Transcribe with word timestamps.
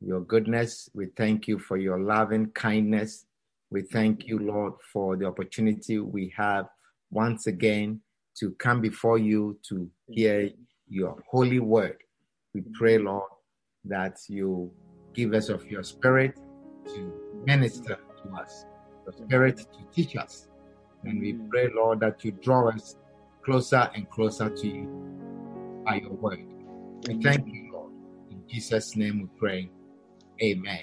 your 0.00 0.20
goodness. 0.20 0.88
We 0.94 1.06
thank 1.16 1.48
you 1.48 1.58
for 1.58 1.76
your 1.76 1.98
loving 1.98 2.50
kindness. 2.50 3.26
We 3.70 3.82
thank 3.82 4.26
you, 4.26 4.38
Lord, 4.38 4.74
for 4.92 5.16
the 5.16 5.26
opportunity 5.26 5.98
we 5.98 6.32
have 6.36 6.66
once 7.10 7.46
again 7.46 8.00
to 8.38 8.52
come 8.52 8.80
before 8.80 9.18
you 9.18 9.58
to 9.68 9.90
hear 10.08 10.50
your 10.88 11.22
holy 11.28 11.60
word. 11.60 11.96
We 12.54 12.62
pray, 12.74 12.98
Lord, 12.98 13.30
that 13.84 14.18
you 14.28 14.70
give 15.14 15.34
us 15.34 15.48
of 15.48 15.68
your 15.70 15.82
spirit 15.82 16.38
to 16.94 17.12
minister 17.44 17.98
to 18.22 18.36
us, 18.36 18.64
your 19.04 19.26
spirit 19.26 19.56
to 19.56 19.78
teach 19.92 20.16
us. 20.16 20.48
And 21.04 21.20
we 21.20 21.34
pray, 21.50 21.68
Lord, 21.74 22.00
that 22.00 22.24
you 22.24 22.32
draw 22.32 22.68
us 22.68 22.96
closer 23.44 23.88
and 23.94 24.08
closer 24.10 24.50
to 24.50 24.68
you 24.68 25.82
by 25.84 25.96
your 25.96 26.12
word. 26.12 26.44
We 27.08 27.22
thank 27.22 27.46
you, 27.46 27.70
Lord. 27.72 27.92
In 28.30 28.42
Jesus' 28.48 28.96
name 28.96 29.22
we 29.22 29.28
pray. 29.38 29.70
Amen. 30.42 30.80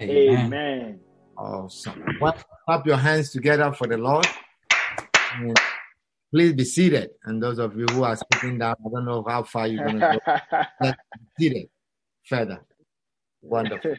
Amen. 0.00 1.00
Awesome. 1.36 2.04
Well, 2.20 2.36
clap 2.64 2.86
your 2.86 2.96
hands 2.96 3.30
together 3.30 3.72
for 3.72 3.86
the 3.86 3.96
Lord. 3.96 4.26
And 5.34 5.56
please 6.32 6.52
be 6.52 6.64
seated. 6.64 7.10
And 7.24 7.42
those 7.42 7.58
of 7.58 7.76
you 7.76 7.86
who 7.90 8.04
are 8.04 8.16
sitting 8.32 8.58
down, 8.58 8.76
I 8.84 8.88
don't 8.88 9.04
know 9.04 9.24
how 9.26 9.42
far 9.42 9.66
you're 9.66 9.84
going 9.84 10.00
to 10.00 10.20
go. 10.24 10.58
Let's 10.80 10.98
be 11.12 11.44
seated 11.44 11.68
further. 12.24 12.60
Wonderful. 13.42 13.96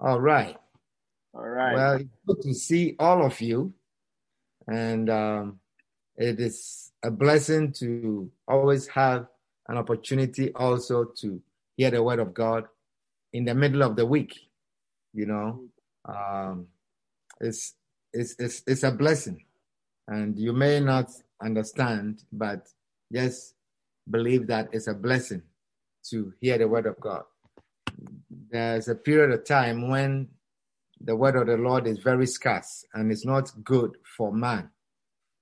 All 0.00 0.20
right. 0.20 0.56
All 1.34 1.48
right. 1.48 1.74
Well, 1.74 1.92
it's 1.94 2.04
good 2.26 2.42
to 2.42 2.54
see 2.54 2.96
all 2.98 3.24
of 3.24 3.40
you. 3.40 3.72
And 4.66 5.08
um, 5.08 5.60
it 6.16 6.38
is 6.40 6.92
a 7.02 7.10
blessing 7.10 7.72
to 7.74 8.30
always 8.46 8.86
have 8.88 9.26
an 9.68 9.78
opportunity 9.78 10.52
also 10.54 11.04
to 11.04 11.40
hear 11.76 11.90
the 11.90 12.02
word 12.02 12.18
of 12.18 12.34
God 12.34 12.64
in 13.32 13.44
the 13.44 13.54
middle 13.54 13.82
of 13.82 13.96
the 13.96 14.06
week. 14.06 14.34
You 15.12 15.26
know, 15.26 15.64
um, 16.04 16.66
it's, 17.40 17.74
it's, 18.12 18.34
it's, 18.38 18.62
it's 18.66 18.82
a 18.82 18.90
blessing. 18.90 19.44
And 20.06 20.38
you 20.38 20.52
may 20.52 20.80
not 20.80 21.10
understand, 21.42 22.24
but 22.32 22.68
just 23.12 23.54
believe 24.10 24.46
that 24.46 24.68
it's 24.72 24.86
a 24.86 24.94
blessing 24.94 25.42
to 26.10 26.32
hear 26.40 26.58
the 26.58 26.68
word 26.68 26.86
of 26.86 26.98
God. 27.00 27.24
There's 28.50 28.88
a 28.88 28.94
period 28.94 29.32
of 29.32 29.44
time 29.44 29.88
when 29.88 30.28
the 31.00 31.14
word 31.14 31.36
of 31.36 31.46
the 31.46 31.56
Lord 31.56 31.86
is 31.86 31.98
very 31.98 32.26
scarce 32.26 32.84
and 32.94 33.12
it's 33.12 33.24
not 33.24 33.52
good 33.62 33.96
for 34.16 34.32
man 34.32 34.70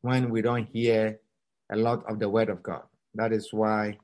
when 0.02 0.30
we 0.30 0.42
don't 0.42 0.68
hear 0.72 1.20
a 1.70 1.76
lot 1.76 2.04
of 2.08 2.18
the 2.18 2.28
word 2.28 2.48
of 2.48 2.62
God. 2.62 2.82
That 3.14 3.32
is 3.32 3.52
why 3.52 3.98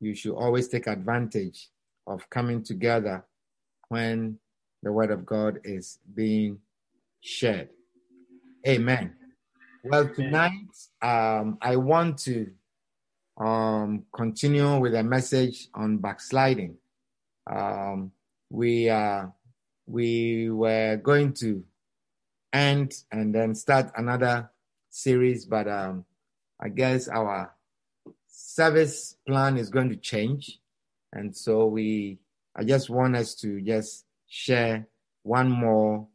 you 0.00 0.14
should 0.14 0.34
always 0.34 0.68
take 0.68 0.86
advantage 0.86 1.68
of 2.10 2.28
coming 2.28 2.62
together 2.62 3.24
when 3.88 4.38
the 4.82 4.92
word 4.92 5.10
of 5.10 5.24
God 5.24 5.60
is 5.64 5.98
being 6.14 6.58
shared. 7.20 7.68
Amen. 8.66 9.14
Well, 9.84 10.08
tonight 10.08 10.52
um, 11.00 11.58
I 11.62 11.76
want 11.76 12.18
to 12.18 12.50
um, 13.38 14.04
continue 14.14 14.78
with 14.78 14.94
a 14.94 15.02
message 15.02 15.68
on 15.74 15.98
backsliding. 15.98 16.76
Um, 17.50 18.12
we 18.50 18.90
uh, 18.90 19.26
we 19.86 20.50
were 20.50 20.96
going 20.96 21.32
to 21.34 21.64
end 22.52 22.92
and 23.10 23.34
then 23.34 23.54
start 23.54 23.90
another 23.96 24.50
series, 24.90 25.46
but 25.46 25.68
um, 25.68 26.04
I 26.60 26.68
guess 26.68 27.08
our 27.08 27.54
service 28.28 29.16
plan 29.26 29.56
is 29.56 29.70
going 29.70 29.88
to 29.88 29.96
change, 29.96 30.59
and 31.12 31.36
so 31.36 31.66
we 31.66 32.18
I 32.54 32.64
just 32.64 32.90
want 32.90 33.16
us 33.16 33.34
to 33.36 33.60
just 33.60 34.04
share 34.28 34.86
one 35.22 35.50
more 35.50 36.06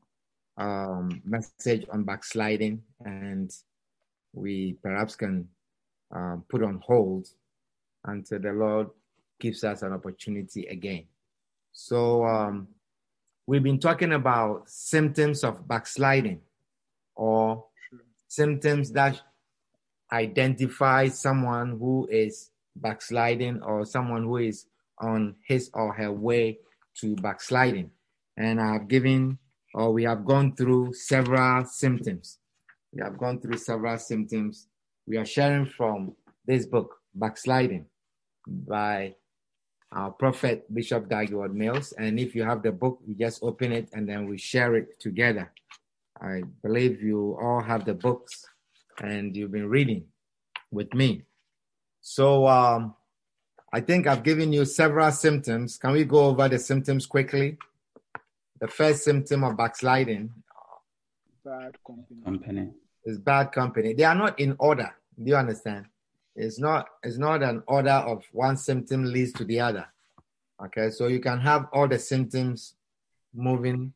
um, 0.57 1.21
message 1.25 1.85
on 1.91 2.03
backsliding, 2.03 2.81
and 3.03 3.51
we 4.33 4.77
perhaps 4.81 5.15
can 5.15 5.47
um, 6.11 6.43
put 6.49 6.63
on 6.63 6.81
hold 6.85 7.27
until 8.05 8.39
the 8.39 8.51
Lord 8.51 8.89
gives 9.39 9.63
us 9.63 9.81
an 9.81 9.93
opportunity 9.93 10.65
again. 10.67 11.05
So 11.71 12.25
um, 12.25 12.67
we've 13.47 13.63
been 13.63 13.79
talking 13.79 14.13
about 14.13 14.69
symptoms 14.69 15.43
of 15.43 15.67
backsliding 15.67 16.41
or 17.15 17.65
symptoms 18.27 18.91
that 18.91 19.19
identify 20.11 21.07
someone 21.09 21.77
who 21.79 22.07
is 22.11 22.51
backsliding 22.75 23.61
or 23.61 23.85
someone 23.85 24.23
who 24.23 24.37
is 24.37 24.65
on 24.99 25.35
his 25.47 25.69
or 25.73 25.93
her 25.93 26.11
way 26.11 26.59
to 27.01 27.15
backsliding. 27.17 27.91
And 28.37 28.59
I've 28.59 28.87
given 28.87 29.39
or 29.75 29.91
we 29.91 30.03
have 30.03 30.23
gone 30.23 30.55
through 30.55 30.93
several 30.93 31.65
symptoms. 31.65 32.39
We 32.93 33.01
have 33.03 33.17
gone 33.17 33.41
through 33.41 33.57
several 33.57 33.97
symptoms. 33.97 34.67
We 35.05 35.17
are 35.17 35.25
sharing 35.25 35.65
from 35.65 36.15
this 36.47 36.65
book, 36.65 36.95
Backsliding, 37.13 37.85
by 38.47 39.15
our 39.91 40.11
prophet 40.11 40.73
Bishop 40.73 41.09
Dag 41.09 41.27
Heward-Mills. 41.27 41.91
And 41.97 42.17
if 42.21 42.33
you 42.35 42.43
have 42.43 42.63
the 42.63 42.71
book, 42.71 42.99
you 43.05 43.15
just 43.15 43.43
open 43.43 43.73
it 43.73 43.89
and 43.91 44.07
then 44.07 44.29
we 44.29 44.37
share 44.37 44.75
it 44.75 44.97
together. 44.99 45.51
I 46.21 46.43
believe 46.63 47.01
you 47.01 47.37
all 47.41 47.61
have 47.61 47.83
the 47.83 47.93
books 47.93 48.45
and 49.01 49.35
you've 49.35 49.51
been 49.51 49.67
reading 49.67 50.05
with 50.71 50.93
me. 50.93 51.23
So 51.99 52.47
um, 52.47 52.95
I 53.75 53.81
think 53.81 54.07
I've 54.07 54.23
given 54.23 54.53
you 54.53 54.63
several 54.63 55.11
symptoms. 55.11 55.77
Can 55.77 55.91
we 55.91 56.05
go 56.05 56.27
over 56.27 56.47
the 56.47 56.57
symptoms 56.57 57.05
quickly? 57.05 57.57
The 58.61 58.69
first 58.69 59.03
symptom 59.03 59.43
of 59.43 59.57
backsliding 59.57 60.31
Bad 61.43 61.75
company. 61.85 62.21
company. 62.23 62.69
is 63.03 63.19
bad 63.19 63.51
company. 63.51 63.93
They 63.93 64.05
are 64.05 64.15
not 64.15 64.39
in 64.39 64.55
order. 64.59 64.95
Do 65.21 65.29
you 65.29 65.35
understand? 65.35 65.87
It's 66.37 66.57
not 66.57 66.87
it's 67.03 67.17
not 67.17 67.43
an 67.43 67.63
order 67.67 67.99
of 68.11 68.23
one 68.31 68.55
symptom 68.55 69.03
leads 69.03 69.33
to 69.33 69.43
the 69.43 69.59
other. 69.59 69.87
Okay, 70.67 70.89
so 70.89 71.07
you 71.07 71.19
can 71.19 71.41
have 71.41 71.67
all 71.73 71.89
the 71.89 71.99
symptoms 71.99 72.75
moving 73.33 73.91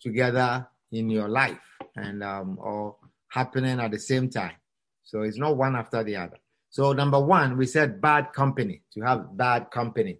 together 0.00 0.66
in 0.90 1.08
your 1.08 1.28
life 1.28 1.78
and 1.94 2.24
um, 2.24 2.58
or 2.60 2.96
happening 3.28 3.78
at 3.78 3.92
the 3.92 3.98
same 4.00 4.28
time. 4.28 4.56
So 5.04 5.22
it's 5.22 5.38
not 5.38 5.56
one 5.56 5.76
after 5.76 6.02
the 6.02 6.16
other. 6.16 6.38
So 6.74 6.92
number 6.92 7.20
one, 7.20 7.56
we 7.56 7.66
said 7.66 8.00
bad 8.00 8.32
company 8.32 8.82
to 8.94 9.00
have 9.02 9.36
bad 9.36 9.70
company, 9.70 10.18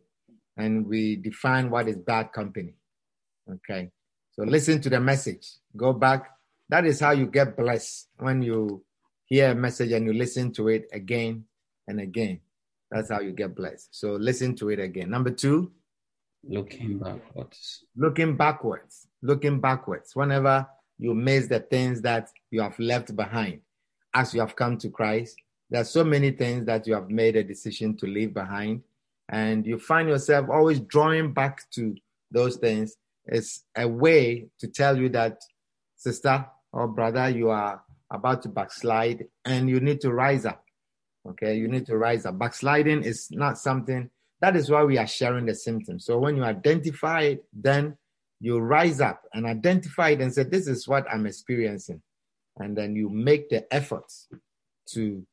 and 0.56 0.87
we 0.87 1.16
define 1.16 1.69
what 1.69 1.88
is 1.88 1.97
bad 1.97 2.31
company. 2.32 2.75
Okay, 3.50 3.91
so 4.31 4.44
listen 4.44 4.81
to 4.82 4.88
the 4.88 5.00
message. 5.00 5.48
Go 5.76 5.93
back. 5.93 6.31
That 6.69 6.87
is 6.87 7.00
how 7.00 7.10
you 7.10 7.26
get 7.26 7.56
blessed 7.56 8.06
when 8.19 8.41
you 8.41 8.84
hear 9.26 9.50
a 9.50 9.54
message 9.56 9.91
and 9.91 10.06
you 10.06 10.12
listen 10.12 10.53
to 10.53 10.69
it 10.69 10.87
again 10.93 11.43
and 11.88 11.99
again. 11.99 12.38
That's 12.88 13.11
how 13.11 13.19
you 13.19 13.32
get 13.32 13.56
blessed. 13.56 13.88
So 13.90 14.12
listen 14.12 14.55
to 14.55 14.69
it 14.70 14.78
again. 14.78 15.11
Number 15.11 15.31
two, 15.31 15.73
Looking 16.44 16.99
backwards. 17.00 17.82
looking 17.96 18.37
backwards, 18.37 19.08
looking 19.23 19.61
backwards. 19.61 20.14
Whenever 20.14 20.69
you 21.00 21.14
miss 21.14 21.49
the 21.49 21.58
things 21.58 22.00
that 22.02 22.28
you 22.52 22.61
have 22.62 22.78
left 22.78 23.17
behind 23.17 23.62
as 24.14 24.32
you 24.32 24.38
have 24.38 24.55
come 24.55 24.78
to 24.78 24.88
Christ, 24.88 25.34
there 25.70 25.81
are 25.81 25.84
so 25.84 26.05
many 26.05 26.31
things 26.31 26.66
that 26.66 26.87
you 26.87 26.94
have 26.94 27.11
made 27.11 27.37
a 27.37 27.44
decision 27.44 27.96
to 27.99 28.06
leave 28.06 28.34
behind, 28.34 28.82
and 29.28 29.66
you 29.66 29.78
find 29.78 30.08
yourself 30.08 30.49
always 30.50 30.81
drawing 30.81 31.32
back 31.32 31.69
to 31.72 31.94
those 32.31 32.56
things. 32.56 32.96
It's 33.26 33.64
a 33.76 33.88
way 33.88 34.49
to 34.61 34.69
tell 34.69 34.99
you 34.99 35.08
that, 35.11 35.40
sister 35.96 36.46
or 36.72 36.88
brother, 36.88 37.31
you 37.31 37.50
are 37.50 37.82
about 38.11 38.43
to 38.43 38.49
backslide 38.49 39.25
and 39.44 39.70
you 39.70 39.81
need 39.81 40.00
to 40.02 40.12
rise 40.12 40.44
up. 40.44 40.62
Okay, 41.26 41.56
you 41.56 41.69
need 41.69 41.87
to 41.87 41.96
rise 41.96 42.26
up. 42.26 42.38
Backsliding 42.38 43.02
is 43.02 43.28
not 43.31 43.56
something 43.58 44.11
that 44.44 44.56
is 44.56 44.70
why 44.70 44.84
we 44.84 44.99
are 44.99 45.06
sharing 45.06 45.46
the 45.46 45.55
symptoms. 45.55 46.05
So 46.05 46.19
when 46.19 46.37
you 46.37 46.44
identify 46.44 47.22
it, 47.22 47.44
then 47.50 47.96
you 48.40 48.58
rise 48.58 49.00
up 49.00 49.22
and 49.32 49.46
identify 49.46 50.11
it 50.11 50.20
and 50.20 50.34
say, 50.34 50.43
This 50.43 50.66
is 50.69 50.87
what 50.87 51.06
I'm 51.11 51.26
experiencing. 51.26 52.02
And 52.58 52.76
then 52.76 52.94
you 52.94 53.08
make 53.08 53.49
the 53.49 53.72
efforts 53.72 54.28
to 54.90 55.26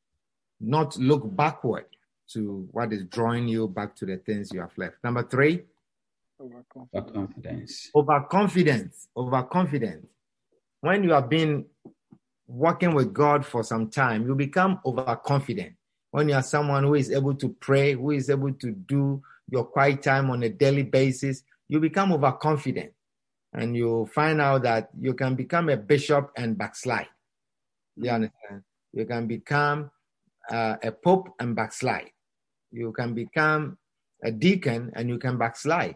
not 0.61 0.97
look 0.97 1.23
backward 1.35 1.85
to 2.33 2.67
what 2.71 2.93
is 2.93 3.03
drawing 3.05 3.47
you 3.47 3.67
back 3.67 3.95
to 3.97 4.05
the 4.05 4.17
things 4.17 4.51
you 4.53 4.61
have 4.61 4.77
left. 4.77 4.95
Number 5.03 5.23
three, 5.23 5.63
Overconfidence. 6.41 6.89
Overconfidence. 6.95 7.89
overconfidence 7.95 9.07
overconfidence 9.15 10.07
when 10.79 11.03
you 11.03 11.11
have 11.11 11.29
been 11.29 11.65
working 12.47 12.95
with 12.95 13.13
god 13.13 13.45
for 13.45 13.63
some 13.63 13.89
time 13.91 14.25
you 14.25 14.33
become 14.33 14.79
overconfident 14.83 15.73
when 16.09 16.27
you 16.29 16.33
are 16.33 16.41
someone 16.41 16.83
who 16.83 16.95
is 16.95 17.11
able 17.11 17.35
to 17.35 17.49
pray 17.59 17.93
who 17.93 18.09
is 18.09 18.27
able 18.27 18.51
to 18.53 18.71
do 18.71 19.21
your 19.51 19.65
quiet 19.65 20.01
time 20.01 20.31
on 20.31 20.41
a 20.41 20.49
daily 20.49 20.81
basis 20.81 21.43
you 21.67 21.79
become 21.79 22.11
overconfident 22.11 22.91
and 23.53 23.75
you 23.75 24.09
find 24.15 24.41
out 24.41 24.63
that 24.63 24.89
you 24.99 25.13
can 25.13 25.35
become 25.35 25.69
a 25.69 25.77
bishop 25.77 26.31
and 26.35 26.57
backslide 26.57 27.07
you 27.97 28.09
mm. 28.09 28.15
understand 28.15 28.63
you 28.93 29.05
can 29.05 29.27
become 29.27 29.91
uh, 30.49 30.75
a 30.83 30.91
pope 30.91 31.29
and 31.39 31.55
backslide 31.55 32.11
you 32.71 32.91
can 32.93 33.13
become 33.13 33.77
a 34.23 34.31
deacon 34.31 34.91
and 34.95 35.09
you 35.09 35.17
can 35.17 35.37
backslide 35.37 35.95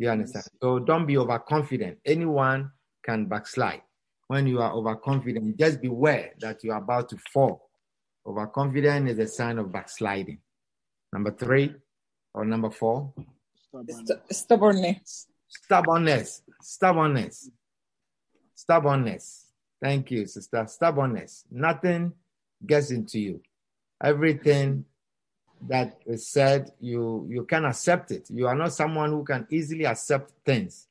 do 0.00 0.04
you 0.04 0.10
understand? 0.10 0.46
So 0.62 0.78
don't 0.78 1.06
be 1.06 1.18
overconfident. 1.18 1.98
Anyone 2.04 2.70
can 3.04 3.26
backslide. 3.26 3.82
When 4.28 4.46
you 4.46 4.60
are 4.60 4.72
overconfident, 4.72 5.58
just 5.58 5.82
beware 5.82 6.30
that 6.40 6.62
you 6.62 6.72
are 6.72 6.78
about 6.78 7.08
to 7.10 7.18
fall. 7.32 7.68
Overconfident 8.26 9.08
is 9.08 9.18
a 9.18 9.26
sign 9.26 9.58
of 9.58 9.72
backsliding. 9.72 10.38
Number 11.12 11.32
three 11.32 11.74
or 12.32 12.44
number 12.44 12.70
four, 12.70 13.12
stubbornness. 14.30 15.26
stubbornness. 15.50 16.42
Stubbornness. 16.62 17.50
Stubbornness. 18.54 19.46
Thank 19.82 20.12
you, 20.12 20.26
sister. 20.26 20.64
Stubbornness. 20.68 21.44
Nothing 21.50 22.12
gets 22.64 22.90
into 22.90 23.18
you. 23.18 23.40
Everything 24.02 24.84
that 25.68 26.00
is 26.06 26.26
said, 26.26 26.72
you 26.80 27.26
you 27.28 27.44
can 27.44 27.64
accept 27.64 28.10
it. 28.10 28.28
You 28.30 28.46
are 28.46 28.54
not 28.54 28.72
someone 28.72 29.10
who 29.10 29.24
can 29.24 29.46
easily 29.50 29.84
accept 29.84 30.32
things. 30.44 30.86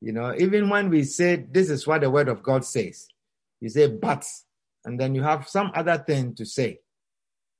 You 0.00 0.12
know, 0.12 0.34
even 0.36 0.68
when 0.68 0.90
we 0.90 1.04
say 1.04 1.36
this 1.36 1.70
is 1.70 1.86
what 1.86 2.00
the 2.00 2.10
word 2.10 2.28
of 2.28 2.42
God 2.42 2.64
says, 2.64 3.06
you 3.60 3.68
say 3.68 3.86
but, 3.86 4.26
and 4.84 4.98
then 4.98 5.14
you 5.14 5.22
have 5.22 5.48
some 5.48 5.70
other 5.74 5.98
thing 5.98 6.34
to 6.34 6.44
say. 6.44 6.80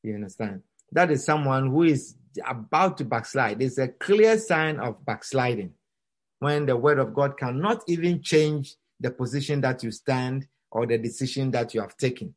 You 0.02 0.16
understand? 0.16 0.62
That 0.90 1.12
is 1.12 1.24
someone 1.24 1.70
who 1.70 1.84
is 1.84 2.16
about 2.44 2.98
to 2.98 3.04
backslide. 3.04 3.62
It's 3.62 3.78
a 3.78 3.88
clear 3.88 4.36
sign 4.38 4.80
of 4.80 5.04
backsliding 5.04 5.72
when 6.40 6.66
the 6.66 6.76
word 6.76 6.98
of 6.98 7.14
God 7.14 7.38
cannot 7.38 7.84
even 7.86 8.20
change 8.20 8.74
the 8.98 9.12
position 9.12 9.60
that 9.60 9.84
you 9.84 9.92
stand 9.92 10.48
or 10.72 10.86
the 10.86 10.98
decision 10.98 11.52
that 11.52 11.74
you 11.74 11.80
have 11.80 11.96
taken. 11.96 12.34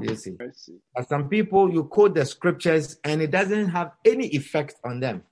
You 0.00 0.14
see. 0.16 0.36
But 0.94 1.08
some 1.08 1.28
people, 1.28 1.72
you 1.72 1.84
quote 1.84 2.14
the 2.14 2.24
scriptures 2.24 2.98
and 3.04 3.20
it 3.20 3.30
doesn't 3.30 3.68
have 3.70 3.92
any 4.04 4.26
effect 4.28 4.74
on 4.84 5.00
them. 5.00 5.24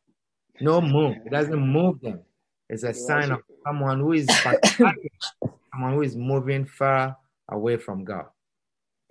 No 0.60 0.80
move. 0.80 1.16
It 1.24 1.30
doesn't 1.30 1.58
move 1.60 2.00
them. 2.00 2.20
It's 2.68 2.82
a 2.82 2.92
sign 2.94 3.30
of 3.30 3.40
someone 3.64 4.00
who 4.00 4.12
is 4.12 4.26
someone 4.76 5.94
who 5.94 6.02
is 6.02 6.16
moving 6.16 6.64
far 6.64 7.16
away 7.48 7.76
from 7.76 8.04
God. 8.04 8.26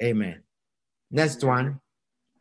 Amen. 0.04 0.44
Next 1.12 1.44
one, 1.44 1.80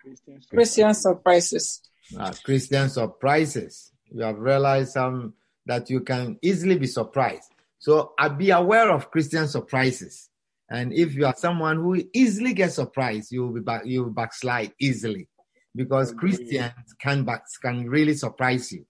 Christians. 0.00 0.46
Christian 0.50 0.94
surprises. 0.94 1.82
uh, 2.18 2.32
Christian 2.42 2.88
surprises. 2.88 3.92
You 4.10 4.22
have 4.22 4.38
realized 4.38 4.96
um, 4.96 5.34
that 5.66 5.88
you 5.90 6.00
can 6.00 6.38
easily 6.42 6.76
be 6.76 6.86
surprised. 6.86 7.50
So 7.78 8.14
I 8.18 8.28
be 8.28 8.50
aware 8.50 8.90
of 8.90 9.10
Christian 9.10 9.46
surprises. 9.46 10.30
And 10.70 10.92
if 10.92 11.14
you 11.14 11.26
are 11.26 11.34
someone 11.36 11.76
who 11.76 12.02
easily 12.12 12.54
gets 12.54 12.76
surprised, 12.76 13.30
you 13.30 13.42
will 13.42 13.52
be 13.52 13.60
back, 13.60 13.82
you 13.84 14.04
will 14.04 14.10
backslide 14.10 14.72
easily 14.80 15.28
because. 15.74 16.12
Christians 16.12 16.94
can 17.00 17.24
back, 17.24 17.44
can 17.62 17.88
really 17.88 18.14
surprise 18.14 18.72
you. 18.72 18.86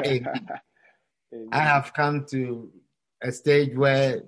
I 1.52 1.60
have 1.60 1.92
come 1.94 2.26
to 2.30 2.70
a 3.22 3.32
stage 3.32 3.76
where 3.76 4.22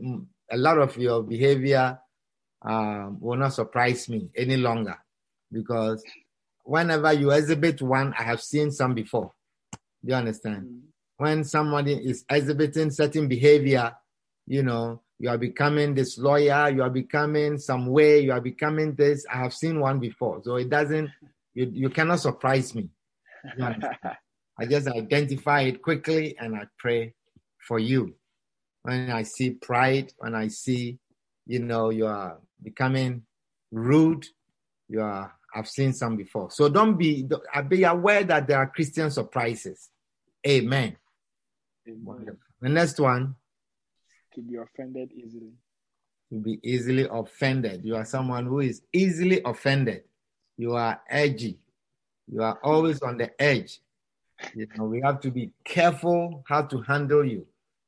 a 0.50 0.56
lot 0.56 0.78
of 0.78 0.96
your 0.96 1.22
behavior 1.22 1.98
um, 2.62 3.18
will 3.20 3.36
not 3.36 3.52
surprise 3.52 4.08
me 4.08 4.28
any 4.36 4.56
longer 4.56 4.96
because 5.52 6.02
whenever 6.64 7.12
you 7.12 7.30
exhibit 7.30 7.80
one, 7.82 8.14
I 8.18 8.24
have 8.24 8.42
seen 8.42 8.70
some 8.70 8.94
before. 8.94 9.32
Do 9.72 10.10
you 10.10 10.14
understand? 10.14 10.64
Mm. 10.64 10.80
When 11.18 11.44
somebody 11.44 11.94
is 11.94 12.24
exhibiting 12.28 12.90
certain 12.90 13.28
behavior, 13.28 13.94
you 14.46 14.62
know, 14.62 15.02
you 15.18 15.30
are 15.30 15.38
becoming 15.38 15.94
this 15.94 16.18
lawyer, 16.18 16.68
you 16.68 16.82
are 16.82 16.90
becoming 16.90 17.58
some 17.58 17.86
way, 17.86 18.20
you 18.20 18.32
are 18.32 18.40
becoming 18.40 18.94
this. 18.94 19.24
I 19.32 19.38
have 19.38 19.54
seen 19.54 19.80
one 19.80 19.98
before. 19.98 20.42
So 20.44 20.56
it 20.56 20.68
doesn't, 20.68 21.10
you, 21.54 21.70
you 21.72 21.90
cannot 21.90 22.20
surprise 22.20 22.74
me. 22.74 22.90
I 24.58 24.66
just 24.68 24.88
identify 24.88 25.62
it 25.62 25.82
quickly 25.82 26.36
and 26.38 26.54
I 26.56 26.64
pray 26.78 27.14
for 27.66 27.78
you. 27.78 28.14
When 28.82 29.10
I 29.10 29.22
see 29.22 29.50
pride, 29.50 30.12
when 30.18 30.34
I 30.34 30.48
see, 30.48 30.98
you 31.46 31.60
know, 31.60 31.90
you 31.90 32.06
are 32.06 32.38
becoming 32.62 33.22
rude, 33.72 34.26
you 34.88 35.00
are, 35.00 35.32
I've 35.54 35.68
seen 35.68 35.92
some 35.92 36.16
before. 36.16 36.50
So 36.50 36.68
don't 36.68 36.96
be, 36.96 37.26
be 37.68 37.84
aware 37.84 38.24
that 38.24 38.46
there 38.46 38.58
are 38.58 38.66
Christian 38.66 39.10
surprises. 39.10 39.88
Amen. 40.46 40.96
Amen. 41.88 42.36
The 42.60 42.68
next 42.68 43.00
one, 43.00 43.34
To 44.36 44.42
be 44.42 44.56
offended 44.56 45.12
easily. 45.12 45.52
to 46.30 46.38
be 46.38 46.60
easily 46.62 47.06
offended. 47.10 47.84
You 47.84 47.96
are 47.96 48.04
someone 48.04 48.44
who 48.46 48.60
is 48.60 48.82
easily 48.92 49.40
offended. 49.44 50.02
You 50.58 50.74
are 50.74 51.00
edgy. 51.08 51.58
You 52.30 52.42
are 52.42 52.58
always 52.62 53.00
on 53.02 53.16
the 53.16 53.30
edge. 53.40 53.80
You 54.54 54.66
know, 54.76 54.84
we 54.84 55.00
have 55.00 55.20
to 55.20 55.30
be 55.30 55.52
careful 55.64 56.44
how 56.46 56.62
to 56.62 56.82
handle 56.82 57.24
you. 57.24 57.46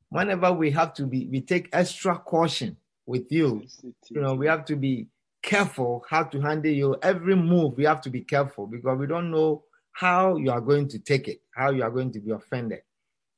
Whenever 0.08 0.52
we 0.52 0.70
have 0.70 0.94
to 0.94 1.04
be, 1.06 1.26
we 1.26 1.42
take 1.42 1.68
extra 1.72 2.18
caution 2.18 2.76
with 3.04 3.30
you. 3.30 3.64
You 4.08 4.22
know, 4.22 4.34
we 4.34 4.46
have 4.46 4.64
to 4.66 4.76
be 4.76 5.08
careful 5.42 6.02
how 6.08 6.22
to 6.24 6.40
handle 6.40 6.72
you. 6.72 6.96
Every 7.02 7.36
move, 7.36 7.76
we 7.76 7.84
have 7.84 8.00
to 8.02 8.10
be 8.10 8.22
careful 8.22 8.66
because 8.66 8.98
we 8.98 9.06
don't 9.06 9.30
know 9.30 9.64
how 9.92 10.36
you 10.36 10.50
are 10.50 10.62
going 10.62 10.88
to 10.88 10.98
take 10.98 11.28
it, 11.28 11.42
how 11.54 11.70
you 11.72 11.82
are 11.82 11.90
going 11.90 12.12
to 12.12 12.20
be 12.20 12.30
offended. 12.30 12.80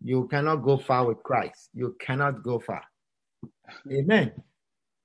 You 0.03 0.29
cannot 0.29 0.57
go 0.57 0.77
far 0.79 1.07
with 1.07 1.23
Christ. 1.23 1.71
You 1.75 1.97
cannot 2.01 2.43
go 2.43 2.59
far. 2.59 2.83
Amen 3.91 4.33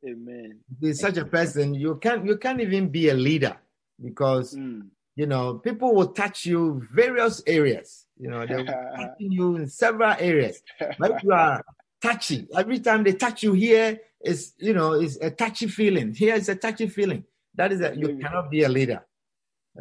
Amen. 0.08 0.60
be 0.80 0.94
such 0.94 1.18
a 1.18 1.26
person, 1.26 1.74
you 1.74 1.96
can't 1.96 2.26
you 2.26 2.38
can't 2.38 2.62
even 2.62 2.90
be 2.90 3.10
a 3.10 3.14
leader 3.14 3.58
because 4.02 4.56
Mm. 4.56 4.90
you 5.16 5.26
know 5.26 5.56
people 5.60 5.96
will 5.96 6.10
touch 6.14 6.46
you 6.46 6.86
various 6.94 7.42
areas. 7.48 8.06
You 8.18 8.30
know, 8.30 8.46
they 8.46 8.56
will 8.56 8.66
touch 8.98 9.16
you 9.20 9.56
in 9.58 9.68
several 9.68 10.14
areas. 10.20 10.62
But 11.00 11.24
you 11.24 11.32
are 11.32 11.64
touchy, 12.02 12.48
every 12.56 12.80
time 12.80 13.04
they 13.04 13.14
touch 13.14 13.44
you 13.44 13.54
here, 13.54 14.00
is 14.22 14.54
you 14.60 14.74
know, 14.74 14.94
it's 14.94 15.18
a 15.18 15.32
touchy 15.32 15.68
feeling. 15.68 16.14
Here 16.14 16.36
is 16.36 16.50
a 16.50 16.56
touchy 16.56 16.88
feeling. 16.88 17.24
That 17.56 17.72
is 17.72 17.82
a, 17.82 17.96
you 17.96 18.08
Maybe. 18.08 18.22
cannot 18.24 18.52
be 18.52 18.64
a 18.64 18.70
leader. 18.70 19.04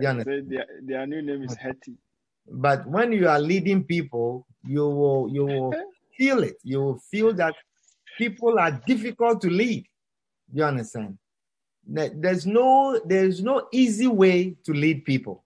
You 0.00 0.08
understand? 0.08 0.48
Their, 0.50 0.66
their 0.82 1.06
new 1.06 1.22
name 1.22 1.42
is 1.44 1.54
Hetty. 1.56 1.94
But 2.50 2.86
when 2.86 3.12
you 3.12 3.28
are 3.28 3.40
leading 3.40 3.84
people, 3.84 4.46
you 4.64 4.86
will 4.88 5.28
you 5.30 5.44
will 5.44 5.74
feel 6.16 6.42
it. 6.42 6.56
You 6.62 6.78
will 6.80 6.98
feel 7.10 7.32
that 7.34 7.54
people 8.18 8.58
are 8.58 8.70
difficult 8.86 9.40
to 9.42 9.50
lead. 9.50 9.86
You 10.52 10.64
understand? 10.64 11.18
There's 11.86 12.46
no 12.46 13.00
there's 13.04 13.42
no 13.42 13.68
easy 13.72 14.06
way 14.06 14.56
to 14.64 14.72
lead 14.72 15.04
people. 15.04 15.44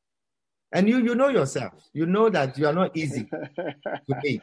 And 0.73 0.89
you 0.89 0.99
you 0.99 1.15
know 1.15 1.29
yourself. 1.29 1.73
You 1.93 2.07
know 2.07 2.29
that 2.29 2.59
you 2.59 2.67
are 2.67 2.73
not 2.73 2.97
easy 2.97 3.25
to 3.25 4.01
lead. 4.23 4.43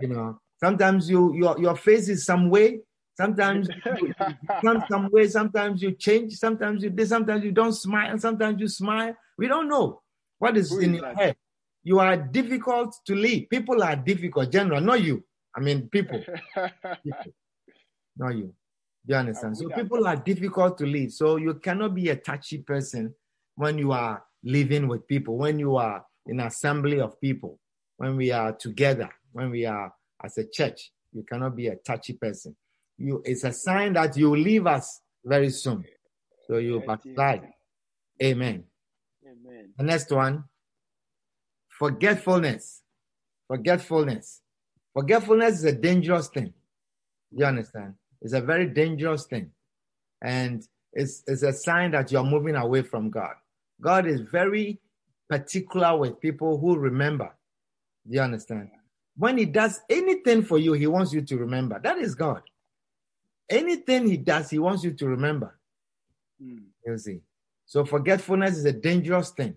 You 0.00 0.08
know, 0.08 0.40
sometimes 0.58 1.08
you 1.08 1.34
your 1.34 1.58
your 1.60 1.76
face 1.76 2.08
is 2.08 2.24
some 2.24 2.50
way, 2.50 2.80
sometimes 3.16 3.68
you, 4.00 4.14
come 4.62 4.82
some 4.90 5.10
way, 5.12 5.28
sometimes 5.28 5.82
you 5.82 5.92
change, 5.92 6.34
sometimes 6.34 6.82
you 6.82 7.06
sometimes 7.06 7.44
you 7.44 7.52
don't 7.52 7.74
smile, 7.74 8.18
sometimes 8.18 8.60
you 8.60 8.68
smile. 8.68 9.14
We 9.38 9.46
don't 9.46 9.68
know 9.68 10.00
what 10.38 10.56
is 10.56 10.76
in 10.76 10.94
your 10.94 11.14
head. 11.14 11.36
You 11.82 11.98
are 12.00 12.16
difficult 12.16 12.94
to 13.06 13.14
lead. 13.14 13.48
People 13.48 13.82
are 13.82 13.96
difficult, 13.96 14.50
general, 14.50 14.80
not 14.80 15.02
you. 15.02 15.24
I 15.56 15.60
mean 15.60 15.88
people, 15.88 16.22
people, 17.04 17.32
not 18.16 18.36
you. 18.36 18.54
Do 19.06 19.14
you 19.14 19.16
understand? 19.16 19.56
So 19.56 19.68
people 19.70 20.06
are 20.06 20.16
difficult 20.16 20.78
to 20.78 20.86
lead. 20.86 21.12
So 21.12 21.36
you 21.36 21.54
cannot 21.54 21.94
be 21.94 22.10
a 22.10 22.16
touchy 22.16 22.58
person 22.58 23.14
when 23.56 23.78
you 23.78 23.92
are 23.92 24.22
living 24.44 24.88
with 24.88 25.06
people, 25.06 25.36
when 25.36 25.58
you 25.58 25.76
are 25.76 26.04
in 26.26 26.40
assembly 26.40 27.00
of 27.00 27.20
people, 27.20 27.58
when 27.96 28.16
we 28.16 28.30
are 28.30 28.52
together, 28.52 29.10
when 29.32 29.50
we 29.50 29.66
are 29.66 29.92
as 30.22 30.38
a 30.38 30.44
church. 30.44 30.92
You 31.12 31.24
cannot 31.24 31.56
be 31.56 31.66
a 31.68 31.76
touchy 31.76 32.12
person. 32.12 32.56
You, 32.96 33.22
it's 33.24 33.44
a 33.44 33.52
sign 33.52 33.94
that 33.94 34.16
you 34.16 34.36
leave 34.36 34.66
us 34.66 35.00
very 35.24 35.50
soon. 35.50 35.84
So 36.46 36.58
you 36.58 36.82
backslide. 36.86 37.48
Amen. 38.22 38.64
Amen. 39.24 39.72
The 39.76 39.84
next 39.84 40.10
one, 40.10 40.44
forgetfulness. 41.68 42.82
Forgetfulness. 43.48 44.42
Forgetfulness 44.94 45.58
is 45.58 45.64
a 45.64 45.72
dangerous 45.72 46.28
thing. 46.28 46.52
You 47.30 47.44
understand? 47.44 47.94
It's 48.20 48.32
a 48.32 48.40
very 48.40 48.66
dangerous 48.66 49.24
thing. 49.26 49.50
And 50.22 50.66
it's, 50.92 51.22
it's 51.26 51.42
a 51.42 51.52
sign 51.52 51.92
that 51.92 52.10
you're 52.10 52.24
moving 52.24 52.56
away 52.56 52.82
from 52.82 53.10
God. 53.10 53.34
God 53.80 54.06
is 54.06 54.20
very 54.20 54.80
particular 55.28 55.96
with 55.96 56.20
people 56.20 56.58
who 56.58 56.76
remember. 56.76 57.30
You 58.08 58.20
understand? 58.20 58.70
when 59.20 59.36
he 59.36 59.44
does 59.44 59.80
anything 59.90 60.42
for 60.42 60.56
you, 60.56 60.72
he 60.72 60.86
wants 60.86 61.12
you 61.12 61.20
to 61.20 61.36
remember. 61.36 61.78
That 61.78 61.98
is 61.98 62.14
God. 62.14 62.40
Anything 63.50 64.08
he 64.08 64.16
does, 64.16 64.48
he 64.48 64.58
wants 64.58 64.82
you 64.82 64.92
to 64.92 65.06
remember. 65.06 65.58
Mm. 66.42 66.62
You 66.86 66.96
see. 66.96 67.20
So 67.66 67.84
forgetfulness 67.84 68.56
is 68.56 68.64
a 68.64 68.72
dangerous 68.72 69.28
thing. 69.30 69.56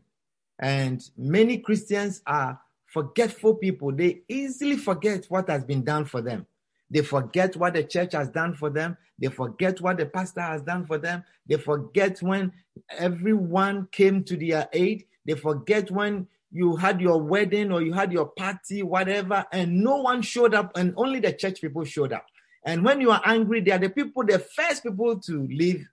And 0.60 1.02
many 1.18 1.60
Christians 1.60 2.22
are 2.28 2.60
forgetful 2.94 3.56
people. 3.56 3.92
They 3.92 4.22
easily 4.28 4.78
forget 4.78 5.26
what 5.26 5.50
has 5.50 5.66
been 5.66 5.84
done 5.84 6.06
for 6.06 6.22
them. 6.22 6.46
They 6.92 7.02
forget 7.02 7.56
what 7.56 7.74
the 7.74 7.84
church 7.84 8.14
has 8.14 8.30
done 8.30 8.54
for 8.54 8.70
them. 8.70 8.98
They 9.18 9.30
forget 9.30 9.82
what 9.82 9.98
the 9.98 10.06
pastor 10.06 10.42
has 10.42 10.62
done 10.62 10.86
for 10.86 11.00
them. 11.00 11.24
They 11.48 11.58
forget 11.58 12.22
when 12.22 12.52
everyone 12.92 13.88
came 13.92 14.24
to 14.26 14.38
their 14.38 14.70
aid. 14.74 15.06
They 15.26 15.34
forget 15.34 15.90
when 15.90 16.28
you 16.52 16.76
had 16.76 17.02
your 17.02 17.20
wedding 17.20 17.72
or 17.72 17.82
you 17.82 17.94
had 17.94 18.14
your 18.14 18.28
party, 18.28 18.84
whatever, 18.84 19.44
and 19.52 19.84
no 19.84 19.98
one 19.98 20.22
showed 20.22 20.54
up, 20.54 20.78
and 20.78 20.94
only 20.96 21.20
the 21.20 21.34
church 21.34 21.62
people 21.62 21.84
showed 21.84 22.14
up. 22.14 22.28
And 22.64 22.86
when 22.86 23.02
you 23.02 23.10
are 23.10 23.22
angry, 23.26 23.62
they 23.62 23.72
are 23.72 23.80
the 23.80 23.90
people, 23.90 24.24
the 24.24 24.38
first 24.38 24.84
people 24.84 25.20
to 25.22 25.48
leave 25.48 25.88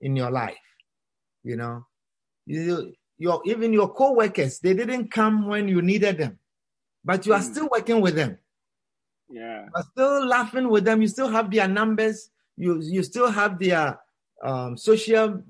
in 0.00 0.14
your 0.14 0.30
life. 0.30 0.56
You 1.42 1.56
know, 1.56 1.86
you, 2.46 2.94
your 3.20 3.42
even 3.44 3.72
your 3.72 3.92
co-workers, 3.92 4.58
they 4.60 4.72
didn't 4.72 5.12
come 5.12 5.46
when 5.46 5.68
you 5.68 5.82
needed 5.82 6.16
them, 6.16 6.38
but 7.04 7.26
you 7.26 7.34
are 7.34 7.40
Mm. 7.40 7.50
still 7.52 7.68
working 7.70 8.00
with 8.00 8.14
them. 8.16 8.38
Yeah. 9.28 9.66
You 9.66 9.72
are 9.74 9.84
still 9.92 10.26
laughing 10.26 10.68
with 10.70 10.84
them. 10.84 11.02
You 11.02 11.08
still 11.08 11.28
have 11.28 11.50
their 11.50 11.68
numbers. 11.68 12.30
You 12.56 12.80
you 12.82 13.02
still 13.02 13.30
have 13.30 13.58
their 13.60 14.00
um, 14.42 14.76
social 14.76 15.42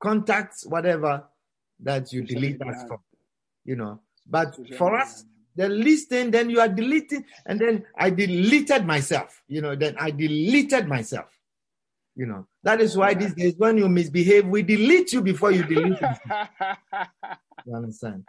contacts, 0.00 0.64
whatever 0.66 1.24
that 1.80 2.12
you 2.12 2.22
Social 2.22 2.34
delete 2.34 2.62
us 2.62 2.84
from. 2.86 3.00
You 3.64 3.76
know, 3.76 4.00
but 4.30 4.54
Social 4.54 4.76
for 4.78 4.92
media. 4.92 5.02
us, 5.02 5.24
the 5.56 5.68
least 5.68 6.08
thing, 6.10 6.30
then 6.30 6.48
you 6.48 6.60
are 6.60 6.68
deleting, 6.68 7.24
and 7.44 7.60
then 7.60 7.84
I 7.98 8.10
deleted 8.10 8.86
myself. 8.86 9.42
You 9.48 9.62
know, 9.62 9.74
then 9.74 9.96
I 9.98 10.12
deleted 10.12 10.86
myself. 10.86 11.33
You 12.16 12.26
know, 12.26 12.46
that 12.62 12.80
is 12.80 12.96
why 12.96 13.14
these 13.14 13.34
days 13.34 13.54
when 13.56 13.76
you 13.76 13.88
misbehave, 13.88 14.46
we 14.46 14.62
delete 14.62 15.12
you 15.12 15.20
before 15.20 15.50
you 15.50 15.64
delete 15.64 16.00
yourself. 16.00 16.48
You 17.66 17.74
understand? 17.74 18.24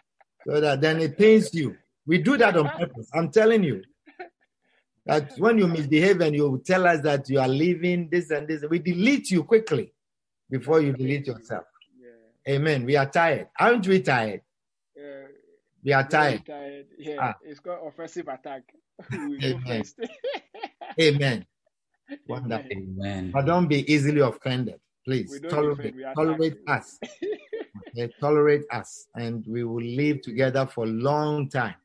So 0.47 0.61
that 0.61 0.79
then 0.79 1.01
it 1.01 1.17
pains 1.17 1.53
you. 1.53 1.75
We 2.07 2.19
do 2.19 2.37
that 2.37 2.55
on 2.55 2.69
purpose. 2.69 3.09
I'm 3.13 3.29
telling 3.31 3.63
you. 3.63 3.83
That 5.05 5.33
when 5.37 5.57
you 5.57 5.67
misbehave 5.67 6.21
and 6.21 6.33
you 6.33 6.63
tell 6.65 6.87
us 6.87 7.01
that 7.01 7.29
you 7.29 7.39
are 7.39 7.47
leaving 7.47 8.09
this 8.09 8.31
and 8.31 8.47
this, 8.47 8.63
we 8.69 8.79
delete 8.79 9.29
you 9.31 9.43
quickly 9.43 9.93
before 10.49 10.79
you 10.81 10.93
delete 10.93 11.27
yourself. 11.27 11.65
yeah. 12.01 12.53
Amen. 12.53 12.85
We 12.85 12.95
are 12.95 13.09
tired. 13.09 13.49
Aren't 13.59 13.85
we 13.87 14.01
tired? 14.01 14.41
Yeah. 14.95 15.23
We 15.83 15.93
are 15.93 16.07
tired. 16.07 16.45
tired. 16.45 16.85
Yeah. 16.97 17.17
Ah. 17.19 17.35
It's 17.43 17.59
called 17.59 17.87
offensive 17.87 18.27
attack. 18.29 18.63
Amen. 19.13 19.83
Amen. 21.01 21.45
Wonderful. 22.27 22.65
Amen. 22.71 22.95
Amen. 22.99 23.31
But 23.31 23.45
don't 23.45 23.67
be 23.67 23.91
easily 23.91 24.21
offended. 24.21 24.79
Please 25.05 25.39
tolerate, 25.49 25.77
defend, 25.77 25.95
we 25.95 26.03
attack. 26.03 26.15
tolerate 26.15 26.57
us. 26.67 26.99
Okay, 27.89 28.09
tolerate 28.19 28.63
us, 28.71 29.07
and 29.15 29.45
we 29.47 29.63
will 29.63 29.83
live 29.83 30.21
together 30.21 30.65
for 30.65 30.83
a 30.85 30.87
long 30.87 31.49
time. 31.49 31.75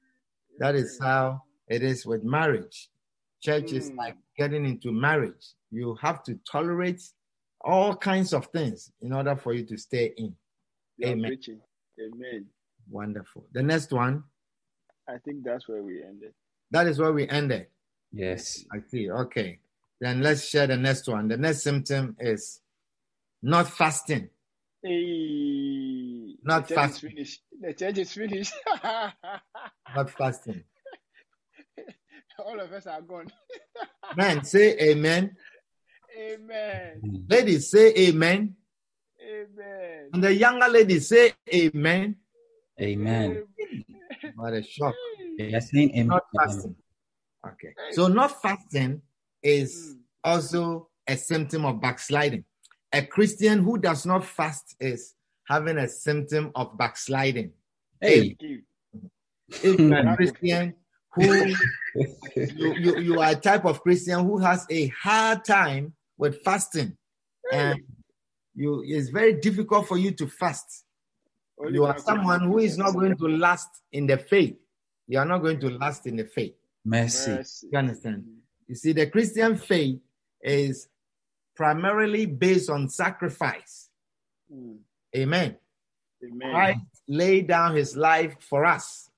That 0.58 0.74
is 0.76 0.98
how 1.00 1.42
it 1.68 1.82
is 1.82 2.06
with 2.06 2.22
marriage. 2.24 2.88
Church 3.42 3.72
is 3.72 3.90
Mm. 3.90 3.96
like 3.96 4.16
getting 4.36 4.64
into 4.66 4.92
marriage. 4.92 5.44
You 5.70 5.96
have 6.00 6.22
to 6.24 6.38
tolerate 6.50 7.02
all 7.60 7.94
kinds 7.96 8.32
of 8.32 8.46
things 8.46 8.92
in 9.02 9.12
order 9.12 9.36
for 9.36 9.52
you 9.52 9.64
to 9.66 9.76
stay 9.76 10.12
in. 10.16 10.34
You 10.96 11.08
are 11.08 11.10
Amen. 11.12 11.30
preaching. 11.30 11.60
Amen. 12.00 12.46
Wonderful. 12.88 13.46
The 13.52 13.62
next 13.62 13.92
one, 13.92 14.24
I 15.08 15.18
think 15.18 15.44
that's 15.44 15.68
where 15.68 15.82
we 15.82 16.02
ended. 16.02 16.32
that 16.70 16.86
is 16.86 16.98
where 16.98 17.12
we 17.12 17.28
ended. 17.28 17.66
Yes. 18.12 18.64
I 18.72 18.78
see. 18.90 19.10
Okay. 19.10 19.58
Then 20.00 20.22
let's 20.22 20.44
share 20.48 20.66
the 20.66 20.76
next 20.76 21.06
one. 21.08 21.28
The 21.28 21.36
next 21.36 21.62
symptom 21.62 22.16
is 22.18 22.60
not 23.42 23.68
fasting. 23.68 24.30
Hey, 24.82 26.36
Not 26.42 26.68
the 26.68 26.74
church 26.74 26.78
is 26.84 26.92
fasting. 26.92 27.10
finished. 27.10 27.42
The 27.60 27.74
church 27.74 27.98
is 27.98 28.12
finished. 28.12 28.54
Not 29.94 30.10
fasting. 30.10 30.64
All 32.38 32.58
of 32.58 32.72
us 32.72 32.86
are 32.86 33.02
gone. 33.02 33.30
Man, 34.16 34.42
say 34.44 34.78
amen. 34.78 35.36
Amen. 36.18 37.26
Ladies, 37.28 37.70
say 37.70 37.92
amen. 38.08 38.56
Amen. 39.22 40.10
And 40.14 40.24
the 40.24 40.32
younger 40.34 40.68
ladies 40.68 41.08
say 41.08 41.34
amen. 41.52 42.16
Amen. 42.80 43.44
What 44.34 44.54
a 44.54 44.62
shock. 44.62 44.94
They 45.36 45.52
are 45.54 45.60
saying 45.60 45.90
amen. 45.90 46.06
Not 46.06 46.24
fasting. 46.34 46.76
Okay. 47.46 47.74
So 47.92 48.08
not 48.08 48.40
fasting 48.40 49.02
is 49.42 49.94
Mm. 49.94 49.98
also 50.24 50.88
a 51.06 51.16
symptom 51.16 51.64
of 51.64 51.80
backsliding. 51.80 52.44
A 52.92 53.02
Christian 53.06 53.62
who 53.62 53.78
does 53.78 54.04
not 54.06 54.24
fast 54.24 54.74
is 54.80 55.14
having 55.44 55.78
a 55.78 55.88
symptom 55.88 56.50
of 56.54 56.76
backsliding. 56.76 57.52
Hey. 58.00 58.34
Give. 58.34 58.60
If 59.62 59.80
you're 59.80 59.96
a 59.98 60.16
Christian 60.16 60.74
who 61.12 61.24
you, 62.34 62.74
you, 62.74 62.98
you 62.98 63.20
are 63.20 63.32
a 63.32 63.34
type 63.36 63.64
of 63.64 63.80
Christian 63.82 64.20
who 64.24 64.38
has 64.38 64.64
a 64.70 64.86
hard 64.88 65.44
time 65.44 65.94
with 66.16 66.40
fasting, 66.44 66.96
and 67.52 67.80
you 68.54 68.82
it's 68.86 69.08
very 69.08 69.32
difficult 69.40 69.88
for 69.88 69.98
you 69.98 70.12
to 70.12 70.28
fast. 70.28 70.84
Only 71.58 71.74
You 71.74 71.84
are 71.86 71.98
someone 71.98 72.40
can 72.40 72.48
who 72.48 72.58
do 72.60 72.64
is 72.64 72.76
that. 72.76 72.84
not 72.84 72.92
going 72.94 73.16
to 73.16 73.26
last 73.28 73.68
in 73.92 74.06
the 74.06 74.18
faith. 74.18 74.56
You 75.08 75.18
are 75.18 75.24
not 75.26 75.38
going 75.38 75.58
to 75.60 75.70
last 75.70 76.06
in 76.06 76.16
the 76.16 76.24
faith. 76.26 76.54
Mercy. 76.84 77.32
Mercy. 77.32 77.68
You 77.72 77.78
understand? 77.78 78.24
You 78.70 78.76
see, 78.76 78.92
the 78.92 79.08
Christian 79.08 79.56
faith 79.56 79.98
is 80.40 80.86
primarily 81.56 82.24
based 82.24 82.70
on 82.70 82.88
sacrifice. 82.88 83.90
Mm. 84.48 84.76
Amen. 85.16 85.56
Amen. 86.24 86.50
Christ 86.52 86.80
laid 87.08 87.48
down 87.48 87.74
his 87.74 87.96
life 87.96 88.36
for 88.38 88.64
us. 88.64 89.10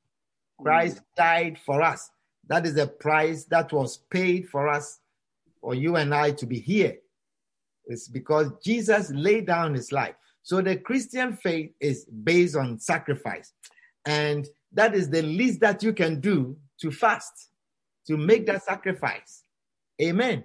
Christ 0.59 1.03
died 1.19 1.59
for 1.67 1.83
us. 1.83 2.11
That 2.49 2.65
is 2.65 2.77
the 2.77 2.87
price 2.87 3.45
that 3.51 3.75
was 3.75 3.99
paid 4.09 4.49
for 4.49 4.69
us, 4.71 5.01
for 5.61 5.75
you 5.75 5.97
and 5.97 6.15
I 6.15 6.31
to 6.31 6.47
be 6.47 6.59
here. 6.59 6.97
It's 7.85 8.09
because 8.09 8.53
Jesus 8.65 9.11
laid 9.11 9.49
down 9.49 9.75
his 9.75 9.93
life. 9.93 10.15
So 10.43 10.63
the 10.63 10.77
Christian 10.77 11.37
faith 11.37 11.73
is 11.79 12.07
based 12.07 12.57
on 12.57 12.79
sacrifice. 12.79 13.53
And 14.07 14.49
that 14.73 14.95
is 14.95 15.11
the 15.11 15.21
least 15.21 15.61
that 15.61 15.83
you 15.83 15.93
can 15.93 16.21
do 16.21 16.57
to 16.81 16.91
fast, 16.91 17.51
to 18.07 18.17
make 18.17 18.47
that 18.47 18.63
sacrifice. 18.63 19.42
Amen. 20.03 20.45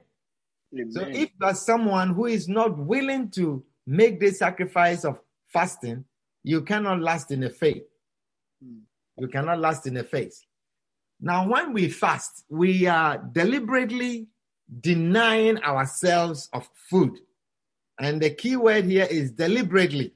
Amen. 0.73 0.91
So 0.91 1.01
if 1.01 1.29
you 1.39 1.47
are 1.47 1.55
someone 1.55 2.13
who 2.13 2.25
is 2.25 2.47
not 2.47 2.77
willing 2.77 3.29
to 3.31 3.63
make 3.85 4.19
this 4.19 4.39
sacrifice 4.39 5.05
of 5.05 5.19
fasting, 5.47 6.05
you 6.43 6.61
cannot 6.61 7.01
last 7.01 7.31
in 7.31 7.39
the 7.39 7.49
faith. 7.49 7.83
Mm. 8.63 8.81
You 9.17 9.27
cannot 9.27 9.59
last 9.59 9.87
in 9.87 9.95
the 9.95 10.03
faith. 10.03 10.45
Now, 11.19 11.49
when 11.49 11.73
we 11.73 11.89
fast, 11.89 12.45
we 12.49 12.85
are 12.85 13.17
deliberately 13.17 14.27
denying 14.81 15.57
ourselves 15.63 16.49
of 16.53 16.69
food. 16.89 17.17
And 17.99 18.21
the 18.21 18.29
key 18.29 18.55
word 18.55 18.85
here 18.85 19.07
is 19.09 19.31
deliberately. 19.31 20.13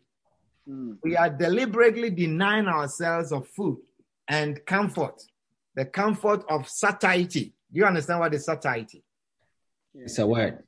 Mm. 0.69 0.97
We 1.03 1.15
are 1.15 1.29
deliberately 1.29 2.11
denying 2.11 2.67
ourselves 2.67 3.31
of 3.31 3.47
food 3.47 3.79
and 4.27 4.63
comfort, 4.65 5.23
the 5.75 5.85
comfort 5.85 6.43
of 6.49 6.69
satiety. 6.69 7.53
Do 7.73 7.79
you 7.79 7.85
understand 7.85 8.19
what 8.19 8.33
is 8.33 8.45
satiety? 8.45 9.03
Yeah. 9.93 10.03
It's 10.03 10.19
a 10.19 10.27
word. 10.27 10.63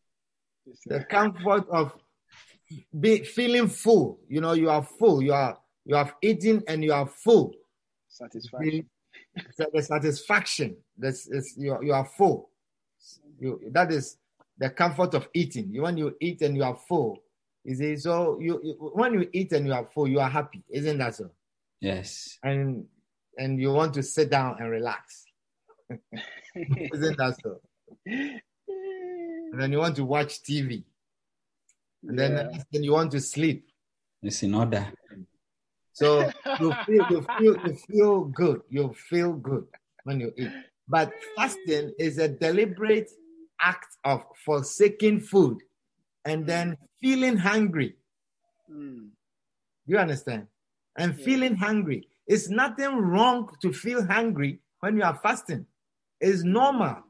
The 0.86 1.04
comfort 1.04 1.68
of 1.70 1.94
be 3.00 3.24
feeling 3.24 3.68
full. 3.68 4.20
You 4.28 4.42
know, 4.42 4.54
you 4.54 4.70
are 4.70 4.84
full. 4.84 5.22
You 5.22 5.34
are 5.34 5.58
you 5.86 5.96
have 5.96 6.14
eaten 6.22 6.64
and 6.68 6.84
you 6.84 6.94
are 6.94 7.08
full. 7.08 7.54
satisfaction. 8.08 8.86
The, 9.58 9.68
the 9.74 9.82
satisfaction. 9.82 10.78
This 10.98 11.28
is 11.28 11.56
you, 11.58 11.74
are- 11.74 11.84
you 11.84 11.94
are 11.94 12.06
full. 12.06 12.50
You 13.40 13.60
that 13.72 13.92
is 13.92 14.18
the 14.58 14.70
comfort 14.70 15.14
of 15.14 15.28
eating. 15.34 15.70
You 15.74 15.82
when 15.84 15.98
you 15.98 16.16
eat 16.22 16.42
and 16.42 16.56
you 16.56 16.64
are 16.64 16.76
full. 16.88 17.20
You 17.66 17.76
see, 17.76 17.96
so 17.98 18.40
you, 18.40 18.60
you 18.64 18.74
when 18.94 19.14
you 19.14 19.30
eat 19.34 19.52
and 19.54 19.66
you 19.66 19.74
are 19.74 19.86
full, 19.94 20.08
you 20.08 20.20
are 20.20 20.30
happy, 20.30 20.64
isn't 20.70 20.98
that 20.98 21.16
so? 21.16 21.32
Yes. 21.82 22.38
And 22.44 22.86
and 23.38 23.60
you 23.60 23.72
want 23.72 23.94
to 23.96 24.04
sit 24.04 24.30
down 24.30 24.58
and 24.60 24.70
relax, 24.70 25.26
isn't 26.56 27.18
that 27.18 27.38
so? 27.44 27.60
And 29.54 29.62
then 29.62 29.72
you 29.72 29.78
want 29.78 29.96
to 29.98 30.04
watch 30.04 30.42
TV, 30.42 30.84
and 32.08 32.18
then 32.18 32.32
Yeah. 32.32 32.64
then 32.72 32.84
you 32.84 32.92
want 32.92 33.12
to 33.12 33.22
sleep. 33.22 33.70
It's 34.24 34.42
in 34.42 34.56
order. 34.56 34.92
So 35.92 36.32
you 36.60 36.74
feel 36.88 37.06
you 37.12 37.22
feel 37.38 37.56
you 37.68 37.76
feel 37.88 38.26
good. 38.26 38.62
You 38.70 38.94
feel 38.94 39.34
good 39.34 39.68
when 40.06 40.20
you 40.22 40.34
eat. 40.36 40.50
But 40.88 41.14
fasting 41.36 41.94
is 42.00 42.18
a 42.18 42.28
deliberate 42.28 43.12
act 43.62 43.96
of 44.04 44.26
forsaking 44.44 45.20
food 45.20 45.62
and 46.26 46.48
then 46.48 46.76
feeling 47.00 47.38
hungry. 47.38 47.96
Mm. 48.72 49.12
You 49.86 50.00
understand? 50.00 50.48
And 50.98 51.14
Yeah. 51.16 51.26
feeling 51.26 51.56
hungry. 51.58 52.08
It's 52.26 52.50
nothing 52.50 52.98
wrong 52.98 53.50
to 53.62 53.72
feel 53.72 54.04
hungry 54.04 54.62
when 54.80 54.98
you 54.98 55.04
are 55.04 55.20
fasting. 55.22 55.68
is 56.20 56.44
normal. 56.44 57.04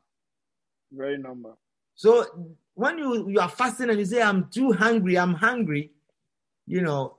Very 0.91 1.19
normal. 1.19 1.57
So 1.95 2.55
when 2.73 2.97
you, 2.97 3.29
you 3.29 3.39
are 3.39 3.49
fasting 3.49 3.89
and 3.89 3.99
you 3.99 4.05
say, 4.05 4.21
I'm 4.21 4.49
too 4.49 4.71
hungry, 4.71 5.17
I'm 5.17 5.33
hungry, 5.35 5.91
you 6.65 6.81
know, 6.81 7.17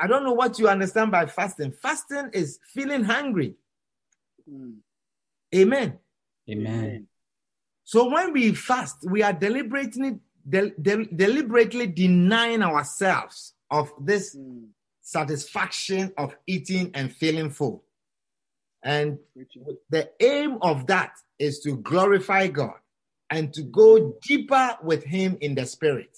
I 0.00 0.06
don't 0.06 0.24
know 0.24 0.32
what 0.32 0.58
you 0.58 0.68
understand 0.68 1.10
by 1.12 1.26
fasting. 1.26 1.72
Fasting 1.72 2.30
is 2.32 2.58
feeling 2.72 3.04
hungry. 3.04 3.54
Mm. 4.50 4.76
Amen. 5.54 5.98
Amen. 6.50 7.06
So 7.84 8.10
when 8.10 8.32
we 8.32 8.54
fast, 8.54 9.04
we 9.08 9.22
are 9.22 9.32
deliberately 9.32 10.18
del- 10.48 10.72
del- 10.80 11.06
deliberately 11.14 11.86
denying 11.86 12.62
ourselves 12.62 13.54
of 13.70 13.92
this 14.00 14.34
Mm. 14.34 14.68
satisfaction 15.00 16.12
of 16.16 16.36
eating 16.46 16.90
and 16.94 17.12
feeling 17.12 17.50
full. 17.50 17.84
And 18.82 19.18
the 19.90 20.10
aim 20.20 20.58
of 20.60 20.86
that 20.88 21.12
is 21.38 21.60
to 21.60 21.76
glorify 21.76 22.48
God 22.48 22.78
and 23.34 23.52
to 23.52 23.62
go 23.62 24.14
deeper 24.22 24.76
with 24.80 25.02
Him 25.02 25.36
in 25.40 25.56
the 25.56 25.66
Spirit. 25.66 26.16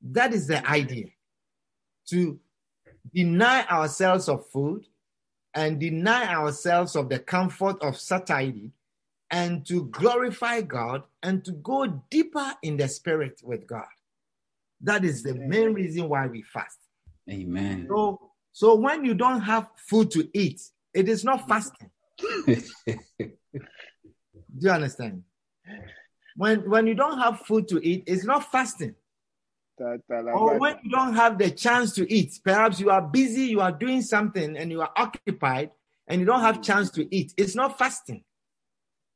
That 0.00 0.32
is 0.32 0.46
the 0.46 0.66
idea. 0.66 1.08
To 2.08 2.40
deny 3.14 3.66
ourselves 3.66 4.30
of 4.30 4.48
food 4.48 4.86
and 5.54 5.78
deny 5.78 6.34
ourselves 6.34 6.96
of 6.96 7.10
the 7.10 7.18
comfort 7.18 7.82
of 7.82 7.98
satiety 7.98 8.72
and 9.30 9.66
to 9.66 9.84
glorify 9.86 10.62
God 10.62 11.02
and 11.22 11.44
to 11.44 11.52
go 11.52 12.00
deeper 12.10 12.54
in 12.62 12.78
the 12.78 12.88
Spirit 12.88 13.42
with 13.44 13.66
God. 13.66 13.84
That 14.80 15.04
is 15.04 15.22
the 15.22 15.34
main 15.34 15.74
reason 15.74 16.08
why 16.08 16.28
we 16.28 16.42
fast. 16.42 16.78
Amen. 17.30 17.86
So, 17.90 18.30
so 18.52 18.74
when 18.76 19.04
you 19.04 19.12
don't 19.12 19.42
have 19.42 19.68
food 19.76 20.10
to 20.12 20.26
eat, 20.32 20.62
it 20.94 21.10
is 21.10 21.24
not 21.24 21.46
mm-hmm. 21.46 21.52
fasting. 21.52 21.90
Do 23.18 24.66
you 24.66 24.70
understand? 24.70 25.24
When 26.36 26.68
when 26.70 26.86
you 26.86 26.94
don't 26.94 27.18
have 27.18 27.40
food 27.40 27.68
to 27.68 27.86
eat, 27.86 28.04
it's 28.06 28.24
not 28.24 28.50
fasting. 28.50 28.94
Ta- 29.78 29.96
ta- 30.08 30.20
la- 30.20 30.32
Or 30.32 30.58
when 30.58 30.76
you 30.82 30.90
don't 30.90 31.14
have 31.14 31.38
the 31.38 31.50
chance 31.50 31.92
to 31.94 32.10
eat, 32.12 32.40
perhaps 32.44 32.80
you 32.80 32.90
are 32.90 33.02
busy, 33.02 33.42
you 33.46 33.60
are 33.60 33.72
doing 33.72 34.02
something, 34.02 34.56
and 34.56 34.70
you 34.70 34.80
are 34.80 34.90
occupied, 34.96 35.70
and 36.06 36.20
you 36.20 36.26
don't 36.26 36.40
have 36.40 36.62
chance 36.62 36.90
to 36.92 37.14
eat. 37.14 37.32
It's 37.36 37.54
not 37.54 37.78
fasting. 37.78 38.24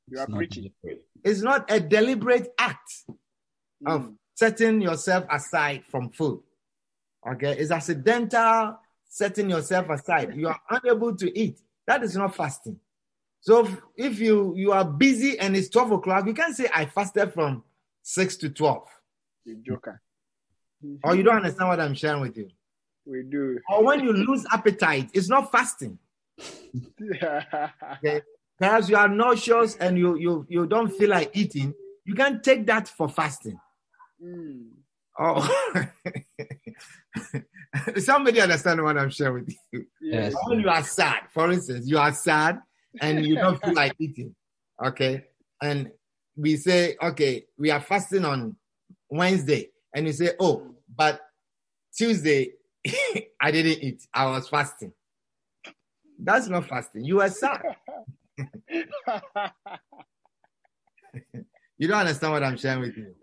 You 0.08 0.18
are 0.18 0.22
It's 0.24 0.30
not 0.30 0.36
preaching. 0.38 0.72
deliberate. 0.82 1.04
It's 1.24 1.42
not 1.42 1.70
a 1.70 1.80
deliberate 1.80 2.52
act 2.58 2.90
of 3.86 4.02
Mm. 4.02 4.16
setting 4.34 4.80
yourself 4.80 5.26
aside 5.30 5.84
from 5.86 6.10
food. 6.10 6.42
Okay, 7.26 7.56
it's 7.58 7.70
accidental 7.70 8.78
setting 9.08 9.50
yourself 9.50 9.88
aside. 9.90 10.34
You 10.36 10.48
are 10.48 10.60
unable 10.70 11.16
to 11.16 11.38
eat. 11.38 11.58
That 11.86 12.02
is 12.04 12.16
not 12.16 12.34
fasting. 12.36 12.78
So 13.46 13.64
if- 13.64 13.80
if 13.96 14.18
you 14.18 14.54
you 14.56 14.72
are 14.72 14.84
busy 14.84 15.38
and 15.38 15.56
it's 15.56 15.68
12 15.68 15.92
o'clock, 15.92 16.26
you 16.26 16.34
can't 16.34 16.54
say 16.56 16.68
I 16.74 16.86
fasted 16.86 17.32
from 17.32 17.62
6 18.02 18.36
to 18.38 18.50
12. 18.50 18.88
You 19.44 19.56
joker. 19.64 20.02
Or 21.04 21.14
you 21.14 21.22
don't 21.22 21.36
understand 21.36 21.68
what 21.68 21.78
I'm 21.80 21.94
sharing 21.94 22.22
with 22.22 22.36
you. 22.36 22.50
We 23.06 23.22
do. 23.22 23.60
Or 23.70 23.84
when 23.84 24.00
you 24.00 24.12
lose 24.12 24.44
appetite, 24.52 25.10
it's 25.14 25.28
not 25.28 25.52
fasting. 25.52 25.98
Okay. 27.98 28.22
Perhaps 28.58 28.88
you 28.88 28.96
are 28.96 29.08
nauseous 29.08 29.76
and 29.76 29.96
you 29.98 30.16
you 30.16 30.46
you 30.48 30.66
don't 30.66 30.90
feel 30.98 31.10
like 31.10 31.30
eating. 31.34 31.72
You 32.04 32.14
can 32.14 32.40
take 32.42 32.66
that 32.66 32.88
for 32.88 33.08
fasting. 33.08 33.58
Mm. 34.22 34.70
Oh, 35.18 35.72
somebody 37.98 38.40
understand 38.40 38.82
what 38.82 38.96
I'm 38.98 39.10
sharing 39.10 39.44
with 39.44 39.54
you. 39.72 39.86
Yes. 40.00 40.34
When 40.46 40.60
you 40.60 40.68
are 40.68 40.82
sad, 40.82 41.20
for 41.32 41.50
instance, 41.52 41.86
you 41.88 41.98
are 41.98 42.12
sad 42.12 42.60
and 43.00 43.24
you 43.24 43.36
don't 43.36 43.62
feel 43.62 43.74
like 43.74 43.94
eating. 43.98 44.34
Okay. 44.84 45.24
And 45.62 45.90
we 46.36 46.56
say, 46.56 46.96
okay, 47.02 47.46
we 47.58 47.70
are 47.70 47.80
fasting 47.80 48.24
on 48.24 48.56
Wednesday. 49.10 49.70
And 49.94 50.06
you 50.06 50.12
say, 50.12 50.32
oh, 50.38 50.74
but 50.94 51.20
Tuesday, 51.96 52.52
I 53.40 53.50
didn't 53.50 53.82
eat. 53.82 54.06
I 54.12 54.26
was 54.26 54.48
fasting. 54.48 54.92
That's 56.18 56.48
not 56.48 56.66
fasting. 56.68 57.04
You 57.04 57.20
are 57.20 57.28
sad. 57.28 57.62
You 61.78 61.88
don't 61.88 61.98
understand 61.98 62.32
what 62.32 62.42
I'm 62.42 62.56
sharing 62.56 62.80
with 62.80 62.96
you. 62.96 63.14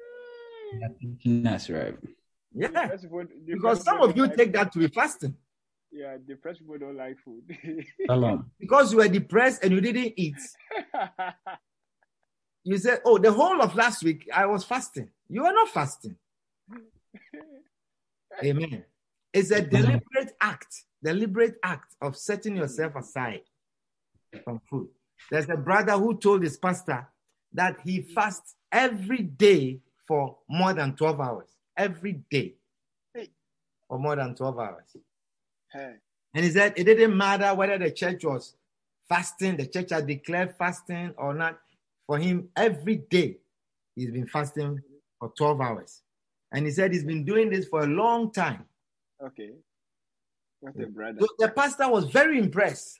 That's 1.43 1.69
right. 1.69 1.95
Yeah. 2.53 2.89
Because 3.45 3.83
some 3.83 4.01
of 4.01 4.15
you 4.15 4.27
take 4.35 4.53
that 4.53 4.71
to 4.73 4.79
be 4.79 4.87
fasting. 4.87 5.35
Food. 5.93 5.99
Yeah, 5.99 6.17
depressed 6.25 6.59
people 6.59 6.77
don't 6.77 6.97
like 6.97 7.17
food. 7.19 7.43
Shalom. 8.05 8.51
Because 8.59 8.91
you 8.91 8.97
were 8.99 9.07
depressed 9.07 9.63
and 9.63 9.73
you 9.73 9.81
didn't 9.81 10.13
eat. 10.17 10.37
You 12.65 12.77
said, 12.77 13.01
oh, 13.03 13.17
the 13.17 13.29
whole 13.29 13.61
of 13.61 13.75
last 13.75 14.05
week 14.05 14.29
I 14.33 14.45
was 14.45 14.63
fasting. 14.63 15.09
You 15.27 15.45
are 15.45 15.51
not 15.51 15.67
fasting. 15.67 16.15
Amen. 18.41 18.85
It's 19.33 19.51
a 19.51 19.61
deliberate 19.61 20.31
act, 20.39 20.73
deliberate 21.03 21.55
act 21.61 21.93
of 22.01 22.15
setting 22.15 22.55
yourself 22.55 22.95
aside 22.95 23.41
from 24.45 24.61
food. 24.69 24.87
There's 25.29 25.49
a 25.49 25.57
brother 25.57 25.91
who 25.91 26.17
told 26.17 26.41
his 26.41 26.55
pastor 26.55 27.05
that 27.51 27.81
he 27.83 27.99
fasts 27.99 28.55
every 28.71 29.23
day 29.23 29.81
for 30.07 30.37
more 30.47 30.73
than 30.73 30.95
12 30.95 31.19
hours. 31.19 31.49
Every 31.75 32.13
day 32.31 32.53
for 33.89 33.99
more 33.99 34.15
than 34.15 34.35
12 34.35 34.57
hours. 34.57 34.95
Hey, 35.73 35.95
And 36.33 36.45
he 36.45 36.51
said 36.51 36.73
it 36.77 36.83
didn't 36.83 37.17
matter 37.17 37.53
whether 37.55 37.77
the 37.77 37.91
church 37.91 38.23
was 38.23 38.55
fasting, 39.09 39.57
the 39.57 39.65
church 39.67 39.89
had 39.91 40.07
declared 40.07 40.55
fasting 40.57 41.13
or 41.17 41.33
not. 41.33 41.59
For 42.05 42.17
him, 42.17 42.49
every 42.55 42.97
day 42.97 43.37
he's 43.95 44.11
been 44.11 44.27
fasting 44.27 44.79
for 45.19 45.33
12 45.37 45.61
hours. 45.61 46.01
And 46.51 46.65
he 46.65 46.71
said 46.71 46.91
he's 46.91 47.05
been 47.05 47.25
doing 47.25 47.49
this 47.49 47.67
for 47.67 47.83
a 47.83 47.87
long 47.87 48.31
time. 48.31 48.65
okay. 49.23 49.51
What 50.59 50.79
a 50.79 50.87
brother. 50.87 51.17
So 51.19 51.27
the 51.39 51.49
pastor 51.49 51.89
was 51.89 52.05
very 52.05 52.39
impressed. 52.39 52.99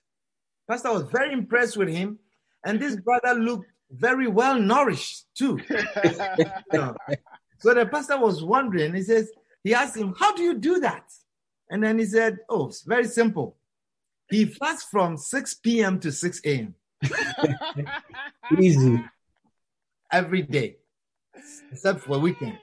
Pastor 0.67 0.91
was 0.91 1.03
very 1.03 1.31
impressed 1.31 1.77
with 1.77 1.87
him. 1.89 2.19
And 2.65 2.79
this 2.79 2.97
brother 2.97 3.39
looked 3.39 3.67
very 3.91 4.27
well 4.27 4.59
nourished 4.59 5.25
too. 5.35 5.59
So 7.59 7.73
the 7.73 7.85
pastor 7.85 8.19
was 8.19 8.43
wondering, 8.43 8.93
he 8.93 9.03
says, 9.03 9.31
he 9.63 9.73
asked 9.73 9.95
him, 9.95 10.13
How 10.19 10.35
do 10.35 10.43
you 10.43 10.55
do 10.55 10.81
that? 10.81 11.09
And 11.73 11.81
then 11.81 11.97
he 11.97 12.05
said, 12.05 12.37
Oh, 12.47 12.67
it's 12.67 12.83
very 12.83 13.05
simple. 13.05 13.57
He 14.29 14.45
fasts 14.45 14.87
from 14.91 15.17
6 15.17 15.55
p.m. 15.55 15.99
to 16.01 16.11
6 16.11 16.41
a.m. 16.45 16.75
Easy. 18.59 18.99
every 20.11 20.43
day, 20.43 20.77
except 21.71 22.01
for 22.01 22.19
weekends. 22.19 22.61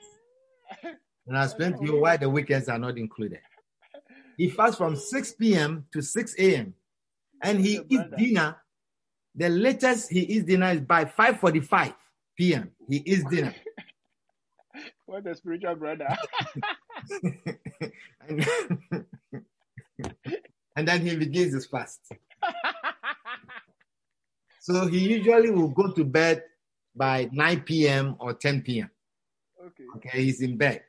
And 1.27 1.37
I'll 1.37 1.43
explain 1.43 1.77
to 1.77 1.83
you 1.83 1.99
why 1.99 2.15
the 2.15 2.29
weekends 2.29 2.69
are 2.69 2.79
not 2.79 2.97
included. 2.97 3.41
He 4.37 4.49
fasts 4.49 4.77
from 4.77 4.95
6 4.95 5.33
p.m. 5.33 5.85
to 5.91 6.01
6 6.01 6.35
a.m. 6.39 6.73
And 7.43 7.59
he 7.59 7.81
eats 7.89 8.03
dinner. 8.17 8.55
The 9.35 9.49
latest 9.49 10.09
he 10.09 10.21
eats 10.21 10.45
dinner 10.45 10.71
is 10.71 10.79
by 10.79 11.03
5:45 11.03 11.93
p.m. 12.37 12.71
He 12.87 13.03
eats 13.05 13.25
dinner. 13.25 13.53
what 15.05 15.27
a 15.27 15.35
spiritual 15.35 15.75
brother. 15.75 16.07
and, 18.27 18.45
and 20.75 20.87
then 20.87 21.01
he 21.01 21.15
begins 21.15 21.53
his 21.53 21.65
fast. 21.65 21.99
So 24.61 24.85
he 24.87 24.99
usually 24.99 25.49
will 25.49 25.69
go 25.69 25.91
to 25.91 26.03
bed 26.03 26.43
by 26.95 27.29
9 27.31 27.61
p.m. 27.61 28.15
or 28.19 28.33
10 28.33 28.61
p.m. 28.61 28.91
okay. 29.65 29.83
Okay, 29.95 30.23
he's 30.23 30.41
in 30.41 30.55
bed 30.55 30.83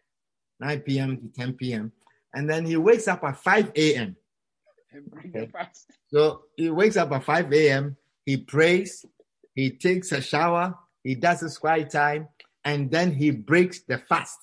9 0.61 0.81
p.m. 0.81 1.17
to 1.17 1.29
10 1.29 1.55
p.m. 1.55 1.93
And 2.35 2.49
then 2.49 2.67
he 2.67 2.77
wakes 2.77 3.09
up 3.09 3.25
at 3.25 3.39
5 3.39 3.73
a.m. 3.75 4.17
Okay. 5.19 5.51
So 6.09 6.43
he 6.57 6.69
wakes 6.69 6.99
up 6.99 7.13
at 7.13 7.25
5 7.25 7.53
a.m. 7.53 7.97
He 8.27 8.37
prays, 8.37 9.07
he 9.55 9.71
takes 9.71 10.13
a 10.13 10.21
shower, 10.21 10.75
he 11.03 11.15
does 11.15 11.41
his 11.41 11.57
quiet 11.57 11.91
time, 11.91 12.29
and 12.65 12.91
then 12.91 13.11
he 13.13 13.31
breaks 13.31 13.81
the 13.81 13.99
fast. 13.99 14.39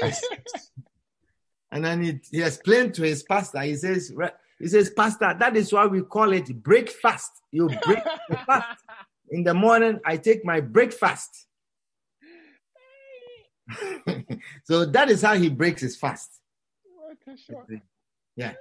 And 1.70 1.84
then 1.84 2.02
he, 2.02 2.20
he 2.30 2.42
explained 2.42 2.94
to 2.94 3.02
his 3.02 3.22
pastor, 3.22 3.60
he 3.60 3.76
says, 3.76 4.12
he 4.58 4.68
says, 4.68 4.90
Pastor, 4.90 5.36
that 5.38 5.56
is 5.56 5.72
why 5.72 5.86
we 5.86 6.02
call 6.02 6.32
it 6.32 6.62
breakfast. 6.62 7.30
You 7.52 7.68
break 7.68 8.02
the 8.28 8.36
fast. 8.36 8.82
In 9.30 9.44
the 9.44 9.54
morning, 9.54 10.00
I 10.04 10.16
take 10.16 10.44
my 10.44 10.60
breakfast. 10.60 11.46
so 14.64 14.86
that 14.86 15.10
is 15.10 15.22
how 15.22 15.34
he 15.34 15.48
breaks 15.50 15.82
his 15.82 15.96
fast. 15.96 16.40
what 16.96 17.18
a 17.26 17.36
shot. 17.36 17.66
Yeah. 18.36 18.52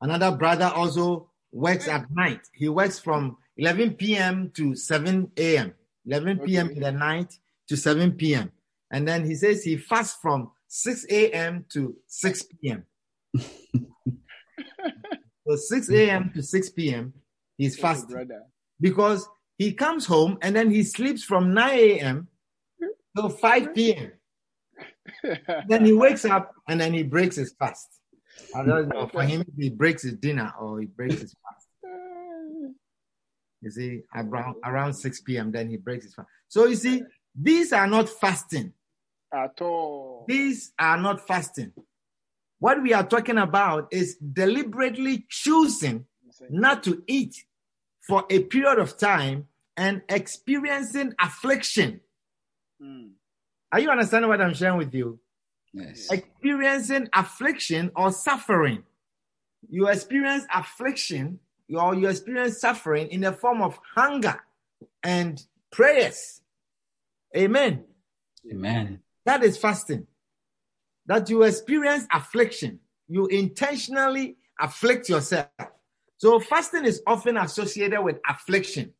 Another 0.00 0.36
brother 0.36 0.70
also 0.74 1.30
works 1.52 1.88
at 1.88 2.10
night. 2.10 2.40
He 2.52 2.68
works 2.68 2.98
from 2.98 3.36
11 3.56 3.94
p.m. 3.94 4.50
to 4.54 4.74
7 4.74 5.30
a.m. 5.36 5.74
11 6.06 6.38
p.m. 6.40 6.66
Okay. 6.66 6.76
in 6.76 6.82
the 6.82 6.92
night 6.92 7.38
to 7.68 7.76
7 7.76 8.12
p.m. 8.12 8.50
And 8.90 9.06
then 9.06 9.24
he 9.24 9.34
says 9.34 9.62
he 9.62 9.76
fasts 9.76 10.18
from 10.20 10.50
6 10.68 11.06
a.m. 11.10 11.64
to 11.70 11.96
6 12.06 12.42
p.m. 12.42 12.84
so 15.46 15.56
6 15.56 15.90
a.m. 15.90 16.30
to 16.34 16.42
6 16.42 16.70
p.m. 16.70 17.12
he's 17.56 17.78
fasting. 17.78 18.28
because 18.80 19.28
he 19.56 19.72
comes 19.72 20.06
home 20.06 20.38
and 20.42 20.54
then 20.54 20.70
he 20.70 20.82
sleeps 20.82 21.22
from 21.22 21.52
9 21.52 21.78
a.m. 21.78 22.28
till 23.16 23.28
5 23.28 23.74
p.m. 23.74 24.12
Then 25.68 25.84
he 25.84 25.92
wakes 25.92 26.24
up 26.24 26.54
and 26.68 26.80
then 26.80 26.94
he 26.94 27.02
breaks 27.02 27.36
his 27.36 27.52
fast. 27.58 27.88
I 28.54 28.64
don't 28.64 28.88
know. 28.88 29.08
For 29.08 29.22
him, 29.22 29.44
he 29.56 29.68
breaks 29.70 30.02
his 30.02 30.14
dinner 30.14 30.52
or 30.60 30.80
he 30.80 30.86
breaks 30.86 31.20
his 31.20 31.34
fast. 31.42 31.66
You 33.60 33.70
see, 33.70 34.02
around, 34.14 34.56
around 34.64 34.94
6 34.94 35.20
p.m., 35.22 35.50
then 35.50 35.68
he 35.68 35.76
breaks 35.76 36.04
his 36.04 36.14
fast. 36.14 36.28
So 36.48 36.66
you 36.66 36.76
see, 36.76 37.02
these 37.34 37.72
are 37.72 37.86
not 37.86 38.08
fasting. 38.08 38.72
At 39.32 39.60
all. 39.60 40.24
These 40.26 40.72
are 40.78 40.98
not 40.98 41.26
fasting. 41.26 41.72
What 42.58 42.82
we 42.82 42.92
are 42.92 43.06
talking 43.06 43.38
about 43.38 43.88
is 43.92 44.16
deliberately 44.16 45.26
choosing 45.28 46.06
not 46.50 46.82
to 46.84 47.02
eat 47.06 47.36
for 48.06 48.24
a 48.30 48.40
period 48.40 48.78
of 48.78 48.96
time 48.96 49.46
and 49.76 50.02
experiencing 50.08 51.14
affliction. 51.20 52.00
Mm. 52.82 53.10
Are 53.70 53.80
you 53.80 53.90
understanding 53.90 54.28
what 54.28 54.40
I'm 54.40 54.54
sharing 54.54 54.78
with 54.78 54.94
you? 54.94 55.20
Yes. 55.72 56.10
Experiencing 56.10 57.08
affliction 57.12 57.92
or 57.94 58.10
suffering. 58.10 58.82
You 59.68 59.88
experience 59.88 60.44
affliction 60.52 61.40
or 61.72 61.94
you 61.94 62.08
experience 62.08 62.60
suffering 62.60 63.08
in 63.08 63.20
the 63.20 63.32
form 63.32 63.60
of 63.60 63.78
hunger 63.94 64.40
and 65.02 65.40
prayers. 65.70 66.40
Amen. 67.36 67.84
Amen. 68.50 69.00
That 69.28 69.44
is 69.44 69.58
fasting. 69.58 70.06
That 71.04 71.28
you 71.28 71.42
experience 71.42 72.06
affliction. 72.10 72.80
You 73.08 73.26
intentionally 73.26 74.38
afflict 74.58 75.10
yourself. 75.10 75.48
So 76.16 76.40
fasting 76.40 76.86
is 76.86 77.02
often 77.06 77.36
associated 77.36 78.00
with 78.00 78.20
affliction. 78.26 78.94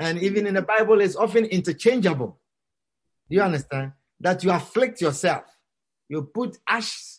And 0.00 0.20
even 0.20 0.48
in 0.48 0.54
the 0.54 0.62
Bible, 0.62 1.00
it's 1.00 1.14
often 1.14 1.44
interchangeable. 1.44 2.40
Do 3.30 3.36
you 3.36 3.42
understand? 3.42 3.92
That 4.18 4.42
you 4.42 4.50
afflict 4.50 5.00
yourself. 5.00 5.44
You 6.08 6.22
put 6.24 6.58
ash 6.66 7.18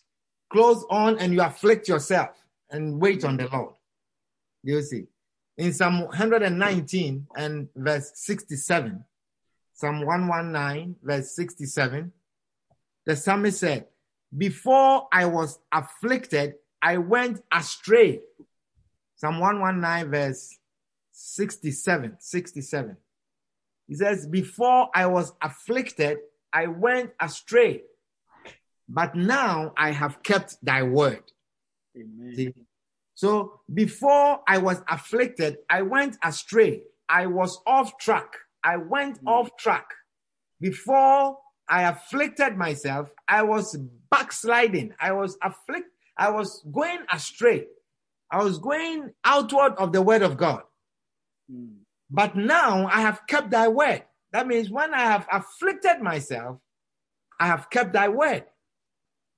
clothes 0.50 0.84
on 0.90 1.18
and 1.20 1.32
you 1.32 1.40
afflict 1.40 1.88
yourself 1.88 2.28
and 2.68 3.00
wait 3.00 3.24
on 3.24 3.38
the 3.38 3.48
Lord. 3.50 3.72
Do 4.62 4.72
you 4.72 4.82
see? 4.82 5.06
In 5.56 5.72
Psalm 5.72 6.02
119 6.02 7.26
and 7.38 7.68
verse 7.74 8.12
67, 8.16 9.02
Psalm 9.72 10.04
119, 10.04 10.96
verse 11.02 11.34
67, 11.34 12.12
the 13.06 13.16
psalmist 13.16 13.60
said, 13.60 13.86
Before 14.36 15.08
I 15.12 15.26
was 15.26 15.58
afflicted, 15.72 16.54
I 16.80 16.98
went 16.98 17.42
astray. 17.52 18.20
Psalm 19.16 19.40
119, 19.40 20.10
verse 20.10 20.58
67. 21.12 22.16
67. 22.18 22.96
He 23.86 23.94
says, 23.94 24.26
Before 24.26 24.90
I 24.94 25.06
was 25.06 25.32
afflicted, 25.40 26.18
I 26.52 26.66
went 26.66 27.12
astray. 27.20 27.82
But 28.88 29.14
now 29.14 29.72
I 29.76 29.90
have 29.90 30.22
kept 30.22 30.56
thy 30.62 30.82
word. 30.82 31.22
Amen. 31.96 32.34
See? 32.34 32.54
So 33.14 33.60
before 33.72 34.40
I 34.46 34.58
was 34.58 34.82
afflicted, 34.88 35.58
I 35.70 35.82
went 35.82 36.18
astray. 36.22 36.82
I 37.08 37.26
was 37.26 37.60
off 37.66 37.96
track. 37.98 38.34
I 38.62 38.76
went 38.76 39.22
mm. 39.24 39.30
off 39.30 39.56
track. 39.56 39.86
Before 40.60 41.38
I 41.68 41.84
afflicted 41.84 42.56
myself, 42.56 43.10
I 43.26 43.42
was 43.42 43.76
backsliding. 44.10 44.94
I 45.00 45.12
was 45.12 45.38
afflict. 45.42 45.88
I 46.16 46.30
was 46.30 46.64
going 46.70 47.00
astray. 47.10 47.66
I 48.30 48.42
was 48.42 48.58
going 48.58 49.10
outward 49.24 49.74
of 49.78 49.92
the 49.92 50.02
word 50.02 50.22
of 50.22 50.36
God. 50.36 50.62
Mm. 51.50 51.76
But 52.10 52.36
now 52.36 52.86
I 52.86 53.00
have 53.00 53.22
kept 53.26 53.50
thy 53.50 53.68
word. 53.68 54.04
That 54.32 54.46
means 54.46 54.70
when 54.70 54.92
I 54.94 55.00
have 55.00 55.26
afflicted 55.30 56.00
myself, 56.00 56.58
I 57.40 57.46
have 57.46 57.70
kept 57.70 57.92
thy 57.92 58.08
word. 58.08 58.44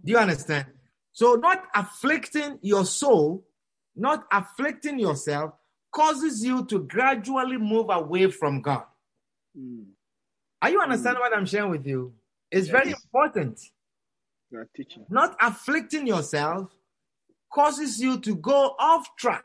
Do 0.05 0.12
you 0.12 0.19
understand? 0.19 0.67
So, 1.12 1.35
not 1.35 1.65
afflicting 1.75 2.59
your 2.61 2.85
soul, 2.85 3.47
not 3.95 4.25
afflicting 4.31 4.99
yourself, 4.99 5.53
causes 5.93 6.45
you 6.45 6.67
to 6.67 6.81
gradually 6.81 7.57
move 7.57 7.87
away 7.89 8.31
from 8.31 8.61
God. 8.61 8.85
Mm. 9.59 9.87
Are 10.66 10.70
you 10.70 10.81
understanding 10.81 11.20
what 11.20 11.33
I'm 11.33 11.46
sharing 11.46 11.70
with 11.70 11.87
you? 11.87 12.12
It's 12.50 12.66
very 12.66 12.90
important. 12.90 13.61
You 14.50 14.59
are 14.59 14.68
teaching. 14.74 15.07
Not 15.09 15.37
afflicting 15.40 16.09
yourself 16.09 16.72
causes 17.55 18.00
you 18.00 18.18
to 18.22 18.35
go 18.35 18.74
off 18.76 19.07
track. 19.16 19.44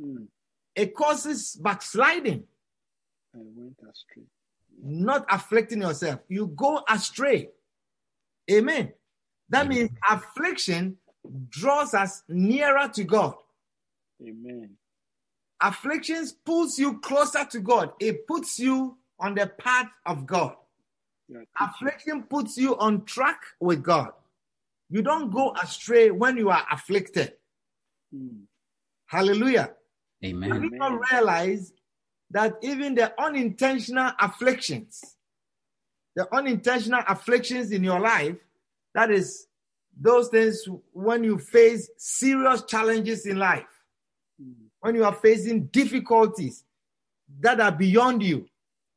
Mm. 0.00 0.28
It 0.74 0.94
causes 0.94 1.56
backsliding. 1.62 2.44
I 3.34 3.38
went 3.54 3.76
astray. 3.80 4.22
not 4.82 5.26
afflicting 5.28 5.82
yourself. 5.82 6.20
You 6.28 6.46
go 6.46 6.82
astray. 6.88 7.50
Amen. 8.50 8.94
That 9.50 9.68
means 9.68 9.90
affliction 10.10 10.96
draws 11.50 11.92
us 11.92 12.22
nearer 12.30 12.88
to 12.94 13.04
God. 13.04 13.34
Amen. 14.22 14.70
Afflictions 15.60 16.32
pulls 16.32 16.78
you 16.78 16.98
closer 17.00 17.44
to 17.44 17.60
God. 17.60 17.92
It 18.00 18.26
puts 18.26 18.58
you 18.58 18.96
on 19.18 19.34
the 19.34 19.46
path 19.46 19.88
of 20.06 20.26
God. 20.26 20.56
You 21.28 21.36
are 21.36 21.40
teaching. 21.40 21.88
Affliction 21.90 22.22
puts 22.24 22.56
you 22.56 22.76
on 22.76 23.04
track 23.04 23.40
with 23.60 23.82
God. 23.82 24.12
You 24.90 25.02
don't 25.02 25.30
go 25.30 25.54
astray 25.62 26.10
when 26.10 26.36
you 26.36 26.50
are 26.50 26.64
afflicted. 26.70 27.32
Mm. 28.14 28.42
Hallelujah. 29.06 29.70
Have 30.22 30.30
Amen. 30.32 30.62
you 30.62 30.70
not 30.78 31.00
realized 31.12 31.72
that 32.30 32.54
even 32.62 32.94
the 32.94 33.12
unintentional 33.20 34.12
afflictions, 34.20 35.02
the 36.16 36.32
unintentional 36.34 37.02
afflictions 37.08 37.70
in 37.72 37.84
your 37.84 38.00
life, 38.00 38.36
that 38.94 39.10
is 39.10 39.46
those 40.00 40.28
things 40.28 40.66
when 40.92 41.24
you 41.24 41.38
face 41.38 41.88
serious 41.96 42.62
challenges 42.64 43.26
in 43.26 43.36
life, 43.38 43.66
Mm. 44.42 44.54
when 44.80 44.94
you 44.96 45.04
are 45.04 45.14
facing 45.14 45.66
difficulties 45.66 46.64
that 47.40 47.60
are 47.60 47.70
beyond 47.72 48.20
you, 48.22 48.48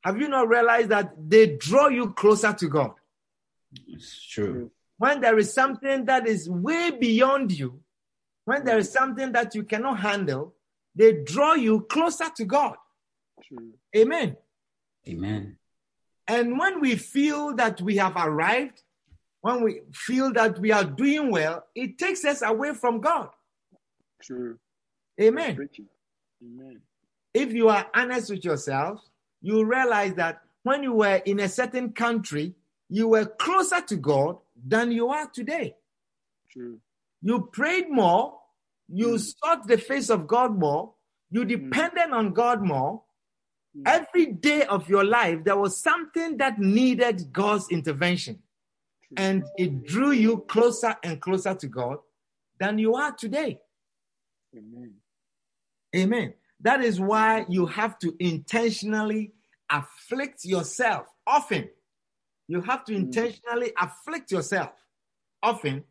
have 0.04 0.20
you 0.20 0.30
not 0.30 0.48
realized 0.48 0.90
that 0.90 1.14
they 1.18 1.56
draw 1.58 1.88
you 1.88 2.12
closer 2.12 2.54
to 2.54 2.68
God? 2.68 2.92
It's 3.88 4.22
true. 4.26 4.72
When 4.98 5.22
there 5.22 5.38
is 5.38 5.54
something 5.54 6.06
that 6.06 6.28
is 6.28 6.50
way 6.50 6.92
beyond 6.92 7.52
you, 7.52 7.82
when 8.46 8.64
there 8.64 8.78
is 8.78 8.90
mm. 8.90 8.94
something 8.94 9.32
that 9.34 9.54
you 9.56 9.64
cannot 9.64 10.00
handle, 10.00 10.56
they 10.96 11.22
draw 11.24 11.54
you 11.54 11.82
closer 11.82 12.30
to 12.38 12.46
God. 12.46 12.76
True. 13.44 13.74
Amen. 13.96 14.38
Amen. 15.08 15.58
And 16.28 16.58
when 16.58 16.82
we 16.82 16.96
feel 16.96 17.56
that 17.56 17.82
we 17.82 17.98
have 17.98 18.14
arrived, 18.16 18.82
when 19.42 19.64
we 19.64 19.82
feel 19.94 20.34
that 20.34 20.60
we 20.60 20.72
are 20.72 20.84
doing 20.84 21.32
well, 21.32 21.66
it 21.76 21.98
takes 21.98 22.26
us 22.26 22.42
away 22.42 22.74
from 22.74 23.00
God. 23.00 23.30
True. 24.22 24.58
Amen. 25.22 25.70
Amen. 26.44 26.82
If 27.34 27.54
you 27.54 27.70
are 27.70 27.88
honest 27.94 28.30
with 28.30 28.44
yourself, 28.44 29.02
you 29.42 29.64
realize 29.66 30.16
that 30.16 30.42
when 30.64 30.84
you 30.84 30.94
were 30.94 31.22
in 31.26 31.40
a 31.40 31.48
certain 31.50 31.94
country, 31.94 32.56
you 32.90 33.08
were 33.08 33.26
closer 33.26 33.82
to 33.82 33.96
God 33.96 34.38
than 34.66 34.92
you 34.92 35.10
are 35.10 35.28
today. 35.30 35.76
True. 36.52 36.80
You 37.22 37.50
prayed 37.52 37.90
more, 37.90 38.40
you 38.88 39.10
Mm. 39.16 39.20
sought 39.40 39.68
the 39.68 39.78
face 39.78 40.10
of 40.10 40.28
God 40.28 40.58
more, 40.58 40.94
you 41.30 41.46
depended 41.46 42.12
on 42.12 42.34
God 42.34 42.62
more. 42.64 43.04
Mm. 43.76 43.84
Every 43.86 44.26
day 44.28 44.66
of 44.66 44.90
your 44.90 45.04
life, 45.04 45.44
there 45.44 45.58
was 45.58 45.78
something 45.82 46.38
that 46.38 46.58
needed 46.60 47.32
God's 47.32 47.70
intervention. 47.70 48.42
True. 49.08 49.16
and 49.26 49.44
it 49.58 49.86
drew 49.86 50.12
you 50.12 50.40
closer 50.50 50.98
and 51.02 51.22
closer 51.22 51.56
to 51.56 51.68
God 51.68 52.00
than 52.60 52.78
you 52.78 52.96
are 52.96 53.14
today. 53.14 53.58
Amen. 54.54 54.96
Amen. 55.96 56.34
That 56.62 56.84
is 56.84 57.00
why 57.00 57.46
you 57.50 57.66
have 57.68 58.00
to 58.00 58.16
intentionally 58.20 59.34
afflict 59.70 60.46
yourself 60.46 61.08
often. 61.26 61.70
You 62.48 62.62
have 62.62 62.86
to 62.86 62.94
hmm. 62.94 63.02
intentionally 63.02 63.74
afflict 63.80 64.32
yourself 64.32 64.72
often 65.44 65.84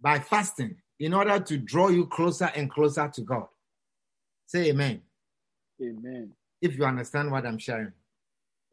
by 0.00 0.18
fasting 0.18 0.76
in 0.98 1.14
order 1.14 1.38
to 1.38 1.58
draw 1.58 1.88
you 1.88 2.06
closer 2.06 2.50
and 2.54 2.70
closer 2.70 3.08
to 3.08 3.20
God. 3.22 3.46
Say 4.46 4.70
amen 4.70 5.02
Amen. 5.80 6.32
if 6.60 6.76
you 6.76 6.84
understand 6.84 7.30
what 7.30 7.44
I'm 7.44 7.58
sharing. 7.58 7.92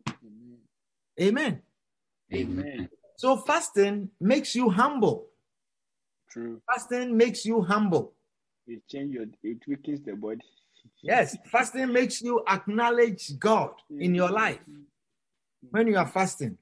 Amen. 0.08 0.58
Amen. 1.20 1.62
Amen. 2.34 2.90
So 3.18 3.38
fasting 3.38 4.10
makes 4.20 4.56
you 4.56 4.70
humble. 4.70 5.28
True. 6.30 6.62
Fasting 6.68 7.16
makes 7.16 7.46
you 7.46 7.62
humble. 7.62 8.14
It 8.66 8.82
change 8.90 9.14
your. 9.14 9.26
It 9.44 9.60
weakens 9.68 10.02
the 10.02 10.14
body. 10.14 10.42
Yes, 11.02 11.36
fasting 11.52 11.92
makes 11.92 12.22
you 12.22 12.44
acknowledge 12.48 13.38
God 13.38 13.72
in 14.00 14.16
your 14.16 14.30
life 14.30 14.60
when 15.72 15.88
you 15.88 15.98
are 15.98 16.08
fasting. 16.08 16.58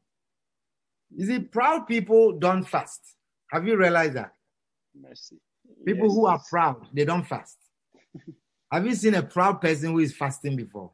You 1.15 1.25
see, 1.25 1.39
proud 1.39 1.87
people 1.87 2.33
don't 2.39 2.63
fast. 2.63 3.01
Have 3.51 3.67
you 3.67 3.77
realized 3.77 4.13
that? 4.15 4.33
Mercy. 4.99 5.37
People 5.85 6.07
Yes. 6.07 6.15
who 6.15 6.25
are 6.25 6.41
proud, 6.49 6.87
they 6.93 7.05
don't 7.05 7.25
fast. 7.25 7.57
Have 8.71 8.85
you 8.85 8.95
seen 8.95 9.15
a 9.15 9.23
proud 9.23 9.59
person 9.61 9.91
who 9.91 9.99
is 9.99 10.15
fasting 10.15 10.55
before? 10.55 10.91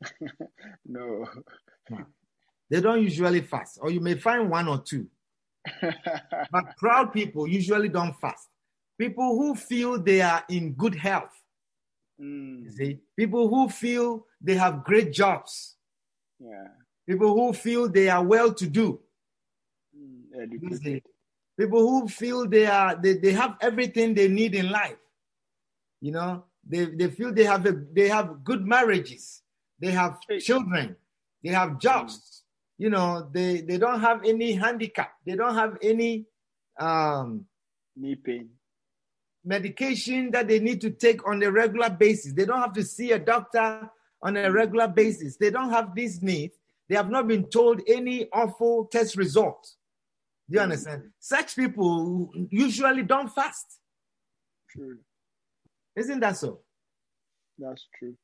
no. 0.86 1.26
They 2.70 2.80
don't 2.80 3.02
usually 3.02 3.40
fast, 3.42 3.78
or 3.80 3.90
you 3.90 4.00
may 4.00 4.14
find 4.14 4.48
one 4.50 4.68
or 4.68 4.78
two. 4.82 5.06
But 6.50 6.76
proud 6.78 7.12
people 7.12 7.46
usually 7.46 7.88
don't 7.88 8.14
fast. 8.20 8.48
People 8.98 9.36
who 9.36 9.54
feel 9.54 9.98
they 10.00 10.20
are 10.20 10.44
in 10.48 10.72
good 10.74 10.94
health, 10.94 11.32
Mm, 12.20 12.64
you 12.64 12.70
see, 12.70 12.98
people 13.16 13.48
who 13.48 13.68
feel 13.68 14.26
they 14.40 14.54
have 14.54 14.84
great 14.84 15.12
jobs, 15.12 15.76
yeah. 16.38 16.68
people 17.08 17.32
who 17.34 17.52
feel 17.52 17.88
they 17.88 18.08
are 18.08 18.22
well 18.22 18.52
to 18.52 18.66
do, 18.66 19.00
Mm, 19.96 21.02
people 21.58 21.80
who 21.80 22.08
feel 22.08 22.46
they 22.46 22.66
are 22.66 22.94
they, 22.94 23.14
they 23.14 23.32
have 23.32 23.56
everything 23.60 24.14
they 24.14 24.28
need 24.28 24.54
in 24.54 24.70
life. 24.70 24.96
You 26.00 26.12
know, 26.12 26.44
they, 26.66 26.86
they 26.86 27.08
feel 27.10 27.32
they 27.32 27.44
have 27.44 27.66
a, 27.66 27.72
they 27.92 28.08
have 28.08 28.44
good 28.44 28.66
marriages, 28.66 29.42
they 29.78 29.90
have 29.90 30.18
children, 30.40 30.96
they 31.42 31.50
have 31.50 31.78
jobs. 31.78 32.44
You 32.78 32.90
know, 32.90 33.28
they 33.32 33.60
they 33.62 33.78
don't 33.78 34.00
have 34.00 34.24
any 34.24 34.52
handicap, 34.52 35.12
they 35.26 35.36
don't 35.36 35.54
have 35.54 35.76
any 35.82 36.26
um 36.78 37.46
Knee 37.96 38.14
pain. 38.16 38.50
Medication 39.44 40.30
that 40.32 40.48
they 40.48 40.58
need 40.58 40.80
to 40.82 40.90
take 40.90 41.26
on 41.26 41.42
a 41.42 41.50
regular 41.50 41.90
basis. 41.90 42.32
They 42.32 42.44
don't 42.44 42.60
have 42.60 42.74
to 42.74 42.82
see 42.82 43.12
a 43.12 43.18
doctor 43.18 43.90
on 44.22 44.36
a 44.36 44.50
regular 44.50 44.88
basis. 44.88 45.36
They 45.36 45.50
don't 45.50 45.70
have 45.70 45.94
these 45.94 46.22
needs. 46.22 46.56
They 46.88 46.96
have 46.96 47.10
not 47.10 47.28
been 47.28 47.44
told 47.44 47.80
any 47.86 48.28
awful 48.32 48.86
test 48.86 49.16
result. 49.16 49.68
Do 50.48 50.56
you 50.56 50.60
understand? 50.60 51.10
Such 51.20 51.54
people 51.54 52.32
usually 52.50 53.02
don't 53.04 53.28
fast. 53.28 53.78
True. 54.70 54.98
Isn't 55.96 56.20
that 56.20 56.36
so? 56.36 56.60
That's 57.58 57.86
true. 57.98 58.14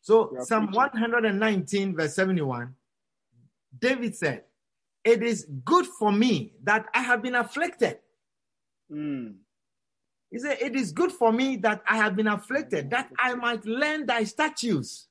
So, 0.00 0.36
Psalm 0.40 0.70
119, 0.72 1.96
verse 1.96 2.14
71, 2.14 2.74
David 3.78 4.14
said, 4.16 4.44
It 5.02 5.22
is 5.22 5.46
good 5.64 5.86
for 5.86 6.12
me 6.12 6.52
that 6.62 6.86
I 6.94 7.02
have 7.02 7.22
been 7.22 7.34
afflicted. 7.34 7.98
Mm, 8.92 9.36
He 10.34 10.40
said, 10.40 10.58
It 10.60 10.74
is 10.74 10.90
good 10.90 11.12
for 11.12 11.32
me 11.32 11.54
that 11.58 11.84
I 11.88 11.96
have 11.96 12.16
been 12.16 12.26
afflicted, 12.26 12.90
that 12.90 13.08
I 13.20 13.36
might 13.36 13.64
learn 13.64 14.04
thy 14.04 14.24
statutes, 14.24 15.06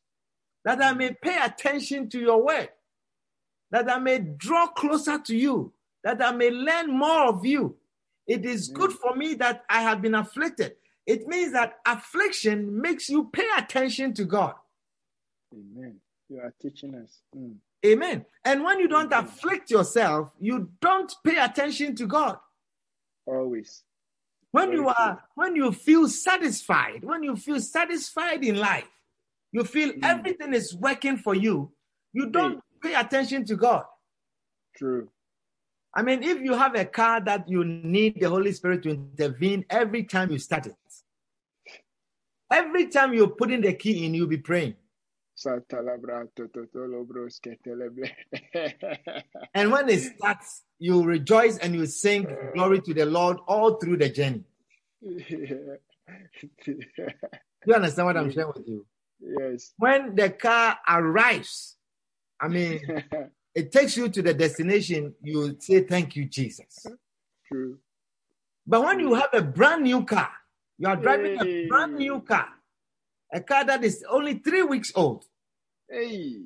that 0.65 0.83
I 0.83 0.91
may 0.91 1.13
pay 1.13 1.37
attention 1.41 2.09
to 2.09 2.19
your 2.19 2.43
word, 2.43 2.67
that 3.71 3.89
I 3.89 3.99
may 3.99 4.19
draw 4.19 4.67
closer 4.67 5.17
to 5.17 5.33
you, 5.33 5.71
that 6.03 6.21
I 6.21 6.33
may 6.33 6.49
learn 6.49 6.91
more 6.91 7.29
of 7.29 7.45
you. 7.45 7.77
It 8.27 8.43
is 8.43 8.67
good 8.67 8.91
for 8.91 9.15
me 9.15 9.35
that 9.35 9.63
I 9.69 9.81
have 9.81 10.01
been 10.01 10.13
afflicted. 10.15 10.75
It 11.07 11.25
means 11.25 11.53
that 11.53 11.75
affliction 11.85 12.81
makes 12.81 13.07
you 13.09 13.29
pay 13.31 13.47
attention 13.57 14.13
to 14.15 14.25
God. 14.25 14.55
amen. 15.53 16.01
You 16.27 16.39
are 16.39 16.53
teaching 16.61 16.95
us. 16.95 17.21
Mm, 17.33 17.55
Amen. 17.85 18.25
And 18.43 18.61
when 18.61 18.79
you 18.81 18.89
don't 18.89 19.13
Amen. 19.13 19.25
afflict 19.25 19.71
yourself, 19.71 20.31
you 20.41 20.69
don't 20.81 21.15
pay 21.23 21.37
attention 21.37 21.95
to 21.95 22.07
God. 22.07 22.39
always. 23.25 23.83
When 24.53 24.71
you 24.71 24.87
are, 24.87 25.23
when 25.33 25.55
you 25.55 25.71
feel 25.71 26.07
satisfied, 26.07 27.03
when 27.03 27.23
you 27.23 27.35
feel 27.35 27.59
satisfied 27.59 28.43
in 28.43 28.57
life, 28.57 28.87
you 29.51 29.63
feel 29.63 29.89
Mm. 29.89 30.03
everything 30.03 30.53
is 30.53 30.75
working 30.75 31.17
for 31.17 31.33
you, 31.33 31.71
you 32.13 32.29
don't 32.29 32.61
pay 32.79 32.93
attention 32.93 33.45
to 33.45 33.55
God. 33.55 33.83
True. 34.75 35.09
I 35.95 36.03
mean, 36.03 36.21
if 36.21 36.39
you 36.39 36.53
have 36.53 36.75
a 36.75 36.85
car 36.85 37.19
that 37.21 37.49
you 37.49 37.63
need 37.65 38.19
the 38.19 38.29
Holy 38.29 38.51
Spirit 38.51 38.83
to 38.83 38.91
intervene 38.91 39.65
every 39.71 40.03
time 40.03 40.29
you 40.31 40.37
start 40.37 40.67
it, 40.67 40.75
every 42.51 42.87
time 42.87 43.11
you 43.13 43.27
put 43.27 43.51
in 43.51 43.61
the 43.61 43.73
key 43.73 44.05
in, 44.05 44.13
you'll 44.13 44.27
be 44.27 44.37
praying. 44.37 44.75
And 49.55 49.71
when 49.71 49.89
it 49.89 50.01
starts, 50.17 50.63
you 50.79 51.03
rejoice 51.03 51.57
and 51.57 51.73
you 51.75 51.85
sing 51.85 52.27
glory 52.53 52.81
to 52.81 52.93
the 52.93 53.05
Lord 53.05 53.37
all 53.47 53.75
through 53.75 53.97
the 53.97 54.09
journey. 54.09 54.43
You 57.65 57.73
understand 57.75 58.07
what 58.07 58.17
I'm 58.17 58.29
sharing 58.29 58.51
with 58.53 58.67
you? 58.67 58.85
yes. 59.21 59.71
When 59.77 60.15
the 60.15 60.29
car 60.31 60.77
arrives, 60.87 61.77
I 62.39 62.49
mean, 62.49 62.81
it 63.55 63.71
takes 63.71 63.95
you 63.95 64.09
to 64.09 64.21
the 64.21 64.33
destination, 64.33 65.15
you 65.21 65.55
say, 65.59 65.83
Thank 65.83 66.17
you, 66.17 66.25
Jesus. 66.25 66.85
True. 67.47 67.77
But 68.67 68.83
when 68.83 68.99
you 68.99 69.13
have 69.13 69.29
a 69.33 69.41
brand 69.41 69.83
new 69.83 70.03
car, 70.03 70.29
you 70.77 70.87
are 70.87 70.95
driving 70.95 71.39
a 71.39 71.67
brand 71.67 71.95
new 71.95 72.21
car, 72.21 72.49
a 73.33 73.41
car 73.41 73.65
that 73.65 73.83
is 73.83 74.05
only 74.09 74.35
three 74.35 74.63
weeks 74.63 74.91
old. 74.95 75.25
Hey. 75.89 76.43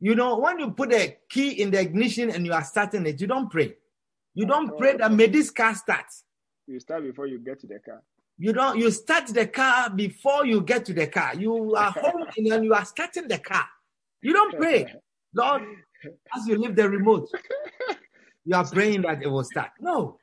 You 0.00 0.14
know, 0.14 0.38
when 0.38 0.60
you 0.60 0.70
put 0.70 0.92
a 0.92 1.18
key 1.28 1.60
in 1.60 1.72
the 1.72 1.80
ignition 1.80 2.30
and 2.30 2.46
you 2.46 2.52
are 2.52 2.64
starting 2.64 3.04
it, 3.06 3.20
you 3.20 3.26
don't 3.26 3.50
pray. 3.50 3.74
You 4.34 4.46
don't 4.46 4.70
oh, 4.70 4.76
pray 4.76 4.96
that 4.96 5.12
may 5.12 5.26
this 5.26 5.50
car 5.50 5.74
start. 5.74 6.06
You 6.68 6.78
start 6.78 7.02
before 7.02 7.26
you 7.26 7.40
get 7.40 7.58
to 7.60 7.66
the 7.66 7.80
car. 7.80 8.02
You 8.38 8.52
don't. 8.52 8.78
You 8.78 8.92
start 8.92 9.26
the 9.26 9.48
car 9.48 9.90
before 9.90 10.46
you 10.46 10.60
get 10.60 10.84
to 10.84 10.92
the 10.92 11.08
car. 11.08 11.34
You 11.34 11.74
are 11.74 11.90
home 11.96 12.26
and 12.36 12.46
then 12.46 12.62
you 12.62 12.72
are 12.74 12.84
starting 12.84 13.26
the 13.26 13.38
car. 13.38 13.64
You 14.22 14.32
don't 14.32 14.56
pray, 14.56 14.94
Lord, 15.34 15.62
as 16.36 16.46
you 16.46 16.56
leave 16.56 16.76
the 16.76 16.88
remote. 16.88 17.28
You 18.44 18.54
are 18.54 18.64
praying 18.64 19.02
that 19.02 19.22
it 19.22 19.28
will 19.28 19.44
start. 19.44 19.70
No. 19.80 20.18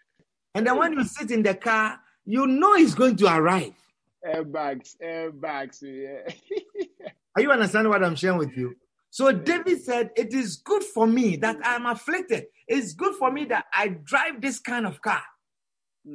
And 0.54 0.66
then 0.66 0.78
when 0.78 0.94
you 0.94 1.04
sit 1.04 1.32
in 1.32 1.44
the 1.44 1.54
car, 1.54 2.00
you 2.24 2.48
know 2.48 2.74
it's 2.76 2.96
going 2.96 3.18
to 3.18 3.28
arrive. 3.28 3.74
Airbags, 4.26 4.96
airbags. 5.04 5.82
Yeah. 5.82 6.34
Are 7.36 7.42
you 7.42 7.52
understanding 7.52 7.92
what 7.92 8.04
I'm 8.04 8.16
sharing 8.16 8.38
with 8.38 8.56
you? 8.58 8.76
So 9.10 9.32
David 9.32 9.82
said, 9.82 10.12
It 10.16 10.34
is 10.34 10.58
good 10.58 10.84
for 10.84 11.08
me 11.08 11.36
that 11.38 11.58
I 11.66 11.76
am 11.76 11.86
afflicted. 11.86 12.46
It's 12.68 12.94
good 12.94 13.16
for 13.16 13.32
me 13.32 13.46
that 13.46 13.66
I 13.74 13.90
drive 14.04 14.42
this 14.42 14.60
kind 14.60 14.86
of 14.86 15.02
car, 15.02 15.22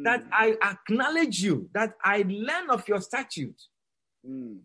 that 0.04 0.24
I 0.32 0.56
acknowledge 0.62 1.42
you, 1.42 1.70
that 1.72 1.94
I 2.04 2.24
learn 2.28 2.70
of 2.70 2.86
your 2.88 3.00
statutes. 3.00 3.68
Mm. 4.28 4.58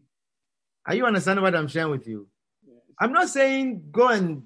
Are 0.88 0.96
you 0.96 1.06
understanding 1.06 1.44
what 1.44 1.56
I'm 1.56 1.68
sharing 1.68 1.92
with 1.92 2.08
you? 2.08 2.28
Yes. 2.68 2.78
I'm 3.00 3.14
not 3.14 3.30
saying 3.30 3.84
go 3.92 4.10
and 4.10 4.44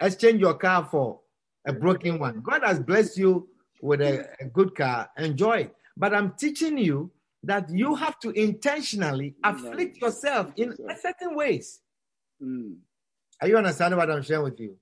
exchange 0.00 0.40
your 0.40 0.54
car 0.54 0.84
for 0.84 1.20
a 1.66 1.72
broken 1.72 2.18
one. 2.18 2.42
God 2.42 2.62
has 2.64 2.80
blessed 2.80 3.16
you 3.16 3.48
with 3.80 4.00
a, 4.00 4.28
a 4.40 4.44
good 4.46 4.74
car. 4.74 5.08
Enjoy 5.16 5.58
it. 5.58 5.74
But 5.96 6.14
I'm 6.14 6.34
teaching 6.38 6.78
you 6.78 7.10
that 7.46 7.70
you 7.70 7.94
have 7.94 8.18
to 8.20 8.30
intentionally 8.30 9.34
afflict 9.44 9.98
yourself 9.98 10.52
in 10.56 10.74
certain 11.00 11.34
ways. 11.34 11.80
Mm. 12.42 12.76
Are 13.40 13.48
you 13.48 13.56
understanding 13.56 13.98
what 13.98 14.10
I'm 14.10 14.22
sharing 14.22 14.44
with 14.44 14.60
you? 14.60 14.76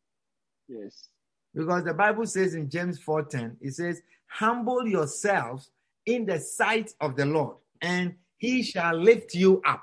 Yes. 0.68 1.09
Because 1.55 1.85
the 1.85 1.94
Bible 1.94 2.27
says 2.27 2.55
in 2.55 2.70
James 2.70 2.98
4:10, 2.98 3.57
it 3.61 3.75
says, 3.75 4.03
"Humble 4.27 4.87
yourselves 4.87 5.70
in 6.07 6.25
the 6.25 6.38
sight 6.38 6.94
of 7.01 7.16
the 7.16 7.27
Lord, 7.27 7.57
and 7.81 8.16
he 8.38 8.62
shall 8.62 8.96
lift 8.96 9.35
you 9.35 9.61
up." 9.62 9.83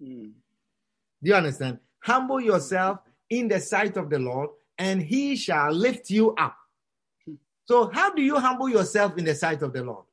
Mm. 0.00 0.32
Do 1.22 1.30
you 1.30 1.34
understand? 1.34 1.80
Humble 2.00 2.40
yourself 2.40 3.00
in 3.28 3.48
the 3.48 3.60
sight 3.60 3.96
of 3.96 4.10
the 4.10 4.18
Lord, 4.18 4.50
and 4.78 5.02
he 5.02 5.36
shall 5.36 5.72
lift 5.72 6.10
you 6.10 6.34
up. 6.34 6.56
So, 7.64 7.90
how 7.92 8.14
do 8.14 8.22
you 8.22 8.38
humble 8.38 8.68
yourself 8.68 9.18
in 9.18 9.24
the 9.24 9.34
sight 9.34 9.62
of 9.62 9.72
the 9.72 9.82
Lord? 9.82 10.04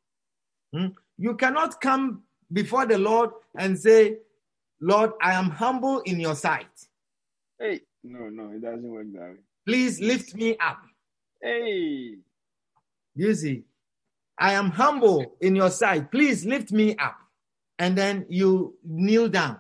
Hmm? 0.73 0.87
You 1.17 1.35
cannot 1.35 1.79
come 1.79 2.23
before 2.51 2.85
the 2.85 2.97
Lord 2.97 3.31
and 3.57 3.77
say, 3.77 4.17
Lord, 4.81 5.11
I 5.21 5.33
am 5.33 5.49
humble 5.49 5.99
in 5.99 6.19
your 6.19 6.35
sight. 6.35 6.67
Hey. 7.59 7.81
No, 8.03 8.29
no, 8.29 8.51
it 8.51 8.61
doesn't 8.61 8.83
work 8.83 9.07
that 9.13 9.21
way. 9.21 9.35
Please 9.65 10.01
lift 10.01 10.35
me 10.35 10.57
up. 10.57 10.81
Hey. 11.41 12.15
You 13.15 13.33
see, 13.33 13.63
I 14.37 14.53
am 14.53 14.71
humble 14.71 15.37
in 15.39 15.55
your 15.55 15.69
sight. 15.69 16.11
Please 16.11 16.45
lift 16.45 16.71
me 16.71 16.95
up. 16.97 17.15
And 17.79 17.97
then 17.97 18.25
you 18.29 18.75
kneel 18.83 19.29
down 19.29 19.59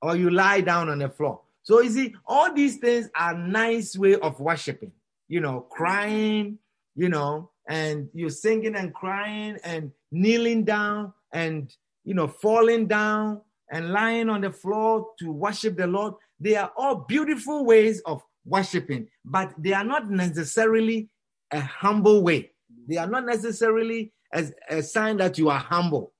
or 0.00 0.16
you 0.16 0.30
lie 0.30 0.60
down 0.60 0.88
on 0.88 0.98
the 0.98 1.08
floor. 1.08 1.40
So 1.62 1.80
you 1.80 1.90
see, 1.90 2.14
all 2.26 2.52
these 2.52 2.76
things 2.76 3.08
are 3.14 3.36
nice 3.36 3.96
way 3.96 4.16
of 4.16 4.40
worshiping. 4.40 4.92
You 5.28 5.40
know, 5.40 5.60
crying, 5.60 6.58
you 6.94 7.08
know, 7.08 7.50
and 7.68 8.08
you're 8.12 8.30
singing 8.30 8.74
and 8.74 8.92
crying 8.94 9.58
and 9.64 9.92
kneeling 10.10 10.64
down 10.64 11.12
and 11.32 11.74
you 12.04 12.14
know 12.14 12.28
falling 12.28 12.86
down 12.86 13.40
and 13.70 13.90
lying 13.90 14.28
on 14.28 14.40
the 14.40 14.50
floor 14.50 15.08
to 15.18 15.32
worship 15.32 15.76
the 15.76 15.86
Lord. 15.86 16.14
They 16.38 16.56
are 16.56 16.72
all 16.76 16.96
beautiful 16.96 17.64
ways 17.64 18.00
of 18.00 18.22
worshiping, 18.44 19.08
but 19.24 19.54
they 19.56 19.72
are 19.72 19.84
not 19.84 20.10
necessarily 20.10 21.08
a 21.50 21.60
humble 21.60 22.22
way. 22.22 22.50
They 22.88 22.96
are 22.96 23.06
not 23.06 23.24
necessarily 23.24 24.12
as 24.32 24.52
a 24.68 24.82
sign 24.82 25.18
that 25.18 25.38
you 25.38 25.48
are 25.50 25.58
humble. 25.58 26.12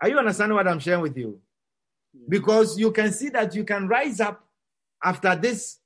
Are 0.00 0.08
you 0.08 0.18
understanding 0.18 0.56
what 0.56 0.66
I'm 0.66 0.80
sharing 0.80 1.02
with 1.02 1.16
you? 1.16 1.40
Because 2.28 2.78
you 2.78 2.90
can 2.90 3.12
see 3.12 3.28
that 3.30 3.54
you 3.54 3.64
can 3.64 3.86
rise 3.88 4.20
up 4.20 4.44
after 5.04 5.34
this 5.36 5.78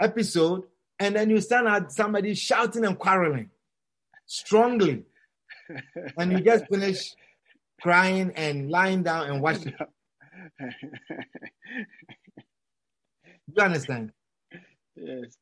episode 0.00 0.64
and 0.98 1.16
then 1.16 1.30
you 1.30 1.40
stand 1.40 1.68
at 1.68 1.92
somebody 1.92 2.34
shouting 2.34 2.84
and 2.84 2.98
quarreling 2.98 3.50
strongly. 4.26 5.04
and 6.18 6.32
you 6.32 6.40
just 6.40 6.66
finish 6.68 7.14
crying 7.80 8.32
and 8.36 8.70
lying 8.70 9.02
down 9.02 9.30
and 9.30 9.42
worshiping. 9.42 9.74
you 13.52 13.62
understand? 13.62 14.12
Yes. 14.96 15.36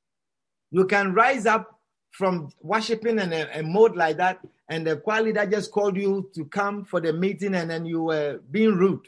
You 0.70 0.86
can 0.86 1.12
rise 1.12 1.46
up 1.46 1.78
from 2.10 2.50
worshiping 2.60 3.18
in 3.18 3.32
a, 3.32 3.48
a 3.54 3.62
mode 3.62 3.96
like 3.96 4.16
that, 4.18 4.40
and 4.68 4.86
the 4.86 4.96
choir 4.96 5.22
leader 5.22 5.46
just 5.46 5.70
called 5.70 5.96
you 5.96 6.30
to 6.34 6.44
come 6.46 6.84
for 6.84 7.00
the 7.00 7.12
meeting, 7.12 7.54
and 7.54 7.70
then 7.70 7.84
you 7.84 8.02
were 8.02 8.40
being 8.50 8.74
rude. 8.76 9.06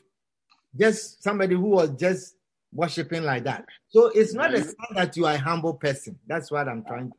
Just 0.77 1.23
somebody 1.23 1.55
who 1.55 1.69
was 1.69 1.91
just 1.91 2.37
worshiping 2.73 3.23
like 3.23 3.45
that. 3.45 3.65
So 3.89 4.07
it's 4.07 4.35
not 4.35 4.53
a 4.53 4.59
mm-hmm. 4.59 4.67
sign 4.67 4.95
that 4.95 5.17
you 5.17 5.27
are 5.27 5.35
a 5.35 5.39
humble 5.39 5.75
person. 5.75 6.19
That's 6.27 6.51
what 6.51 6.69
I'm 6.69 6.85
trying 6.85 7.11
to 7.11 7.17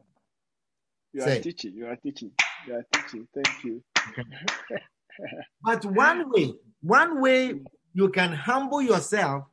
You 1.15 1.21
Say. 1.21 1.39
are 1.39 1.41
teaching. 1.41 1.73
You 1.73 1.87
are 1.87 1.95
teaching. 1.95 2.31
You 2.67 2.73
are 2.75 2.85
teaching. 2.91 3.27
Thank 3.33 3.63
you. 3.63 3.81
But 5.63 5.85
one 5.85 6.29
way, 6.29 6.51
one 6.81 7.21
way 7.21 7.53
you 7.93 8.09
can 8.09 8.33
humble 8.33 8.81
yourself 8.81 9.45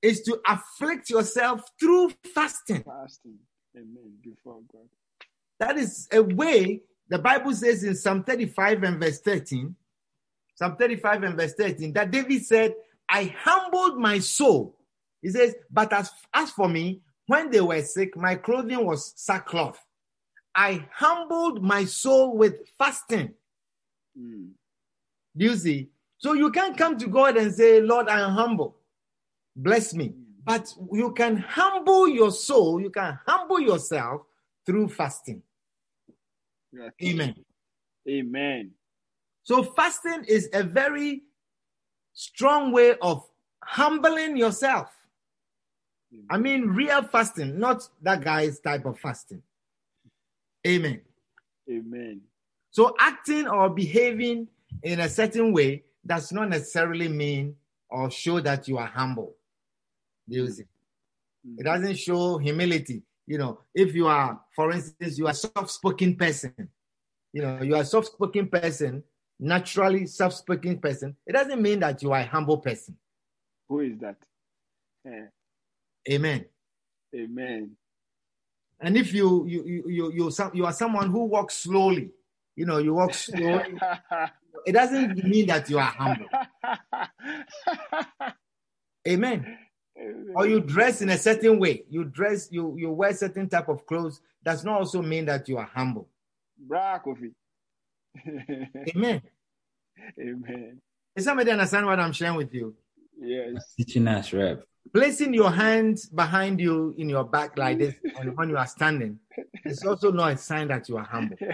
is 0.00 0.22
to 0.22 0.40
afflict 0.48 1.10
yourself 1.10 1.60
through 1.78 2.12
fasting. 2.34 2.82
Fasting. 2.84 3.36
Amen. 3.76 4.14
Before 4.24 4.60
God. 4.72 4.88
That 5.58 5.76
is 5.76 6.08
a 6.10 6.22
way 6.22 6.80
the 7.10 7.18
Bible 7.18 7.52
says 7.52 7.84
in 7.84 7.94
Psalm 7.96 8.24
35 8.24 8.82
and 8.84 8.98
verse 8.98 9.20
13, 9.20 9.76
Psalm 10.54 10.76
35 10.78 11.22
and 11.24 11.36
verse 11.36 11.52
13, 11.52 11.92
that 11.92 12.10
David 12.10 12.42
said, 12.46 12.72
I 13.10 13.34
humbled 13.36 13.98
my 13.98 14.20
soul. 14.20 14.78
He 15.20 15.28
says, 15.28 15.54
But 15.70 15.92
as, 15.92 16.10
as 16.32 16.50
for 16.50 16.66
me, 16.66 17.02
when 17.26 17.50
they 17.50 17.60
were 17.60 17.82
sick, 17.82 18.16
my 18.16 18.36
clothing 18.36 18.86
was 18.86 19.12
sackcloth. 19.16 19.78
I 20.54 20.86
humbled 20.92 21.62
my 21.62 21.84
soul 21.84 22.36
with 22.36 22.68
fasting. 22.78 23.34
Mm. 24.18 24.50
You 25.34 25.56
see? 25.56 25.90
So 26.18 26.34
you 26.34 26.50
can't 26.50 26.76
come 26.76 26.98
to 26.98 27.06
God 27.06 27.36
and 27.36 27.52
say, 27.54 27.80
Lord, 27.80 28.08
I 28.08 28.20
am 28.20 28.32
humble. 28.32 28.76
Bless 29.56 29.94
me. 29.94 30.14
But 30.44 30.74
you 30.92 31.12
can 31.12 31.36
humble 31.36 32.08
your 32.08 32.30
soul, 32.30 32.80
you 32.80 32.90
can 32.90 33.18
humble 33.26 33.60
yourself 33.60 34.22
through 34.66 34.88
fasting. 34.88 35.42
Teaching. 36.98 37.20
Amen. 37.20 37.34
Amen. 38.08 38.70
So 39.42 39.62
fasting 39.62 40.24
is 40.28 40.48
a 40.52 40.62
very 40.62 41.22
strong 42.12 42.72
way 42.72 42.94
of 43.00 43.28
humbling 43.62 44.36
yourself. 44.36 44.88
I 46.28 46.38
mean, 46.38 46.68
real 46.68 47.02
fasting, 47.02 47.58
not 47.58 47.88
that 48.02 48.22
guy's 48.22 48.58
type 48.60 48.84
of 48.84 48.98
fasting. 48.98 49.42
Amen. 50.66 51.00
Amen. 51.70 52.20
So 52.70 52.94
acting 52.98 53.48
or 53.48 53.70
behaving 53.70 54.48
in 54.82 55.00
a 55.00 55.08
certain 55.08 55.52
way 55.52 55.84
does 56.06 56.32
not 56.32 56.48
necessarily 56.48 57.08
mean 57.08 57.56
or 57.88 58.10
show 58.10 58.40
that 58.40 58.68
you 58.68 58.78
are 58.78 58.86
humble. 58.86 59.34
Do 60.28 60.36
you 60.36 60.50
see? 60.50 60.64
It 61.58 61.64
doesn't 61.64 61.96
show 61.96 62.38
humility. 62.38 63.02
You 63.26 63.38
know, 63.38 63.60
if 63.74 63.94
you 63.94 64.06
are, 64.06 64.40
for 64.54 64.72
instance, 64.72 65.18
you 65.18 65.26
are 65.26 65.30
a 65.30 65.34
soft-spoken 65.34 66.16
person, 66.16 66.68
you 67.32 67.42
know, 67.42 67.62
you 67.62 67.74
are 67.76 67.82
a 67.82 67.84
soft-spoken 67.84 68.48
person, 68.48 69.02
naturally 69.38 70.06
soft-spoken 70.06 70.78
person, 70.78 71.16
it 71.26 71.32
doesn't 71.32 71.62
mean 71.62 71.80
that 71.80 72.02
you 72.02 72.12
are 72.12 72.20
a 72.20 72.26
humble 72.26 72.58
person. 72.58 72.96
Who 73.68 73.80
is 73.80 73.98
that? 73.98 74.16
Eh, 75.06 75.26
Amen. 76.10 76.44
Amen. 77.14 77.76
And 78.80 78.96
if 78.96 79.12
you 79.12 79.46
you 79.46 79.64
you 79.64 79.84
you 79.86 80.12
you, 80.12 80.32
you 80.54 80.64
are 80.64 80.72
someone 80.72 81.10
who 81.10 81.24
walks 81.24 81.56
slowly, 81.56 82.12
you 82.56 82.64
know, 82.64 82.78
you 82.78 82.94
walk 82.94 83.12
slowly, 83.14 83.78
it 84.66 84.72
doesn't 84.72 85.22
mean 85.22 85.46
that 85.46 85.68
you 85.68 85.78
are 85.78 85.84
humble. 85.84 86.26
Amen. 89.06 89.58
Or 90.34 90.46
you 90.46 90.60
dress 90.60 91.02
in 91.02 91.10
a 91.10 91.18
certain 91.18 91.58
way, 91.58 91.84
you 91.90 92.04
dress, 92.04 92.48
you 92.50 92.74
you 92.78 92.90
wear 92.90 93.12
certain 93.12 93.48
type 93.48 93.68
of 93.68 93.84
clothes, 93.84 94.20
does 94.42 94.64
not 94.64 94.78
also 94.78 95.02
mean 95.02 95.26
that 95.26 95.46
you 95.48 95.58
are 95.58 95.70
humble. 95.74 96.08
Bra 96.58 96.98
Kofi. 97.00 97.32
Amen. 98.96 99.22
Amen. 100.18 100.80
Is 101.14 101.24
somebody 101.24 101.50
understand 101.50 101.86
what 101.86 102.00
I'm 102.00 102.12
sharing 102.12 102.36
with 102.36 102.54
you? 102.54 102.74
Yes. 103.20 103.74
Teaching 103.76 104.08
us, 104.08 104.32
Rev. 104.32 104.64
Placing 104.92 105.34
your 105.34 105.50
hands 105.50 106.06
behind 106.06 106.60
you 106.60 106.94
in 106.98 107.08
your 107.08 107.24
back 107.24 107.56
like 107.56 107.78
this, 107.78 107.94
and 108.18 108.36
when 108.36 108.48
you 108.48 108.56
are 108.56 108.66
standing, 108.66 109.18
it's 109.64 109.84
also 109.84 110.10
not 110.10 110.32
a 110.32 110.36
sign 110.36 110.68
that 110.68 110.88
you 110.88 110.96
are 110.96 111.04
humble. 111.04 111.36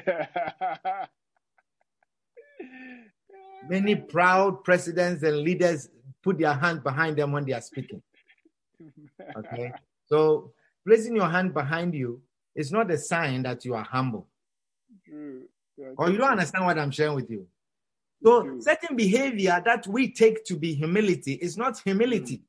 Many 3.68 3.96
proud 3.96 4.64
presidents 4.64 5.22
and 5.22 5.38
leaders 5.38 5.88
put 6.22 6.38
their 6.38 6.54
hand 6.54 6.82
behind 6.82 7.16
them 7.16 7.32
when 7.32 7.44
they 7.44 7.52
are 7.52 7.60
speaking. 7.60 8.00
Okay. 9.36 9.72
So 10.06 10.52
placing 10.86 11.16
your 11.16 11.28
hand 11.28 11.52
behind 11.52 11.94
you 11.94 12.22
is 12.54 12.72
not 12.72 12.90
a 12.90 12.98
sign 12.98 13.42
that 13.42 13.64
you 13.64 13.74
are 13.74 13.84
humble. 13.84 14.28
Or 15.96 16.10
you 16.10 16.16
don't 16.16 16.30
understand 16.30 16.64
what 16.64 16.78
I'm 16.78 16.90
sharing 16.90 17.14
with 17.14 17.30
you. 17.30 17.46
So 18.22 18.58
certain 18.60 18.96
behavior 18.96 19.60
that 19.64 19.86
we 19.86 20.12
take 20.12 20.44
to 20.46 20.56
be 20.56 20.74
humility 20.74 21.34
is 21.34 21.56
not 21.56 21.78
humility. 21.84 22.42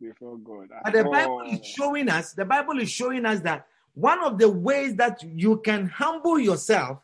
Before 0.00 0.38
God. 0.38 0.68
But 0.84 0.92
the 0.92 1.06
Oh, 1.06 1.10
Bible 1.10 1.42
is 1.50 1.66
showing 1.66 2.08
us, 2.08 2.32
the 2.32 2.44
Bible 2.44 2.78
is 2.78 2.90
showing 2.90 3.24
us 3.24 3.40
that 3.40 3.66
one 3.94 4.22
of 4.22 4.38
the 4.38 4.50
ways 4.50 4.94
that 4.96 5.22
you 5.22 5.58
can 5.58 5.86
humble 5.88 6.38
yourself 6.38 6.98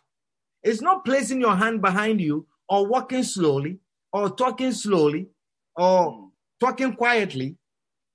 is 0.63 0.83
not 0.83 1.05
placing 1.05 1.41
your 1.41 1.57
hand 1.57 1.81
behind 1.81 2.21
you 2.21 2.47
or 2.69 2.87
walking 2.87 3.23
slowly 3.23 3.79
or 4.13 4.31
talking 4.31 4.73
slowly 4.73 5.29
or 5.77 6.29
talking 6.61 6.93
quietly, 6.95 7.57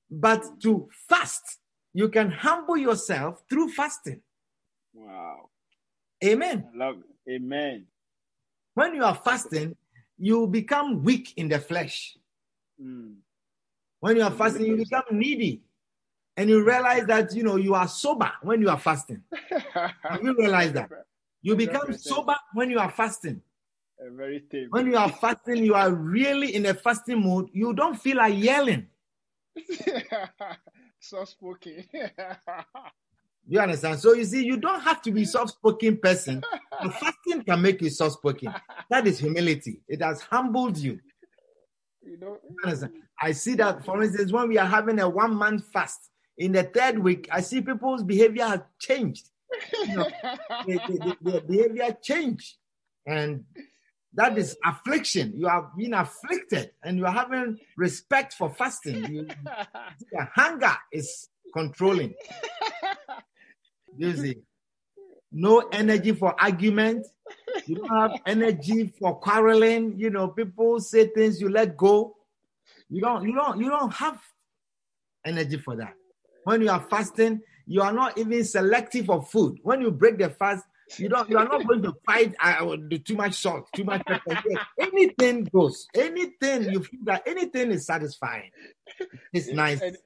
but 0.10 0.44
to 0.62 0.88
fast. 1.10 1.60
You 1.94 2.10
can 2.10 2.30
humble 2.30 2.78
yourself 2.78 3.42
through 3.50 3.70
fasting. 3.72 4.22
Wow. 4.94 5.50
Amen. 6.24 6.70
I 6.74 6.78
love 6.78 6.98
it. 6.98 7.32
Amen. 7.32 7.88
When 8.76 8.94
you 8.94 9.04
are 9.04 9.16
fasting, 9.16 9.76
you 10.20 10.46
become 10.48 11.04
weak 11.04 11.34
in 11.38 11.50
the 11.50 11.60
flesh. 11.60 12.16
Mm. 12.82 13.16
When 14.08 14.16
you 14.16 14.24
are 14.24 14.32
fasting, 14.32 14.68
you 14.68 14.78
become 14.78 15.04
needy. 15.12 15.62
And 16.38 16.50
you 16.50 16.64
realize 16.64 17.06
that 17.08 17.36
you 17.36 17.44
know 17.44 17.58
you 17.58 17.76
are 17.76 17.90
sober 17.90 18.32
when 18.42 18.62
you 18.62 18.70
are 18.70 18.80
fasting. 18.80 19.22
Have 19.74 20.24
you 20.24 20.34
realize 20.38 20.72
that? 20.72 20.90
You 21.42 21.58
become 21.58 21.92
sober 21.92 22.38
when 22.54 22.70
you 22.70 22.80
are 22.80 22.90
fasting. 22.90 23.42
A 24.00 24.10
very 24.10 24.40
tame. 24.50 24.68
When 24.70 24.88
you 24.88 24.96
are 24.96 25.12
fasting, 25.12 25.58
you 25.58 25.76
are 25.76 25.92
really 25.92 26.56
in 26.56 26.68
a 26.68 26.74
fasting 26.74 27.22
mode. 27.22 27.50
You 27.52 27.74
don't 27.74 28.00
feel 28.00 28.16
like 28.16 28.42
yelling. 28.42 28.88
Soft 31.02 31.32
spoken. 31.32 31.84
You 33.46 33.60
understand? 33.60 34.00
So 34.00 34.14
you 34.14 34.24
see, 34.24 34.46
you 34.46 34.56
don't 34.56 34.82
have 34.82 35.02
to 35.02 35.12
be 35.12 35.26
soft-spoken 35.26 35.98
person. 35.98 36.42
But 36.82 36.94
fasting 36.94 37.44
can 37.44 37.62
make 37.62 37.82
you 37.82 37.90
soft-spoken. 37.90 38.54
That 38.90 39.08
is 39.08 39.20
humility. 39.20 39.82
It 39.88 40.02
has 40.02 40.22
humbled 40.22 40.78
you. 40.78 41.00
You 42.08 42.18
know. 42.20 42.38
I 43.22 43.32
see 43.32 43.56
that, 43.56 43.84
for 43.86 44.02
instance, 44.04 44.32
when 44.32 44.48
we 44.50 44.58
are 44.58 44.66
having 44.68 45.00
a 45.00 45.10
one-month 45.10 45.66
fast, 45.74 46.10
in 46.38 46.52
the 46.52 46.64
third 46.64 47.00
week, 47.00 47.28
I 47.32 47.42
see 47.42 47.62
people's 47.62 48.04
behavior 48.04 48.46
has 48.46 48.60
changed. 48.80 49.30
You 49.88 49.96
know, 49.98 50.10
the, 50.68 50.80
the- 50.88 51.18
the- 51.22 51.32
their 51.32 51.42
behavior 51.42 51.98
changed. 52.02 52.56
And 53.06 53.46
that 54.14 54.38
is 54.38 54.56
affliction. 54.64 55.34
You 55.36 55.48
are 55.48 55.72
being 55.78 55.94
afflicted 55.94 56.72
and 56.84 56.98
you 56.98 57.06
are 57.06 57.12
having 57.12 57.58
respect 57.76 58.34
for 58.34 58.50
fasting. 58.54 59.06
You, 59.12 59.28
the 60.12 60.28
hunger 60.36 60.74
is 60.92 61.30
controlling. 61.54 62.14
You 64.00 64.16
see, 64.16 64.36
no 65.32 65.60
energy 65.72 66.12
for 66.12 66.40
argument. 66.40 67.08
You 67.66 67.76
don't 67.76 67.90
have 67.90 68.20
energy 68.26 68.94
for 69.00 69.20
quarreling. 69.20 69.98
You 69.98 70.10
know, 70.10 70.28
people 70.30 70.80
say 70.80 71.08
things 71.08 71.42
you 71.42 71.50
let 71.50 71.76
go. 71.76 72.16
You 72.90 73.02
don't, 73.02 73.28
you 73.28 73.36
don't, 73.36 73.60
you 73.60 73.70
don't 73.70 73.94
have 73.94 74.22
energy 75.26 75.58
for 75.58 75.76
that. 75.76 75.94
When 76.44 76.62
you 76.62 76.70
are 76.70 76.86
fasting, 76.90 77.42
you 77.66 77.82
are 77.82 77.92
not 77.92 78.18
even 78.18 78.44
selective 78.46 79.10
of 79.10 79.30
food. 79.30 79.60
When 79.64 79.82
you 79.82 79.92
break 79.92 80.18
the 80.18 80.30
fast, 80.30 80.66
you 80.98 81.10
don't, 81.10 81.30
you 81.30 81.38
are 81.38 81.44
not 81.46 81.68
going 81.68 81.82
to 81.84 81.94
fight 82.06 82.34
uh, 82.42 82.78
too 83.04 83.16
much 83.16 83.34
salt, 83.34 83.68
too 83.76 83.84
much 83.84 84.06
pepper. 84.06 84.40
Anything 84.80 85.44
goes. 85.46 85.86
Anything 85.94 86.72
you 86.72 86.82
feel 86.82 87.02
that 87.04 87.24
anything 87.28 87.72
is 87.72 87.86
satisfying. 87.86 88.52
It's 89.34 89.50
nice 89.50 89.82
And, 89.82 89.98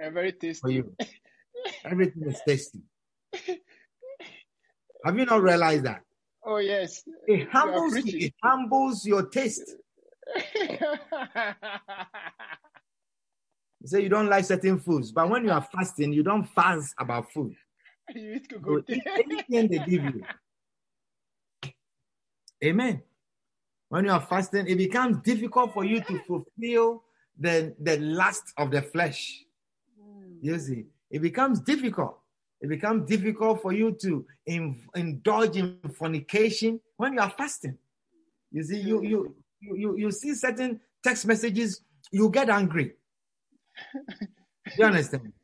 and 0.00 0.14
very 0.14 0.32
for 0.32 0.38
tasty. 0.38 0.72
you. 0.72 0.96
Everything 1.84 2.24
is 2.28 2.40
tasty. 2.46 2.80
Have 5.04 5.16
you 5.16 5.26
not 5.26 5.42
realized 5.42 5.84
that? 5.84 6.02
Oh 6.46 6.58
yes. 6.58 7.02
It 7.26 7.48
humbles 7.50 7.96
you, 7.96 8.26
it 8.26 8.34
humbles 8.42 9.04
your 9.04 9.26
taste. 9.26 9.74
You 13.82 13.88
say 13.88 14.02
you 14.02 14.08
don't 14.08 14.28
like 14.28 14.44
certain 14.44 14.80
foods, 14.80 15.12
but 15.12 15.30
when 15.30 15.44
you 15.44 15.52
are 15.52 15.62
fasting, 15.62 16.12
you 16.12 16.24
don't 16.24 16.42
fast 16.42 16.92
about 16.98 17.30
food. 17.30 17.54
you 18.14 18.40
go 18.60 18.82
anything 18.88 19.68
they 19.68 19.78
give 19.78 20.02
you. 20.02 20.24
Amen. 22.64 23.02
When 23.88 24.06
you 24.06 24.10
are 24.10 24.20
fasting, 24.20 24.66
it 24.66 24.76
becomes 24.76 25.18
difficult 25.18 25.72
for 25.72 25.84
you 25.84 26.00
to 26.00 26.18
fulfill 26.26 27.04
the, 27.38 27.76
the 27.78 27.98
lust 27.98 28.52
of 28.56 28.72
the 28.72 28.82
flesh. 28.82 29.44
You 30.40 30.58
see, 30.58 30.86
it 31.10 31.20
becomes 31.20 31.60
difficult. 31.60 32.18
It 32.60 32.68
becomes 32.68 33.08
difficult 33.08 33.60
for 33.60 33.72
you 33.72 33.92
to 34.02 34.26
in, 34.46 34.80
indulge 34.94 35.56
in 35.56 35.78
fornication 35.94 36.80
when 36.96 37.14
you 37.14 37.20
are 37.20 37.30
fasting. 37.30 37.76
You 38.50 38.62
see, 38.62 38.80
you 38.80 39.02
you 39.02 39.34
you 39.60 39.96
you, 39.98 40.10
see 40.10 40.34
certain 40.34 40.80
text 41.02 41.26
messages, 41.26 41.82
you 42.10 42.30
get 42.30 42.48
angry. 42.48 42.94
you 44.78 44.84
understand? 44.84 45.32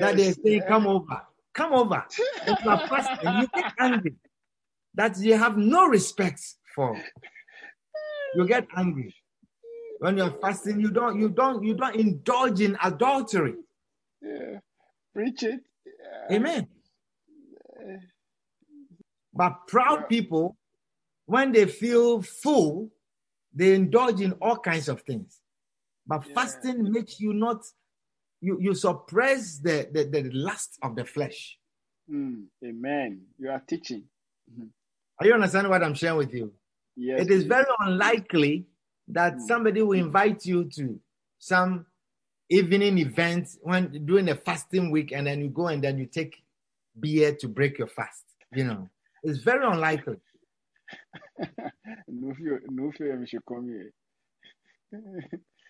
That 0.00 0.16
they 0.16 0.32
say, 0.32 0.60
"Come 0.68 0.86
over, 0.86 1.22
come 1.54 1.72
over." 1.72 2.04
If 2.46 2.62
you 2.62 2.70
are 2.70 2.86
fasting, 2.88 3.40
you 3.40 3.48
get 3.54 3.72
angry. 3.78 4.16
That 4.94 5.18
you 5.18 5.34
have 5.34 5.56
no 5.56 5.86
respect 5.88 6.42
for. 6.74 7.00
You 8.34 8.46
get 8.46 8.66
angry 8.76 9.14
when 10.00 10.18
you're 10.18 10.32
fasting. 10.42 10.78
You 10.78 10.90
don't 10.90 11.18
you 11.18 11.30
don't 11.30 11.64
you 11.64 11.74
don't 11.74 11.96
indulge 11.96 12.60
in 12.60 12.76
adultery. 12.82 13.54
Yeah. 14.20 14.58
Preach 15.14 15.42
it. 15.42 15.60
Amen. 16.30 16.66
But 19.32 19.66
proud 19.68 20.08
people, 20.08 20.56
when 21.26 21.52
they 21.52 21.66
feel 21.66 22.22
full, 22.22 22.90
they 23.54 23.74
indulge 23.74 24.20
in 24.20 24.32
all 24.40 24.58
kinds 24.58 24.88
of 24.88 25.02
things. 25.02 25.40
But 26.06 26.26
Yeah. 26.26 26.34
fasting 26.34 26.90
makes 26.92 27.20
you 27.20 27.32
not, 27.32 27.62
you, 28.40 28.58
you 28.60 28.74
suppress 28.74 29.58
the, 29.58 29.88
the, 29.92 30.04
the 30.04 30.30
lust 30.30 30.78
of 30.82 30.96
the 30.96 31.04
flesh. 31.04 31.58
Mm. 32.10 32.46
Amen. 32.64 33.20
You 33.38 33.50
are 33.50 33.60
teaching. 33.66 34.04
Mhm. 34.50 34.68
Are 35.20 35.26
you 35.26 35.34
understanding 35.34 35.70
what 35.70 35.82
I'm 35.82 35.94
sharing 35.94 36.18
with 36.18 36.32
you? 36.32 36.54
Yes. 36.96 37.20
it 37.22 37.30
is 37.30 37.42
please. 37.44 37.48
very 37.48 37.66
unlikely 37.80 38.66
that 39.08 39.34
Mm. 39.34 39.40
somebody 39.46 39.82
will 39.82 39.98
invite 39.98 40.44
you 40.46 40.64
to 40.70 41.00
some 41.38 41.86
evening 42.50 42.98
event 42.98 43.48
when 43.60 44.04
during 44.06 44.28
a 44.28 44.34
fasting 44.34 44.90
week 44.90 45.12
and 45.12 45.26
then 45.26 45.40
you 45.40 45.48
go 45.48 45.68
and 45.68 45.82
then 45.82 45.98
you 45.98 46.06
take 46.06 46.42
beer 46.98 47.34
to 47.34 47.48
break 47.48 47.78
your 47.78 47.88
fast. 47.88 48.24
You 48.54 48.64
know, 48.64 48.88
it's 49.22 49.38
very 49.38 49.66
unlikely. 49.66 50.16
no 52.08 52.34
fear, 52.34 52.62
no 52.68 52.90
fear, 52.92 53.18
we 53.18 53.26
should 53.26 53.44
come 53.46 53.68
here. 53.68 53.92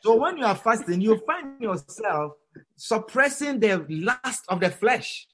So 0.02 0.14
when 0.14 0.38
you 0.38 0.44
are 0.44 0.54
fasting, 0.54 1.00
you 1.00 1.20
find 1.26 1.60
yourself 1.60 2.34
suppressing 2.76 3.58
the 3.58 3.84
lust 3.88 4.44
of 4.48 4.60
the 4.60 4.70
flesh. 4.70 5.26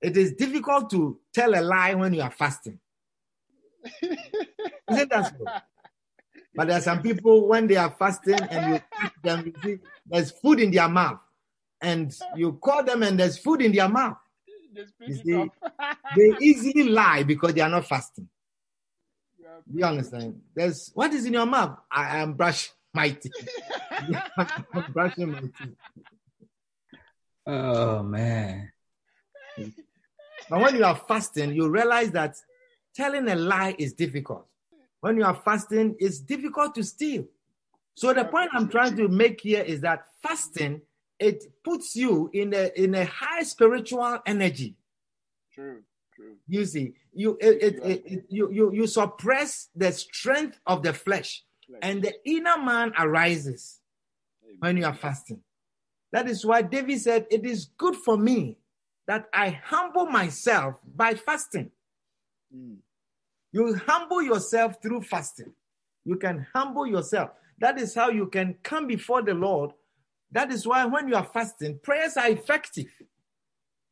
It 0.00 0.16
is 0.16 0.32
difficult 0.32 0.90
to 0.90 1.18
tell 1.32 1.54
a 1.54 1.60
lie 1.60 1.94
when 1.94 2.14
you 2.14 2.22
are 2.22 2.30
fasting. 2.30 2.80
Isn't 4.90 5.10
that 5.10 5.32
so? 5.38 5.44
But 6.56 6.68
there 6.68 6.78
are 6.78 6.82
some 6.82 7.02
people 7.02 7.46
when 7.46 7.66
they 7.66 7.76
are 7.76 7.94
fasting 7.98 8.38
and 8.50 8.74
you 8.74 8.80
catch 8.98 9.12
them, 9.22 9.44
you 9.44 9.52
see 9.62 9.78
there's 10.06 10.30
food 10.30 10.60
in 10.60 10.70
their 10.70 10.88
mouth, 10.88 11.18
and 11.80 12.14
you 12.34 12.52
call 12.54 12.82
them 12.82 13.02
and 13.02 13.18
there's 13.18 13.38
food 13.38 13.60
in 13.62 13.72
their 13.72 13.88
mouth. 13.88 14.16
You 15.06 15.14
see. 15.14 15.50
They 16.14 16.36
easily 16.40 16.84
lie 16.84 17.22
because 17.24 17.54
they 17.54 17.60
are 17.60 17.68
not 17.68 17.86
fasting. 17.86 18.28
You 19.38 19.46
are 19.46 19.60
Do 19.70 19.78
you 19.78 19.84
understand? 19.84 20.40
There's 20.54 20.90
what 20.94 21.12
is 21.12 21.26
in 21.26 21.32
your 21.34 21.46
mouth? 21.46 21.78
I 21.90 22.18
am 22.18 22.34
brushing 22.34 22.72
my 22.94 23.10
teeth. 23.10 23.48
I'm 24.38 24.84
brushing 24.88 25.32
my 25.32 25.40
teeth. 25.40 25.76
Oh 27.46 28.02
man. 28.02 28.72
But 30.48 30.60
when 30.60 30.76
you 30.76 30.84
are 30.84 30.96
fasting, 30.96 31.54
you 31.54 31.68
realize 31.68 32.10
that 32.12 32.36
telling 32.94 33.28
a 33.28 33.34
lie 33.34 33.74
is 33.78 33.92
difficult. 33.92 34.46
When 35.06 35.18
you 35.18 35.24
are 35.24 35.36
fasting, 35.36 35.94
it's 36.00 36.18
difficult 36.18 36.74
to 36.74 36.82
steal. 36.82 37.26
So 37.94 38.12
the 38.12 38.24
point 38.24 38.50
I'm 38.52 38.68
trying 38.68 38.96
to 38.96 39.06
make 39.06 39.40
here 39.40 39.62
is 39.62 39.80
that 39.82 40.06
fasting 40.20 40.82
it 41.20 41.44
puts 41.62 41.94
you 41.94 42.28
in 42.32 42.52
a 42.52 42.72
in 42.74 42.92
a 42.96 43.04
high 43.04 43.44
spiritual 43.44 44.18
energy. 44.26 44.74
True, 45.54 45.82
true. 46.12 46.34
You 46.48 46.64
see, 46.64 46.94
you 47.12 47.38
it, 47.40 47.62
it, 47.62 47.74
it, 47.84 48.02
it- 48.04 48.24
you, 48.28 48.50
you 48.50 48.72
you 48.74 48.86
suppress 48.88 49.68
the 49.76 49.92
strength 49.92 50.58
of 50.66 50.82
the 50.82 50.92
flesh, 50.92 51.44
Flesh. 51.68 51.78
and 51.82 52.02
the 52.02 52.12
inner 52.24 52.58
man 52.58 52.92
arises 52.98 53.78
when 54.58 54.76
you 54.76 54.86
are 54.86 54.94
fasting. 54.94 55.40
That 56.10 56.28
is 56.28 56.44
why 56.44 56.62
David 56.62 57.00
said, 57.00 57.26
It 57.30 57.46
is 57.46 57.66
good 57.78 57.94
for 57.94 58.16
me 58.16 58.58
that 59.06 59.26
I 59.32 59.50
humble 59.50 60.06
myself 60.06 60.74
by 60.96 61.14
fasting. 61.14 61.70
Mm. 62.52 62.78
You 63.52 63.74
humble 63.86 64.22
yourself 64.22 64.82
through 64.82 65.02
fasting. 65.02 65.52
You 66.04 66.16
can 66.16 66.46
humble 66.54 66.86
yourself. 66.86 67.30
That 67.58 67.78
is 67.80 67.94
how 67.94 68.10
you 68.10 68.26
can 68.26 68.56
come 68.62 68.86
before 68.86 69.22
the 69.22 69.34
Lord. 69.34 69.70
That 70.30 70.52
is 70.52 70.66
why 70.66 70.84
when 70.84 71.08
you 71.08 71.14
are 71.14 71.24
fasting, 71.24 71.78
prayers 71.82 72.16
are 72.16 72.28
effective. 72.28 72.90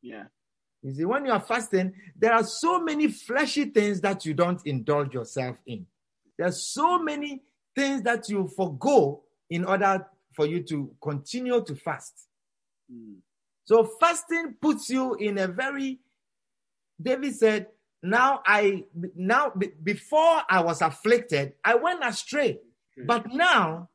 Yeah. 0.02 0.24
You 0.82 0.92
see, 0.92 1.04
when 1.04 1.24
you 1.24 1.32
are 1.32 1.40
fasting, 1.40 1.94
there 2.16 2.34
are 2.34 2.44
so 2.44 2.78
many 2.80 3.08
fleshy 3.08 3.64
things 3.66 4.00
that 4.02 4.26
you 4.26 4.34
don't 4.34 4.60
indulge 4.66 5.14
yourself 5.14 5.56
in. 5.66 5.86
There 6.36 6.46
are 6.46 6.52
so 6.52 6.98
many 6.98 7.42
things 7.74 8.02
that 8.02 8.28
you 8.28 8.48
forego 8.54 9.22
in 9.48 9.64
order 9.64 10.06
for 10.34 10.46
you 10.46 10.62
to 10.64 10.94
continue 11.00 11.64
to 11.64 11.74
fast. 11.74 12.26
Mm. 12.92 13.16
So 13.64 13.88
fasting 13.98 14.56
puts 14.60 14.90
you 14.90 15.14
in 15.14 15.38
a 15.38 15.48
very 15.48 16.00
David 17.00 17.34
said, 17.34 17.66
now 18.04 18.42
I 18.46 18.84
now 19.16 19.50
be- 19.56 19.72
before 19.82 20.42
I 20.48 20.60
was 20.62 20.82
afflicted, 20.82 21.54
I 21.64 21.74
went 21.76 22.04
astray. 22.04 22.60
But 23.06 23.32
now 23.32 23.88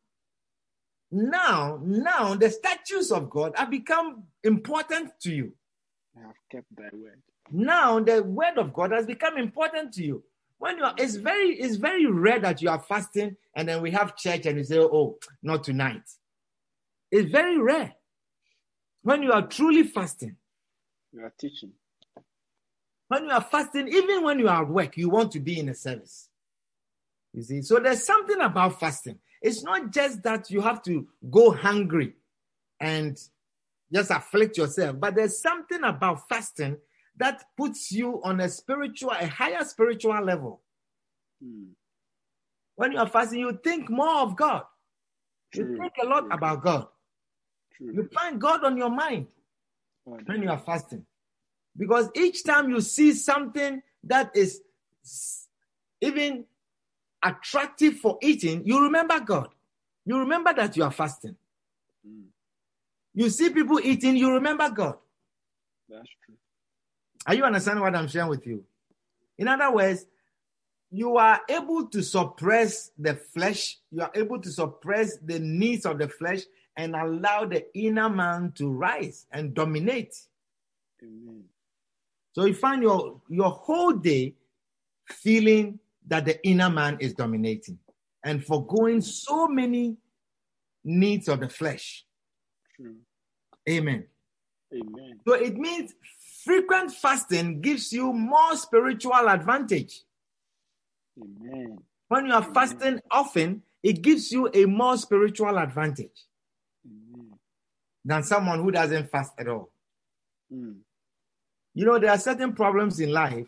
now 1.12 1.80
now 1.84 2.36
the 2.36 2.49
statutes 2.49 3.12
of 3.12 3.30
God 3.30 3.53
have 3.55 3.70
become 3.70 4.24
important 4.43 5.12
to 5.22 5.32
you. 5.34 5.53
I 6.18 6.22
have 6.28 6.36
kept 6.51 6.76
thy 6.76 6.89
word. 6.91 7.22
Now 7.51 7.99
the 7.99 8.22
word 8.24 8.57
of 8.57 8.74
God 8.74 8.91
has 8.91 9.05
become 9.05 9.38
important 9.38 9.93
to 9.93 10.03
you. 10.03 10.24
When 10.57 10.78
you 10.78 10.84
are, 10.84 10.93
it's 10.97 11.16
very, 11.16 11.51
it's 11.55 11.78
very 11.78 12.05
rare 12.05 12.39
that 12.39 12.62
you 12.62 12.70
are 12.70 12.80
fasting 12.82 13.38
and 13.55 13.70
then 13.70 13.82
we 13.82 13.91
have 13.91 14.18
church 14.18 14.45
and 14.45 14.57
you 14.57 14.64
say, 14.66 14.78
"Oh, 14.80 15.18
not 15.41 15.64
tonight." 15.64 16.03
It's 17.12 17.32
very 17.32 17.57
rare. 17.57 17.93
When 19.01 19.24
you 19.24 19.32
are 19.32 19.47
truly 19.47 19.84
fasting, 19.84 20.36
You 21.14 21.22
are 21.24 21.34
teaching. 21.39 21.72
When 23.10 23.26
you 23.26 23.32
are 23.32 23.41
fasting, 23.41 23.88
even 23.88 24.24
when 24.24 24.39
you 24.39 24.47
are 24.47 24.62
at 24.64 24.70
work, 24.70 24.95
you 24.95 25.10
want 25.10 25.32
to 25.34 25.39
be 25.39 25.60
in 25.60 25.68
a 25.68 25.76
service. 25.76 26.30
You 27.34 27.41
see, 27.41 27.62
so 27.62 27.80
there's 27.80 28.05
something 28.05 28.39
about 28.39 28.80
fasting. 28.80 29.20
It's 29.41 29.64
not 29.64 29.91
just 29.91 30.24
that 30.24 30.49
you 30.51 30.62
have 30.62 30.82
to 30.84 31.07
go 31.30 31.51
hungry 31.51 32.14
and 32.80 33.20
just 33.91 34.12
afflict 34.12 34.57
yourself, 34.57 34.99
but 34.99 35.16
there's 35.16 35.41
something 35.41 35.84
about 35.84 36.30
fasting 36.30 36.78
that 37.18 37.43
puts 37.57 37.91
you 37.91 38.22
on 38.24 38.39
a 38.39 38.47
spiritual, 38.47 39.12
a 39.12 39.28
higher 39.28 39.64
spiritual 39.64 40.24
level. 40.24 40.62
Mm. 41.43 41.70
When 42.76 42.91
you 42.91 42.99
are 42.99 43.10
fasting, 43.10 43.39
you 43.39 43.60
think 43.64 43.89
more 43.89 44.22
of 44.22 44.36
God. 44.36 44.64
You 45.53 45.78
think 45.78 45.93
a 46.01 46.05
lot 46.05 46.22
true. 46.22 46.32
about 46.32 46.64
God. 46.64 46.88
True. 47.74 47.91
You 47.91 48.10
find 48.14 48.39
God 48.39 48.64
on 48.64 48.78
your 48.78 48.89
mind. 48.89 49.28
Oh, 50.07 50.20
when 50.26 50.43
you 50.43 50.49
are 50.49 50.60
fasting. 50.60 51.05
Because 51.80 52.10
each 52.14 52.44
time 52.44 52.70
you 52.70 52.82
see 52.82 53.14
something 53.14 53.82
that 54.04 54.36
is 54.36 54.62
even 56.02 56.44
attractive 57.24 57.96
for 57.96 58.20
eating, 58.22 58.64
you 58.66 58.84
remember 58.84 59.22
God. 59.22 59.48
You 60.06 60.20
remember 60.20 60.54
that 60.54 60.76
you 60.76 60.84
are 60.84 60.92
fasting. 60.92 61.38
Mm. 62.06 62.26
You 63.14 63.30
see 63.30 63.50
people 63.50 63.80
eating, 63.82 64.18
you 64.18 64.34
remember 64.34 64.70
God. 64.70 64.98
That's 65.88 66.10
true. 66.26 66.36
Are 67.26 67.34
you 67.34 67.46
understanding 67.46 67.82
what 67.82 67.96
I'm 67.96 68.10
sharing 68.10 68.30
with 68.30 68.46
you? 68.46 68.66
In 69.38 69.48
other 69.48 69.74
words, 69.74 70.06
you 70.92 71.16
are 71.18 71.40
able 71.48 71.88
to 71.88 72.04
suppress 72.04 72.92
the 72.98 73.16
flesh, 73.16 73.78
you 73.92 74.02
are 74.02 74.12
able 74.16 74.42
to 74.42 74.50
suppress 74.50 75.18
the 75.18 75.40
needs 75.40 75.86
of 75.86 75.98
the 75.98 76.10
flesh 76.10 76.42
and 76.76 76.96
allow 76.96 77.46
the 77.46 77.66
inner 77.78 78.10
man 78.10 78.52
to 78.56 78.70
rise 78.70 79.28
and 79.32 79.54
dominate. 79.54 80.16
Amen. 81.02 81.44
So 82.34 82.46
you 82.46 82.54
find 82.54 82.82
your 82.82 83.22
your 83.28 83.50
whole 83.50 83.94
day 83.94 84.36
feeling 85.08 85.80
that 86.08 86.26
the 86.26 86.44
inner 86.46 86.70
man 86.70 86.98
is 87.00 87.14
dominating 87.14 87.80
and 88.24 88.44
foregoing 88.44 89.02
so 89.02 89.48
many 89.48 89.98
needs 90.84 91.28
of 91.28 91.40
the 91.40 91.50
flesh. 91.50 92.06
True. 92.76 92.96
Amen. 93.68 94.06
Amen. 94.74 95.20
So 95.28 95.34
it 95.34 95.56
means 95.56 95.94
frequent 96.44 96.92
fasting 96.92 97.62
gives 97.62 97.92
you 97.92 98.14
more 98.14 98.56
spiritual 98.56 99.30
advantage. 99.30 100.02
Amen. 101.22 101.80
When 102.08 102.26
you 102.28 102.34
are 102.34 102.44
fasting 102.44 103.00
often, 103.12 103.64
it 103.84 104.02
gives 104.02 104.32
you 104.32 104.50
a 104.54 104.66
more 104.66 104.98
spiritual 104.98 105.58
advantage 105.58 106.26
Amen. 106.86 107.34
than 108.04 108.24
someone 108.24 108.62
who 108.64 108.72
doesn't 108.72 109.10
fast 109.12 109.34
at 109.38 109.48
all. 109.48 109.72
Mm. 110.52 110.78
You 111.80 111.86
know, 111.86 111.98
there 111.98 112.12
are 112.12 112.18
certain 112.18 112.52
problems 112.52 113.00
in 113.00 113.10
life 113.14 113.48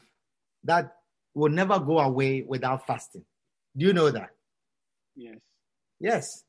that 0.64 0.96
will 1.34 1.52
never 1.52 1.78
go 1.78 2.00
away 2.00 2.44
without 2.48 2.88
fasting. 2.88 3.26
Do 3.76 3.86
you 3.86 3.92
know 3.92 4.10
that? 4.10 4.30
Yes. 5.18 5.36
Yes. 6.00 6.44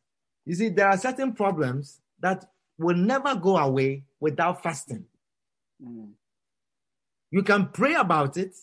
You 0.47 0.55
see, 0.55 0.69
there 0.69 0.87
are 0.87 0.97
certain 0.97 1.33
problems 1.33 2.01
that 2.21 2.45
will 2.79 2.95
never 2.95 3.35
go 3.35 3.57
away 3.57 4.05
without 4.21 4.63
fasting. 4.63 5.07
Mm. 5.85 6.13
You 7.33 7.43
can 7.43 7.67
pray 7.71 7.95
about 7.95 8.37
it 8.37 8.55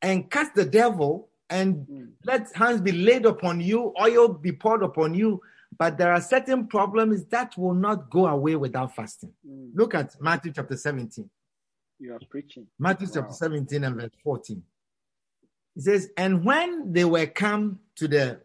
and 0.00 0.30
cast 0.30 0.54
the 0.54 0.64
devil 0.64 1.28
and 1.50 1.86
Mm. 1.86 2.12
let 2.24 2.50
hands 2.56 2.80
be 2.80 2.92
laid 2.92 3.26
upon 3.26 3.60
you, 3.60 3.92
oil 4.00 4.28
be 4.28 4.52
poured 4.52 4.82
upon 4.82 5.12
you. 5.12 5.42
But 5.78 5.98
there 5.98 6.10
are 6.14 6.20
certain 6.22 6.66
problems 6.66 7.26
that 7.26 7.58
will 7.58 7.74
not 7.74 8.08
go 8.08 8.26
away 8.26 8.56
without 8.56 8.96
fasting. 8.96 9.34
Mm. 9.46 9.72
Look 9.74 9.94
at 9.94 10.18
Matthew 10.18 10.52
chapter 10.52 10.78
17. 10.78 11.28
You 11.98 12.14
are 12.14 12.20
preaching. 12.30 12.66
Matthew 12.78 13.06
Wow. 13.08 13.12
chapter 13.14 13.32
17 13.34 13.84
and 13.84 13.96
verse 13.96 14.10
14. 14.22 14.62
It 15.76 15.82
says, 15.82 16.10
And 16.16 16.44
when 16.44 16.92
they 16.92 17.04
were 17.04 17.26
come 17.26 17.80
to 17.96 18.08
the 18.08 18.40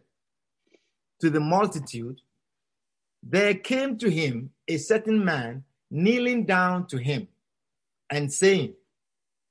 to 1.20 1.30
the 1.30 1.40
multitude, 1.40 2.20
there 3.24 3.52
came 3.54 3.98
to 3.98 4.08
him 4.08 4.52
a 4.68 4.76
certain 4.76 5.24
man 5.24 5.64
kneeling 5.90 6.44
down 6.46 6.86
to 6.86 6.96
him 6.98 7.26
and 8.08 8.32
saying, 8.32 8.74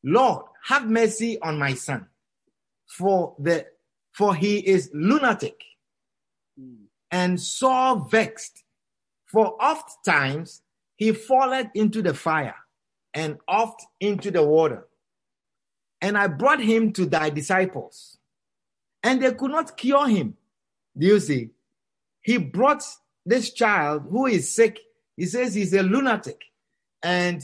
Lord, 0.04 0.45
have 0.64 0.89
mercy 0.89 1.39
on 1.41 1.60
my 1.60 1.74
son, 1.74 2.08
for 2.88 3.36
the 3.39 3.68
for 4.14 4.34
he 4.36 4.60
is 4.60 4.89
lunatic 4.93 5.62
Mm. 6.60 6.86
and 7.12 7.39
sore 7.39 8.08
vexed. 8.10 8.64
For 9.28 9.62
oft 9.62 10.04
times 10.06 10.64
he 10.95 11.12
falleth 11.12 11.68
into 11.76 12.02
the 12.02 12.14
fire 12.16 12.56
and 13.18 13.39
oft 13.47 13.84
into 13.99 14.30
the 14.30 14.43
water. 14.43 14.88
And 15.99 16.15
I 16.15 16.28
brought 16.28 16.61
him 16.61 16.93
to 16.93 17.07
thy 17.07 17.32
disciples, 17.32 18.20
and 19.01 19.20
they 19.20 19.34
could 19.34 19.49
not 19.49 19.76
cure 19.76 20.07
him. 20.07 20.38
Do 20.95 21.07
you 21.07 21.20
see? 21.20 21.49
He 22.22 22.38
brought 22.38 22.84
this 23.26 23.51
child 23.51 24.03
who 24.11 24.28
is 24.28 24.53
sick. 24.53 24.80
He 25.15 25.26
says 25.26 25.55
he's 25.55 25.74
a 25.74 25.82
lunatic. 25.82 26.43
And 27.01 27.41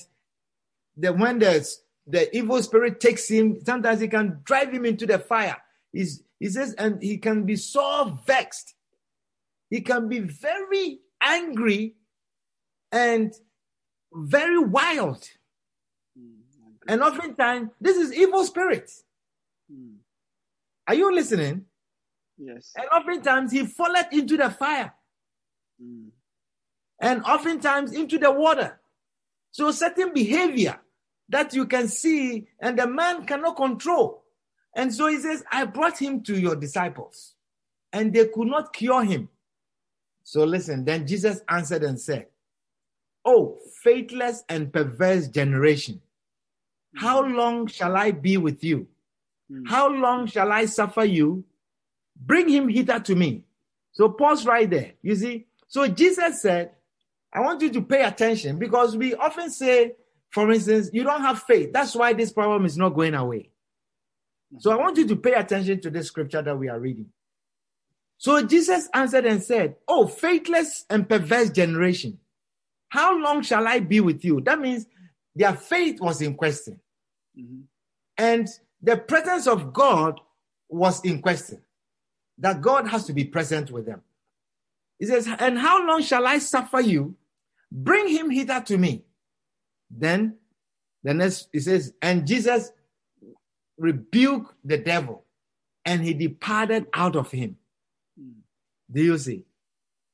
the, 0.96 1.12
when 1.12 1.40
the, 1.40 1.68
the 2.06 2.36
evil 2.38 2.62
spirit 2.62 3.00
takes 3.00 3.28
him, 3.28 3.60
sometimes 3.66 4.00
he 4.00 4.08
can 4.08 4.42
drive 4.44 4.72
him 4.72 4.86
into 4.86 5.08
the 5.08 5.18
fire. 5.18 5.58
He's, 5.92 6.22
he 6.40 6.50
says, 6.50 6.76
and 6.76 7.02
he 7.02 7.18
can 7.18 7.46
be 7.46 7.56
so 7.56 8.20
vexed. 8.28 8.76
He 9.72 9.82
can 9.82 10.08
be 10.08 10.20
very 10.20 11.00
angry 11.20 11.96
and 12.92 13.34
very 14.14 14.60
wild. 14.60 15.28
And 16.88 17.02
oftentimes, 17.02 17.70
this 17.80 17.98
is 17.98 18.14
evil 18.14 18.44
spirits. 18.44 19.04
Mm. 19.72 19.96
Are 20.88 20.96
you 20.96 21.14
listening? 21.14 21.66
Yes. 22.38 22.74
And 22.76 22.86
oftentimes, 22.90 23.52
he 23.52 23.66
falleth 23.66 24.12
into 24.12 24.38
the 24.38 24.50
fire 24.50 24.94
Mm. 25.82 26.10
and 27.00 27.24
oftentimes 27.24 27.94
into 27.94 28.20
the 28.20 28.32
water. 28.32 28.80
So, 29.52 29.72
certain 29.72 30.14
behavior 30.14 30.80
that 31.30 31.54
you 31.54 31.66
can 31.66 31.88
see 31.88 32.48
and 32.60 32.78
the 32.78 32.88
man 32.88 33.26
cannot 33.26 33.56
control. 33.56 34.24
And 34.76 34.94
so 34.94 35.08
he 35.08 35.20
says, 35.20 35.44
I 35.52 35.66
brought 35.66 35.98
him 36.00 36.22
to 36.24 36.40
your 36.40 36.56
disciples 36.56 37.34
and 37.92 38.14
they 38.14 38.28
could 38.28 38.48
not 38.48 38.74
cure 38.74 39.04
him. 39.04 39.30
So, 40.24 40.44
listen, 40.44 40.86
then 40.86 41.08
Jesus 41.08 41.42
answered 41.50 41.84
and 41.84 42.00
said, 42.00 42.28
Oh, 43.26 43.58
faithless 43.84 44.44
and 44.50 44.72
perverse 44.72 45.28
generation, 45.28 46.02
how 46.96 47.24
long 47.24 47.68
shall 47.68 47.96
I 47.96 48.12
be 48.12 48.38
with 48.38 48.64
you? 48.64 48.88
Mm. 49.52 49.68
How 49.68 49.90
long 49.90 50.28
shall 50.28 50.52
I 50.52 50.66
suffer 50.66 51.04
you? 51.04 51.44
Bring 52.16 52.48
him 52.48 52.70
hither 52.70 53.00
to 53.00 53.16
me. 53.16 53.44
So 53.92 54.10
pause 54.10 54.46
right 54.46 54.70
there. 54.70 54.94
You 55.02 55.16
see, 55.16 55.46
so 55.68 55.88
Jesus 55.88 56.42
said, 56.42 56.72
I 57.32 57.42
want 57.42 57.62
you 57.62 57.72
to 57.72 57.82
pay 57.82 58.04
attention 58.04 58.60
because 58.60 58.96
we 58.96 59.16
often 59.16 59.50
say, 59.50 59.94
for 60.30 60.52
instance, 60.52 60.90
you 60.94 61.04
don't 61.04 61.22
have 61.22 61.44
faith. 61.44 61.74
That's 61.74 61.96
why 61.96 62.14
this 62.14 62.32
problem 62.32 62.66
is 62.66 62.78
not 62.78 62.90
going 62.90 63.16
away. 63.16 63.50
So 64.60 64.72
I 64.72 64.76
want 64.76 64.98
you 64.98 65.08
to 65.08 65.16
pay 65.16 65.34
attention 65.34 65.82
to 65.82 65.90
this 65.90 66.08
scripture 66.08 66.42
that 66.42 66.58
we 66.58 66.70
are 66.70 66.80
reading. 66.80 67.08
So 68.18 68.42
Jesus 68.46 68.88
answered 68.94 69.26
and 69.26 69.44
said, 69.44 69.76
Oh, 69.88 70.08
faithless 70.08 70.86
and 70.90 71.10
perverse 71.10 71.50
generation, 71.50 72.20
how 72.90 73.18
long 73.18 73.42
shall 73.42 73.68
I 73.68 73.80
be 73.80 74.00
with 74.00 74.24
you? 74.24 74.42
That 74.42 74.60
means 74.60 74.86
their 75.36 75.54
faith 75.54 76.00
was 76.00 76.22
in 76.22 76.36
question 76.36 76.80
Mhm. 77.38 77.64
and 78.18 78.48
the 78.82 78.98
presence 78.98 79.48
of 79.48 79.74
God 79.74 80.20
was 80.70 81.04
in 81.06 81.22
question. 81.22 81.62
That 82.38 82.62
God 82.62 82.88
has 82.88 83.06
to 83.06 83.14
be 83.14 83.24
present 83.26 83.72
with 83.72 83.86
them. 83.86 84.02
He 85.00 85.06
says, 85.06 85.28
And 85.40 85.58
how 85.58 85.86
long 85.88 86.02
shall 86.02 86.26
I 86.26 86.40
suffer 86.40 86.80
you? 86.80 87.16
Bring 87.72 88.08
him 88.08 88.30
hither 88.30 88.62
to 88.62 88.78
me. 88.78 89.04
Then 89.90 90.38
the 91.04 91.14
next 91.14 91.50
he 91.52 91.60
says, 91.60 91.94
And 92.02 92.28
Jesus 92.28 92.72
rebuked 93.78 94.54
the 94.64 94.78
devil, 94.78 95.26
and 95.86 96.04
he 96.04 96.14
departed 96.14 96.88
out 96.94 97.16
of 97.16 97.32
him. 97.32 97.58
Mm. 98.20 98.34
Do 98.92 99.04
you 99.04 99.18
see? 99.18 99.44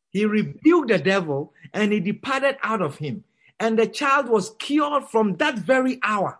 He 0.09 0.26
rebuked 0.26 0.89
the 0.89 0.97
devil 0.97 1.53
and 1.74 1.91
he 1.91 1.99
departed 1.99 2.57
out 2.63 2.82
of 2.82 2.97
him. 2.97 3.24
And 3.59 3.78
the 3.78 3.88
child 3.88 4.28
was 4.28 4.55
cured 4.57 5.05
from 5.05 5.36
that 5.38 5.55
very 5.55 5.99
hour. 6.01 6.39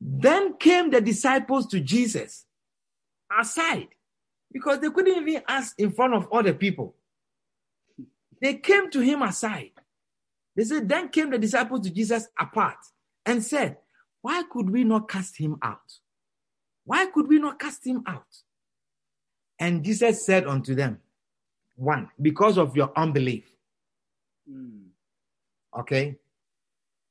Then 0.00 0.56
came 0.56 0.90
the 0.90 1.00
disciples 1.00 1.66
to 1.68 1.80
Jesus 1.80 2.46
aside 3.38 3.88
because 4.52 4.80
they 4.80 4.90
couldn't 4.90 5.28
even 5.28 5.42
ask 5.46 5.78
in 5.78 5.92
front 5.92 6.14
of 6.14 6.28
other 6.32 6.54
people. 6.54 6.94
They 8.40 8.54
came 8.54 8.90
to 8.90 9.00
him 9.00 9.22
aside. 9.22 9.72
They 10.56 10.64
said, 10.64 10.88
Then 10.88 11.10
came 11.10 11.30
the 11.30 11.38
disciples 11.38 11.82
to 11.82 11.90
Jesus 11.90 12.26
apart 12.38 12.78
and 13.26 13.44
said, 13.44 13.76
Why 14.22 14.42
could 14.50 14.70
we 14.70 14.84
not 14.84 15.08
cast 15.08 15.36
him 15.36 15.58
out? 15.62 15.98
Why 16.84 17.06
could 17.06 17.28
we 17.28 17.38
not 17.38 17.58
cast 17.58 17.86
him 17.86 18.02
out? 18.06 18.26
And 19.58 19.84
Jesus 19.84 20.24
said 20.24 20.46
unto 20.46 20.74
them, 20.74 20.98
One, 21.76 22.08
because 22.20 22.56
of 22.56 22.74
your 22.74 22.90
unbelief. 22.96 23.44
Mm. 24.50 24.86
Okay. 25.78 26.16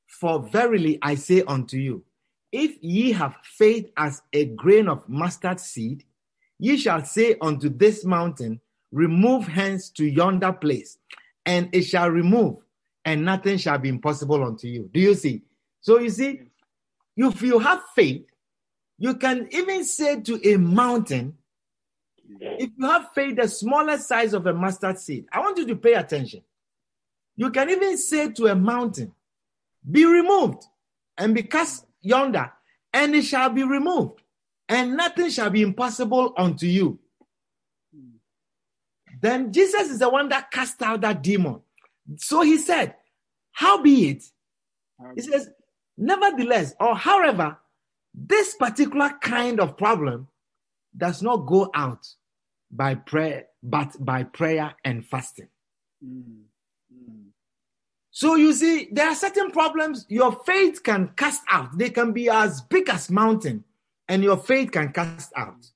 For 0.08 0.42
verily 0.42 0.98
I 1.00 1.14
say 1.14 1.42
unto 1.42 1.76
you, 1.76 2.04
if 2.52 2.76
ye 2.82 3.12
have 3.12 3.36
faith 3.42 3.90
as 3.96 4.22
a 4.32 4.46
grain 4.46 4.88
of 4.88 5.08
mustard 5.08 5.60
seed, 5.60 6.04
ye 6.58 6.76
shall 6.76 7.04
say 7.04 7.36
unto 7.40 7.68
this 7.68 8.04
mountain, 8.04 8.60
Remove 8.92 9.46
hence 9.46 9.88
to 9.90 10.04
yonder 10.04 10.52
place, 10.52 10.98
and 11.46 11.68
it 11.72 11.82
shall 11.82 12.10
remove, 12.10 12.56
and 13.04 13.24
nothing 13.24 13.56
shall 13.56 13.78
be 13.78 13.88
impossible 13.88 14.42
unto 14.42 14.66
you. 14.66 14.90
Do 14.92 14.98
you 14.98 15.14
see? 15.14 15.42
So 15.80 16.00
you 16.00 16.10
see, 16.10 16.40
if 17.16 17.40
you 17.40 17.60
have 17.60 17.82
faith, 17.94 18.26
you 18.98 19.14
can 19.14 19.48
even 19.52 19.84
say 19.84 20.20
to 20.22 20.40
a 20.44 20.56
mountain, 20.56 21.38
if 22.40 22.70
you 22.76 22.86
have 22.86 23.10
faith 23.14 23.36
the 23.36 23.48
smallest 23.48 24.08
size 24.08 24.34
of 24.34 24.46
a 24.46 24.52
mustard 24.52 24.98
seed, 24.98 25.26
I 25.32 25.38
want 25.40 25.58
you 25.58 25.66
to 25.68 25.76
pay 25.76 25.94
attention. 25.94 26.42
You 27.36 27.50
can 27.50 27.70
even 27.70 27.96
say 27.96 28.30
to 28.32 28.46
a 28.48 28.54
mountain, 28.56 29.12
Be 29.88 30.04
removed 30.04 30.64
and 31.16 31.34
be 31.34 31.44
cast 31.44 31.86
yonder, 32.00 32.52
and 32.92 33.14
it 33.14 33.22
shall 33.22 33.50
be 33.50 33.62
removed, 33.62 34.22
and 34.68 34.96
nothing 34.96 35.30
shall 35.30 35.50
be 35.50 35.62
impossible 35.62 36.34
unto 36.36 36.66
you. 36.66 36.98
Then 39.20 39.52
Jesus 39.52 39.90
is 39.90 39.98
the 39.98 40.08
one 40.08 40.28
that 40.30 40.50
cast 40.50 40.80
out 40.82 41.02
that 41.02 41.22
demon. 41.22 41.60
So 42.16 42.40
he 42.42 42.56
said, 42.56 42.94
How 43.52 43.82
be 43.82 44.10
it? 44.10 44.24
He 45.14 45.22
says, 45.22 45.50
Nevertheless, 45.96 46.74
or 46.80 46.96
however, 46.96 47.58
this 48.14 48.54
particular 48.54 49.10
kind 49.20 49.60
of 49.60 49.76
problem 49.76 50.28
does 50.96 51.22
not 51.22 51.46
go 51.46 51.70
out 51.74 52.06
by 52.70 52.94
prayer, 52.94 53.46
but 53.62 53.94
by 54.02 54.22
prayer 54.24 54.74
and 54.84 55.04
fasting. 55.04 55.48
Mm. 56.04 56.22
Mm. 56.24 56.42
So 58.20 58.34
you 58.34 58.52
see, 58.52 58.86
there 58.92 59.08
are 59.08 59.14
certain 59.14 59.50
problems 59.50 60.04
your 60.10 60.32
faith 60.44 60.82
can 60.82 61.08
cast 61.16 61.40
out. 61.48 61.78
They 61.78 61.88
can 61.88 62.12
be 62.12 62.28
as 62.28 62.60
big 62.60 62.90
as 62.90 63.10
mountain, 63.10 63.64
and 64.08 64.22
your 64.22 64.36
faith 64.36 64.72
can 64.72 64.92
cast 64.92 65.32
out. 65.34 65.66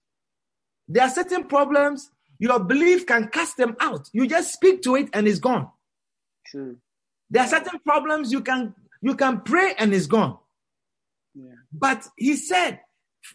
There 0.86 1.02
are 1.02 1.08
certain 1.08 1.44
problems 1.44 2.10
your 2.38 2.58
belief 2.58 3.06
can 3.06 3.28
cast 3.28 3.56
them 3.56 3.74
out. 3.80 4.10
You 4.12 4.26
just 4.26 4.52
speak 4.52 4.82
to 4.82 4.94
it 4.96 5.08
and 5.14 5.26
it's 5.26 5.38
gone. 5.38 5.70
True. 6.46 6.76
There 7.30 7.42
are 7.42 7.48
certain 7.48 7.78
problems 7.78 8.30
you 8.30 8.42
can 8.42 8.74
you 9.00 9.14
can 9.14 9.40
pray 9.40 9.72
and 9.78 9.94
it's 9.94 10.06
gone. 10.06 10.36
Yeah. 11.34 11.54
But 11.72 12.06
he 12.18 12.36
said, 12.36 12.80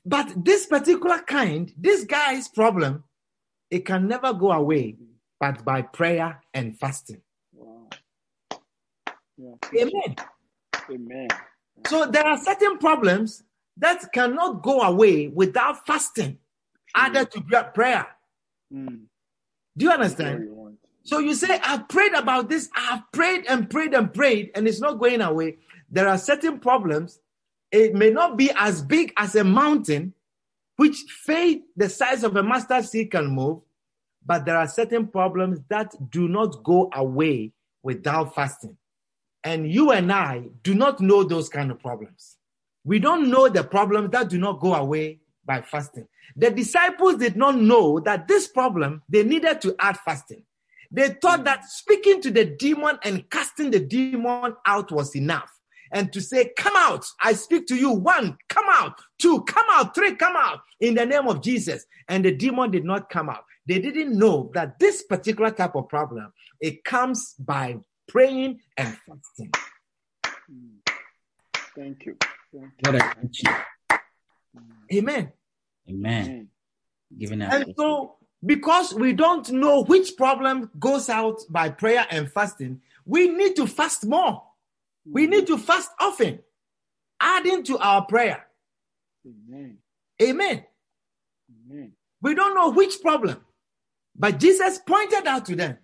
but 0.05 0.45
this 0.45 0.67
particular 0.67 1.17
kind, 1.17 1.73
this 1.75 2.03
guy's 2.03 2.47
problem, 2.47 3.05
it 3.71 3.87
can 3.87 4.07
never 4.07 4.33
go 4.33 4.51
away 4.51 4.97
but 5.39 5.65
by 5.65 5.81
prayer 5.81 6.43
and 6.53 6.77
fasting. 6.77 7.23
Yeah. 9.39 9.55
Amen. 9.81 10.15
Amen. 10.91 11.27
So 11.87 12.05
there 12.05 12.25
are 12.25 12.37
certain 12.37 12.77
problems 12.77 13.43
that 13.77 14.11
cannot 14.11 14.61
go 14.61 14.81
away 14.81 15.27
without 15.27 15.87
fasting, 15.87 16.37
added 16.93 17.31
to 17.31 17.41
prayer. 17.73 18.07
Mm. 18.73 19.03
Do 19.77 19.85
you 19.85 19.91
understand? 19.91 20.43
you. 20.43 20.77
So 21.03 21.19
you 21.19 21.33
say, 21.33 21.59
I've 21.63 21.87
prayed 21.87 22.13
about 22.13 22.49
this, 22.49 22.69
I've 22.75 23.09
prayed 23.13 23.45
and 23.47 23.69
prayed 23.69 23.93
and 23.93 24.13
prayed, 24.13 24.51
and 24.53 24.67
it's 24.67 24.81
not 24.81 24.99
going 24.99 25.21
away. 25.21 25.57
There 25.89 26.07
are 26.07 26.17
certain 26.17 26.59
problems. 26.59 27.19
It 27.71 27.93
may 27.93 28.09
not 28.09 28.37
be 28.37 28.51
as 28.55 28.81
big 28.81 29.13
as 29.17 29.35
a 29.35 29.43
mountain, 29.43 30.13
which 30.75 30.97
faith 31.23 31.61
the 31.77 31.87
size 31.87 32.23
of 32.23 32.35
a 32.35 32.43
mustard 32.43 32.85
seed 32.85 33.11
can 33.11 33.27
move, 33.27 33.61
but 34.25 34.45
there 34.45 34.57
are 34.57 34.67
certain 34.67 35.07
problems 35.07 35.59
that 35.69 35.95
do 36.11 36.27
not 36.27 36.63
go 36.63 36.89
away 36.93 37.53
without 37.81 38.35
fasting. 38.35 38.75
And 39.43 39.71
you 39.71 39.91
and 39.91 40.11
I 40.11 40.49
do 40.63 40.73
not 40.73 40.99
know 40.99 41.23
those 41.23 41.49
kind 41.49 41.71
of 41.71 41.79
problems. 41.79 42.37
We 42.83 42.99
don't 42.99 43.29
know 43.29 43.49
the 43.49 43.63
problems 43.63 44.11
that 44.11 44.29
do 44.29 44.37
not 44.37 44.59
go 44.59 44.73
away 44.73 45.19
by 45.45 45.61
fasting. 45.61 46.07
The 46.35 46.51
disciples 46.51 47.15
did 47.15 47.35
not 47.35 47.55
know 47.55 47.99
that 48.01 48.27
this 48.27 48.47
problem, 48.47 49.01
they 49.09 49.23
needed 49.23 49.61
to 49.61 49.75
add 49.79 49.97
fasting. 49.97 50.43
They 50.91 51.09
thought 51.21 51.43
that 51.43 51.65
speaking 51.65 52.21
to 52.21 52.31
the 52.31 52.45
demon 52.45 52.97
and 53.03 53.29
casting 53.29 53.71
the 53.71 53.79
demon 53.79 54.55
out 54.65 54.91
was 54.91 55.15
enough. 55.15 55.51
And 55.91 56.11
to 56.13 56.21
say, 56.21 56.51
Come 56.57 56.73
out, 56.75 57.05
I 57.21 57.33
speak 57.33 57.67
to 57.67 57.75
you. 57.75 57.91
One, 57.91 58.37
come 58.47 58.65
out. 58.69 58.99
Two, 59.19 59.41
come 59.43 59.65
out. 59.71 59.95
Three, 59.95 60.15
come 60.15 60.35
out 60.35 60.59
in 60.79 60.95
the 60.95 61.05
name 61.05 61.27
of 61.27 61.41
Jesus. 61.41 61.85
And 62.07 62.23
the 62.25 62.31
demon 62.31 62.71
did 62.71 62.85
not 62.85 63.09
come 63.09 63.29
out. 63.29 63.43
They 63.67 63.79
didn't 63.79 64.17
know 64.17 64.51
that 64.53 64.79
this 64.79 65.03
particular 65.03 65.51
type 65.51 65.75
of 65.75 65.89
problem, 65.89 66.31
it 66.59 66.83
comes 66.83 67.35
by 67.39 67.77
praying 68.09 68.59
and 68.77 68.97
fasting. 69.07 69.51
Mm. 70.51 70.79
Thank 71.75 72.05
you. 72.05 72.17
Thank 72.53 72.71
What 72.81 72.95
a 72.95 73.15
teaching. 73.21 73.53
Amen. 74.51 74.73
you. 74.89 74.97
Amen. 74.97 75.31
Amen. 75.89 76.47
Giving 77.17 77.41
us. 77.41 77.53
And 77.53 77.73
so, 77.77 78.15
because 78.45 78.93
we 78.93 79.13
don't 79.13 79.49
know 79.51 79.83
which 79.83 80.17
problem 80.17 80.69
goes 80.79 81.09
out 81.09 81.39
by 81.49 81.69
prayer 81.69 82.05
and 82.09 82.31
fasting, 82.31 82.81
we 83.05 83.29
need 83.29 83.55
to 83.55 83.67
fast 83.67 84.05
more. 84.05 84.43
We 85.05 85.27
mm. 85.27 85.31
need 85.31 85.47
to 85.47 85.57
fast 85.57 85.91
often, 85.99 86.39
adding 87.19 87.63
to 87.63 87.77
our 87.77 88.05
prayer. 88.05 88.45
Amen. 89.25 89.77
Amen. 90.21 90.65
Amen. 91.71 91.91
We 92.21 92.35
don't 92.35 92.55
know 92.55 92.71
which 92.71 93.01
problem, 93.01 93.39
but 94.15 94.39
Jesus 94.39 94.79
pointed 94.79 95.25
out 95.25 95.45
to 95.45 95.55
them 95.55 95.77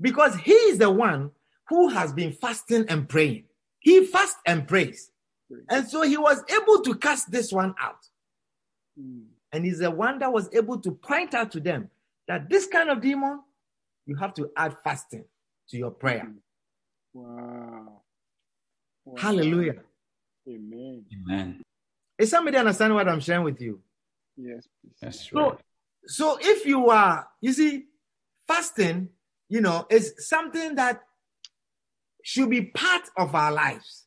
because 0.00 0.34
he 0.36 0.52
is 0.52 0.78
the 0.78 0.90
one 0.90 1.30
who 1.70 1.88
has 1.88 2.12
been 2.12 2.32
fasting 2.32 2.84
and 2.88 3.08
praying. 3.08 3.44
He 3.78 4.04
fasts 4.04 4.40
and 4.44 4.68
prays. 4.68 5.10
And 5.70 5.88
so 5.88 6.02
he 6.02 6.16
was 6.18 6.42
able 6.50 6.82
to 6.82 6.94
cast 6.96 7.30
this 7.30 7.50
one 7.52 7.74
out. 7.80 8.06
Mm. 9.00 9.26
And 9.52 9.64
he's 9.64 9.78
the 9.78 9.90
one 9.90 10.18
that 10.18 10.32
was 10.32 10.48
able 10.52 10.80
to 10.80 10.90
point 10.92 11.32
out 11.32 11.50
to 11.52 11.60
them 11.60 11.88
that 12.28 12.50
this 12.50 12.66
kind 12.66 12.90
of 12.90 13.00
demon, 13.00 13.40
you 14.06 14.16
have 14.16 14.34
to 14.34 14.50
add 14.56 14.76
fasting 14.84 15.24
to 15.70 15.76
your 15.78 15.90
prayer. 15.90 16.30
Wow. 17.14 18.02
Wow. 19.04 19.14
Hallelujah. 19.16 19.76
Amen. 20.48 21.04
Amen. 21.12 21.62
Is 22.18 22.30
somebody 22.30 22.56
understand 22.58 22.94
what 22.94 23.08
I'm 23.08 23.20
sharing 23.20 23.44
with 23.44 23.60
you? 23.60 23.80
Yes, 24.36 24.68
please. 24.80 24.94
That's 25.00 25.30
So, 25.30 25.50
right. 25.50 25.58
so 26.06 26.38
if 26.40 26.66
you 26.66 26.90
are, 26.90 27.26
you 27.40 27.52
see, 27.52 27.86
fasting, 28.46 29.08
you 29.48 29.60
know, 29.60 29.86
is 29.90 30.14
something 30.18 30.74
that 30.76 31.02
should 32.30 32.48
be 32.48 32.62
part 32.62 33.02
of 33.16 33.34
our 33.34 33.50
lives. 33.50 34.06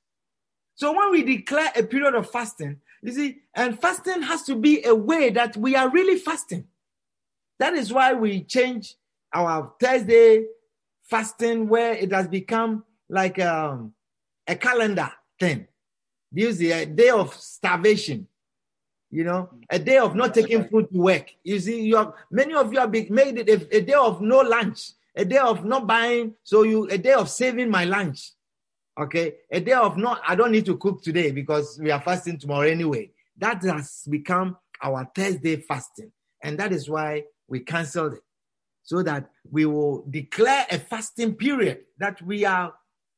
So 0.76 0.98
when 0.98 1.12
we 1.12 1.24
declare 1.24 1.70
a 1.76 1.84
period 1.84 2.16
of 2.16 2.30
fasting, 2.30 2.80
you 3.02 3.12
see, 3.12 3.40
and 3.54 3.80
fasting 3.80 4.22
has 4.22 4.44
to 4.44 4.56
be 4.56 4.82
a 4.86 4.96
way 4.96 5.30
that 5.32 5.58
we 5.58 5.76
are 5.76 5.90
really 5.90 6.18
fasting. 6.18 6.66
That 7.60 7.74
is 7.74 7.92
why 7.92 8.14
we 8.14 8.44
change 8.44 8.96
our 9.34 9.74
Thursday 9.78 10.46
fasting 11.04 11.68
where 11.68 11.94
it 11.96 12.14
has 12.14 12.30
become 12.30 12.86
like 13.10 13.40
um, 13.40 13.94
a 14.48 14.56
calendar 14.56 15.12
thing. 15.38 15.68
You 16.32 16.54
see, 16.54 16.72
a 16.72 16.86
day 16.86 17.10
of 17.10 17.34
starvation, 17.34 18.28
you 19.12 19.26
know, 19.26 19.50
a 19.70 19.80
day 19.80 19.98
of 19.98 20.16
not 20.16 20.34
taking 20.34 20.70
food 20.70 20.90
to 20.94 20.98
work. 20.98 21.30
You 21.44 21.60
see, 21.60 21.82
you 21.82 21.98
have 21.98 22.14
many 22.32 22.54
of 22.54 22.72
you 22.72 22.80
have 22.80 22.92
made 22.92 23.38
it 23.38 23.50
a, 23.50 23.78
a 23.78 23.82
day 23.82 23.94
of 23.94 24.22
no 24.22 24.40
lunch, 24.40 24.92
a 25.16 25.26
day 25.26 25.38
of 25.38 25.64
not 25.66 25.88
buying, 25.88 26.34
so 26.44 26.64
you 26.64 26.88
a 26.90 26.98
day 26.98 27.14
of 27.14 27.30
saving 27.30 27.70
my 27.70 27.86
lunch. 27.86 28.32
Okay, 29.00 29.36
a 29.50 29.60
day 29.60 29.74
of 29.74 29.98
not, 29.98 30.22
I 30.28 30.36
don't 30.36 30.52
need 30.52 30.66
to 30.68 30.78
cook 30.78 31.02
today 31.02 31.32
because 31.32 31.80
we 31.82 31.90
are 31.90 32.02
fasting 32.02 32.38
tomorrow 32.38 32.68
anyway. 32.68 33.12
That 33.38 33.64
has 33.64 34.06
become 34.10 34.58
our 34.82 35.10
Thursday 35.16 35.56
fasting, 35.56 36.12
and 36.44 36.60
that 36.60 36.72
is 36.72 36.90
why 36.90 37.24
we 37.48 37.62
canceled 37.62 38.14
it 38.14 38.24
so 38.84 39.02
that 39.02 39.30
we 39.50 39.66
will 39.66 40.06
declare 40.10 40.66
a 40.70 40.78
fasting 40.78 41.34
period 41.34 41.80
that 41.98 42.22
we 42.22 42.46
are 42.46 42.74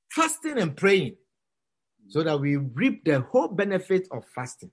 fasting 0.10 0.60
and 0.60 0.78
praying 0.78 1.16
so 2.08 2.24
that 2.24 2.40
we 2.40 2.56
reap 2.56 3.04
the 3.04 3.20
whole 3.22 3.48
benefit 3.48 4.08
of 4.12 4.24
fasting. 4.34 4.72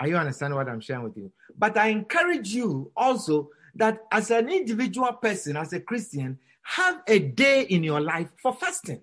Are 0.00 0.08
you 0.08 0.16
understanding 0.16 0.56
what 0.56 0.68
I'm 0.68 0.80
sharing 0.80 1.04
with 1.04 1.16
you? 1.16 1.30
But 1.56 1.76
I 1.76 1.88
encourage 1.88 2.48
you 2.48 2.90
also 2.96 3.50
that 3.74 4.04
as 4.10 4.30
an 4.30 4.48
individual 4.48 5.12
person, 5.12 5.56
as 5.56 5.72
a 5.74 5.80
Christian, 5.80 6.38
have 6.62 7.02
a 7.06 7.18
day 7.18 7.62
in 7.62 7.82
your 7.82 8.00
life 8.00 8.30
for 8.40 8.54
fasting. 8.54 9.02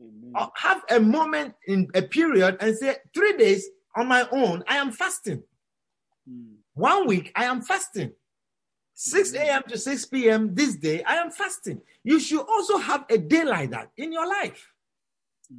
Amen. 0.00 0.32
Or 0.34 0.50
have 0.56 0.82
a 0.90 1.00
moment 1.00 1.54
in 1.66 1.88
a 1.94 2.02
period 2.02 2.58
and 2.60 2.76
say, 2.76 2.96
three 3.14 3.36
days 3.36 3.68
on 3.96 4.08
my 4.08 4.26
own, 4.30 4.62
I 4.68 4.76
am 4.76 4.92
fasting. 4.92 5.42
Mm. 6.28 6.54
One 6.74 7.06
week, 7.06 7.32
I 7.34 7.44
am 7.44 7.62
fasting. 7.62 8.12
6 8.94 9.34
a.m. 9.34 9.62
to 9.68 9.78
6 9.78 10.06
p.m. 10.06 10.54
this 10.54 10.76
day, 10.76 11.02
I 11.04 11.16
am 11.16 11.30
fasting. 11.30 11.80
You 12.02 12.18
should 12.18 12.40
also 12.40 12.78
have 12.78 13.04
a 13.08 13.16
day 13.16 13.44
like 13.44 13.70
that 13.70 13.90
in 13.96 14.12
your 14.12 14.26
life, 14.26 14.72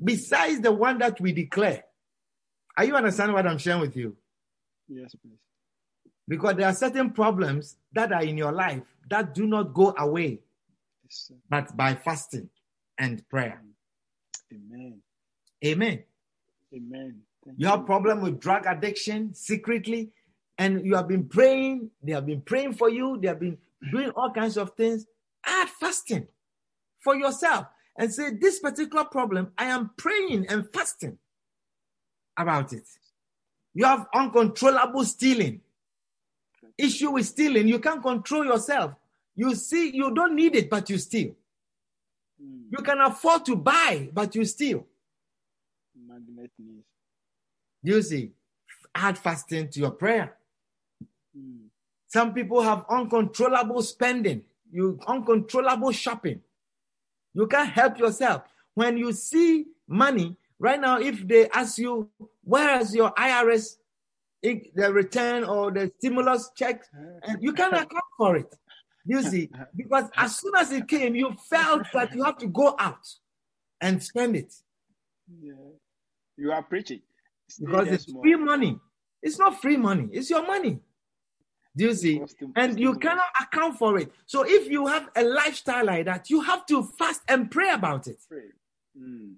besides 0.04 0.60
the 0.60 0.74
one 0.74 0.98
that 1.00 1.20
we 1.22 1.32
declare. 1.32 1.86
Are 2.78 2.84
you 2.84 2.96
understanding 2.96 3.36
what 3.36 3.48
I'm 3.48 3.58
sharing 3.58 3.82
with 3.82 3.96
you? 3.96 4.16
Yes, 4.90 5.16
please. 5.16 5.40
Because 6.28 6.56
there 6.56 6.68
are 6.68 6.74
certain 6.74 7.12
problems 7.12 7.78
that 7.94 8.12
are 8.12 8.24
in 8.24 8.38
your 8.38 8.52
life 8.52 8.84
that 9.10 9.34
do 9.34 9.48
not 9.48 9.74
go 9.74 9.94
away, 9.98 10.40
Yes, 11.10 11.32
but 11.50 11.76
by 11.76 11.96
fasting 11.96 12.50
and 12.98 13.28
prayer. 13.30 13.62
Amen. 14.54 15.02
Amen. 15.66 16.04
Amen. 16.74 17.22
Thank 17.44 17.60
You 17.60 17.68
have 17.68 17.86
problem 17.86 18.22
with 18.22 18.40
drug 18.40 18.66
addiction 18.68 19.34
secretly, 19.34 20.12
and 20.58 20.86
you 20.86 20.96
have 20.96 21.08
been 21.08 21.28
praying. 21.28 21.90
They 22.04 22.12
have 22.12 22.26
been 22.26 22.42
praying 22.42 22.74
for 22.74 22.90
you. 22.90 23.18
They 23.20 23.28
have 23.28 23.40
been 23.40 23.58
doing 23.92 24.12
all 24.12 24.32
kinds 24.32 24.58
of 24.58 24.76
things. 24.76 25.08
Add 25.44 25.70
fasting 25.70 26.28
for 27.00 27.16
yourself 27.16 27.68
and 27.98 28.14
say, 28.14 28.32
"This 28.32 28.60
particular 28.60 29.06
problem, 29.06 29.52
I 29.58 29.66
am 29.66 29.92
praying 29.98 30.46
and 30.48 30.72
fasting 30.72 31.18
about 32.38 32.74
it." 32.74 32.86
You 33.74 33.86
have 33.86 34.08
uncontrollable 34.14 35.06
stealing. 35.06 35.62
Issue 36.78 37.12
with 37.12 37.26
stealing. 37.26 37.68
You 37.68 37.80
can't 37.80 38.02
control 38.02 38.46
yourself. 38.46 38.94
You 39.36 39.56
see, 39.56 39.96
you 39.96 40.14
don't 40.14 40.36
need 40.36 40.56
it, 40.56 40.70
but 40.70 40.90
you 40.90 40.98
steal. 40.98 41.36
Mm. 42.42 42.64
You 42.72 42.84
can 42.84 43.00
afford 43.00 43.46
to 43.46 43.56
buy, 43.56 44.10
but 44.14 44.36
you 44.36 44.46
steal. 44.46 44.86
Magnet 46.08 46.52
news. 46.58 46.84
You 47.84 48.02
see, 48.02 48.32
add 48.94 49.18
fasting 49.18 49.70
to 49.70 49.80
your 49.80 49.92
prayer. 49.92 50.36
Mm. 51.38 51.68
Some 52.08 52.34
people 52.34 52.62
have 52.62 52.86
uncontrollable 52.90 53.82
spending, 53.82 54.44
you 54.72 55.00
uncontrollable 55.08 55.92
shopping. 55.92 56.42
You 57.34 57.48
can't 57.48 57.70
help 57.70 58.00
yourself. 58.00 58.44
When 58.74 58.98
you 58.98 59.14
see 59.14 59.66
money, 59.88 60.36
right 60.58 60.80
now, 60.80 61.00
if 61.00 61.28
they 61.28 61.50
ask 61.50 61.78
you, 61.78 62.10
where 62.44 62.80
is 62.82 62.96
your 62.96 63.12
IRS, 63.12 63.78
the 64.42 64.92
return 64.92 65.44
or 65.44 65.72
the 65.72 65.92
stimulus 66.00 66.50
check, 66.56 66.84
and 66.94 67.42
you 67.42 67.54
can't 67.54 67.74
account 67.74 68.04
for 68.18 68.38
it. 68.38 68.56
You 69.06 69.22
see, 69.24 69.50
because 69.76 70.06
as 70.16 70.38
soon 70.38 70.54
as 70.58 70.72
it 70.72 70.88
came, 70.88 71.16
you 71.16 71.36
felt 71.50 71.84
that 71.94 72.14
you 72.14 72.24
have 72.24 72.38
to 72.40 72.48
go 72.48 72.76
out 72.78 73.06
and 73.82 74.02
spend 74.04 74.36
it 74.36 74.54
Yeah. 75.42 75.54
You 76.38 76.52
are 76.52 76.64
preaching. 76.64 77.02
Stay 77.48 77.66
because 77.66 77.88
it's 77.88 78.06
small. 78.06 78.22
free 78.22 78.36
money. 78.36 78.80
It's 79.22 79.38
not 79.38 79.62
free 79.62 79.78
money, 79.78 80.08
it's 80.12 80.30
your 80.30 80.46
money. 80.46 80.80
Do 81.76 81.86
you 81.86 81.94
see? 81.94 82.20
Too- 82.40 82.52
and 82.56 82.80
you 82.80 82.96
cannot 82.96 83.26
account 83.42 83.78
for 83.78 83.98
it. 84.00 84.12
So 84.26 84.44
if 84.46 84.70
you 84.70 84.88
have 84.88 85.10
a 85.16 85.24
lifestyle 85.24 85.86
like 85.86 86.06
that, 86.06 86.30
you 86.30 86.42
have 86.42 86.66
to 86.68 86.84
fast 86.98 87.22
and 87.28 87.50
pray 87.52 87.70
about 87.70 88.08
it. 88.08 88.18
Pray. 88.30 88.50
Mm. 88.98 89.36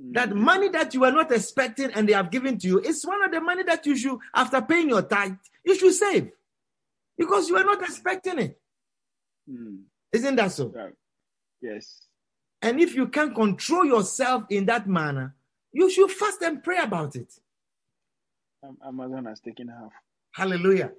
Mm. 0.00 0.12
That 0.14 0.34
money 0.34 0.68
that 0.70 0.92
you 0.94 1.00
were 1.00 1.12
not 1.12 1.30
expecting 1.32 1.90
and 1.92 2.08
they 2.08 2.12
have 2.14 2.30
given 2.30 2.58
to 2.58 2.66
you 2.66 2.80
is 2.80 3.04
one 3.06 3.22
of 3.22 3.30
the 3.30 3.40
money 3.40 3.62
that 3.64 3.86
you 3.86 3.96
should, 3.96 4.18
after 4.34 4.60
paying 4.60 4.88
your 4.88 5.02
tithe, 5.02 5.34
you 5.64 5.74
should 5.78 5.94
save 5.94 6.30
because 7.16 7.48
you 7.48 7.54
were 7.54 7.64
not 7.64 7.82
expecting 7.82 8.38
it. 8.38 8.60
Mm. 9.50 9.82
Isn't 10.12 10.36
that 10.36 10.52
so? 10.52 10.68
Right. 10.68 10.92
Yes. 11.60 12.06
And 12.62 12.80
if 12.80 12.94
you 12.94 13.08
can 13.08 13.34
control 13.34 13.84
yourself 13.84 14.44
in 14.50 14.66
that 14.66 14.88
manner, 14.88 15.34
you 15.72 15.90
should 15.90 16.10
fast 16.10 16.40
and 16.42 16.62
pray 16.62 16.78
about 16.78 17.16
it. 17.16 17.32
Amazon 18.86 19.26
has 19.26 19.40
taken 19.40 19.68
half. 19.68 19.92
Hallelujah. 20.32 20.92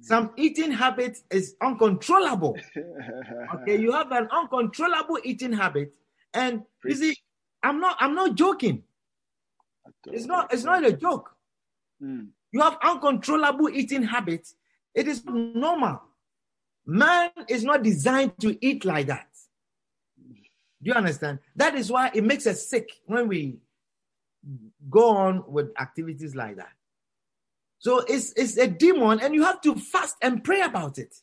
Some 0.00 0.30
eating 0.36 0.70
habit 0.70 1.18
is 1.30 1.56
uncontrollable. 1.60 2.56
Okay, 3.54 3.78
you 3.78 3.92
have 3.92 4.10
an 4.12 4.28
uncontrollable 4.32 5.18
eating 5.24 5.52
habit, 5.52 5.92
and 6.32 6.62
you 6.84 6.94
see, 6.94 7.16
I'm 7.62 7.80
not, 7.80 7.96
I'm 8.00 8.14
not 8.14 8.34
joking. 8.34 8.82
It's 10.06 10.24
not, 10.24 10.52
it's 10.52 10.64
not 10.64 10.84
a 10.84 10.92
joke. 10.92 11.30
Mm. 12.02 12.28
You 12.50 12.60
have 12.60 12.78
uncontrollable 12.82 13.68
eating 13.68 14.02
habits. 14.02 14.54
It 14.94 15.06
is 15.06 15.22
normal. 15.26 16.02
Man 16.84 17.30
is 17.48 17.64
not 17.64 17.82
designed 17.82 18.38
to 18.40 18.56
eat 18.64 18.84
like 18.84 19.06
that. 19.06 19.28
Do 20.82 20.90
you 20.90 20.94
understand? 20.94 21.38
That 21.54 21.76
is 21.76 21.90
why 21.90 22.10
it 22.12 22.24
makes 22.24 22.46
us 22.46 22.66
sick 22.66 22.88
when 23.06 23.28
we 23.28 23.58
go 24.90 25.10
on 25.10 25.44
with 25.46 25.70
activities 25.80 26.34
like 26.34 26.56
that. 26.56 26.72
So 27.78 28.00
it's 28.00 28.32
it's 28.36 28.56
a 28.56 28.66
demon, 28.66 29.20
and 29.20 29.34
you 29.34 29.44
have 29.44 29.60
to 29.62 29.74
fast 29.76 30.16
and 30.22 30.42
pray 30.42 30.60
about 30.60 30.98
it. 30.98 31.14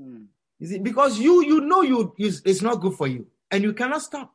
Mm. 0.00 0.26
You 0.58 0.66
see, 0.66 0.78
because 0.78 1.18
you 1.18 1.44
you 1.44 1.60
know 1.60 1.82
you, 1.82 2.14
you 2.16 2.32
it's 2.44 2.62
not 2.62 2.80
good 2.80 2.94
for 2.94 3.06
you, 3.06 3.26
and 3.50 3.62
you 3.62 3.72
cannot 3.72 4.02
stop. 4.02 4.34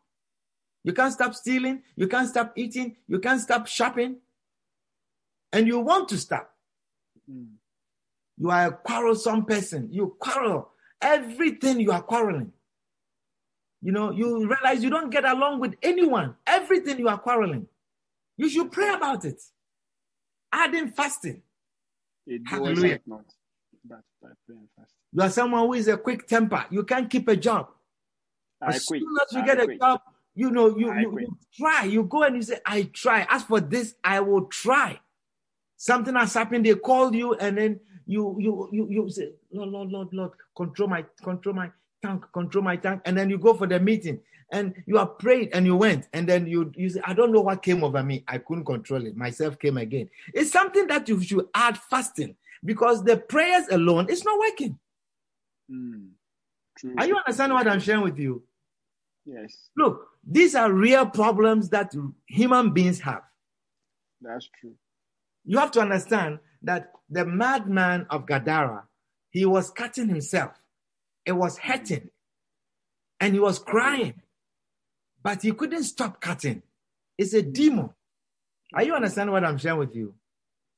You 0.84 0.93
can't 0.93 1.13
stop 1.13 1.36
stealing. 1.36 1.84
You 1.95 2.07
can't 2.07 2.28
stop 2.28 2.53
eating. 2.55 2.95
You 3.07 3.19
can't 3.19 3.41
stop 3.41 3.67
shopping, 3.67 4.17
and 5.51 5.67
you 5.67 5.80
want 5.80 6.09
to 6.09 6.17
stop. 6.17 6.53
Mm. 7.30 7.53
You 8.38 8.50
are 8.50 8.68
a 8.68 8.72
quarrelsome 8.72 9.46
person. 9.46 9.90
You 9.92 10.16
quarrel 10.20 10.70
everything. 11.02 11.80
You 11.80 11.92
are 11.92 12.02
quarreling. 12.02 12.52
You 13.82 13.92
know, 13.92 14.12
you 14.12 14.48
realize 14.48 14.84
you 14.84 14.90
don't 14.90 15.10
get 15.10 15.26
along 15.26 15.60
with 15.60 15.76
anyone. 15.82 16.36
Everything 16.46 17.00
you 17.00 17.08
are 17.08 17.18
quarreling. 17.18 17.68
You 18.38 18.50
should 18.50 18.72
pray 18.72 18.94
about 18.94 19.26
it. 19.26 19.42
Adding 20.52 20.90
fasting. 20.92 21.42
It 22.28 22.42
Hallelujah. 22.46 23.00
Not, 23.06 23.26
but 23.84 24.02
by 24.22 24.30
prayer 24.46 24.60
fasting. 24.78 24.96
You 25.14 25.22
are 25.24 25.30
someone 25.30 25.62
who 25.62 25.74
is 25.74 25.88
a 25.88 25.98
quick 25.98 26.28
temper. 26.28 26.66
You 26.70 26.84
can't 26.84 27.10
keep 27.10 27.28
a 27.28 27.36
job. 27.36 27.70
I 28.62 28.76
as 28.76 28.86
quit. 28.86 29.02
soon 29.02 29.16
as 29.22 29.34
you 29.34 29.42
I 29.42 29.46
get 29.46 29.70
a 29.70 29.78
job, 29.78 30.02
you 30.36 30.52
know, 30.52 30.78
you, 30.78 30.94
you, 30.94 31.20
you 31.20 31.38
try. 31.58 31.84
You 31.86 32.04
go 32.04 32.24
and 32.24 32.36
you 32.36 32.42
say, 32.44 32.60
I 32.66 32.84
try. 32.84 33.26
As 33.30 33.44
for 33.44 33.60
this, 33.60 33.96
I 34.04 34.20
will 34.20 34.46
try. 34.46 35.00
Something 35.78 36.16
has 36.16 36.36
happened, 36.36 36.66
they 36.66 36.76
call 36.76 37.16
you, 37.16 37.34
and 37.34 37.58
then 37.58 37.80
you 38.06 38.36
you 38.39 38.70
you 38.72 38.88
you 38.89 39.10
say, 39.10 39.32
Lord, 39.52 39.70
Lord, 39.70 39.89
Lord, 39.89 40.08
Lord, 40.14 40.32
control 40.56 40.89
my 40.89 41.06
control 41.24 41.56
my 41.56 41.72
tongue, 42.04 42.24
control 42.34 42.64
my 42.64 42.76
tongue. 42.78 43.02
And 43.06 43.18
then 43.18 43.30
you 43.30 43.38
go 43.38 43.54
for 43.54 43.68
the 43.68 43.80
meeting 43.80 44.20
and 44.52 44.74
you 44.86 44.97
are 44.97 45.08
prayed 45.08 45.49
and 45.54 45.66
you 45.66 45.76
went, 45.76 46.08
and 46.14 46.28
then 46.28 46.47
you 46.47 46.72
you 46.76 46.89
say, 46.89 47.02
I 47.06 47.14
don't 47.14 47.32
know 47.32 47.41
what 47.41 47.64
came 47.64 47.84
over 47.84 48.04
me. 48.04 48.24
I 48.28 48.38
couldn't 48.39 48.66
control 48.66 49.06
it. 49.06 49.16
Myself 49.16 49.58
came 49.60 49.78
again. 49.78 50.10
It's 50.34 50.52
something 50.52 50.88
that 50.88 51.08
you 51.08 51.22
should 51.24 51.47
add 51.54 51.78
fasting 51.78 52.36
because 52.64 53.04
the 53.04 53.18
prayers 53.18 53.68
alone 53.72 54.10
is 54.10 54.24
not 54.26 54.39
working. 54.39 54.78
Mm. 55.72 56.10
Are 56.97 57.06
you 57.06 57.16
understanding 57.18 57.56
what 57.56 57.68
I'm 57.68 57.80
sharing 57.80 58.02
with 58.04 58.18
you? 58.20 58.43
Yes, 59.26 59.70
Look, 59.78 60.08
these 60.28 60.56
are 60.56 60.72
real 60.72 61.06
problems 61.06 61.70
that 61.70 61.93
human 62.28 62.72
beings 62.74 62.99
have. 63.02 63.22
that's 64.20 64.49
true. 64.60 64.74
You 65.45 65.60
have 65.60 65.72
to 65.72 65.82
understand 65.82 66.39
that 66.62 66.91
the 67.09 67.26
madman 67.26 68.05
of 68.09 68.26
Gadara, 68.26 68.84
he 69.30 69.45
was 69.45 69.72
cutting 69.72 70.09
himself. 70.09 70.51
It 71.26 71.34
was 71.34 71.57
hurting. 71.57 72.09
And 73.20 73.34
he 73.34 73.39
was 73.39 73.59
crying. 73.59 74.22
But 75.24 75.41
he 75.43 75.51
couldn't 75.51 75.84
stop 75.84 76.20
cutting. 76.20 76.64
It's 77.18 77.34
a 77.34 77.41
demon. 77.41 77.91
Are 78.74 78.84
you 78.84 78.95
understanding 78.95 79.34
what 79.34 79.43
I'm 79.43 79.57
sharing 79.57 79.80
with 79.80 79.95
you? 79.95 80.16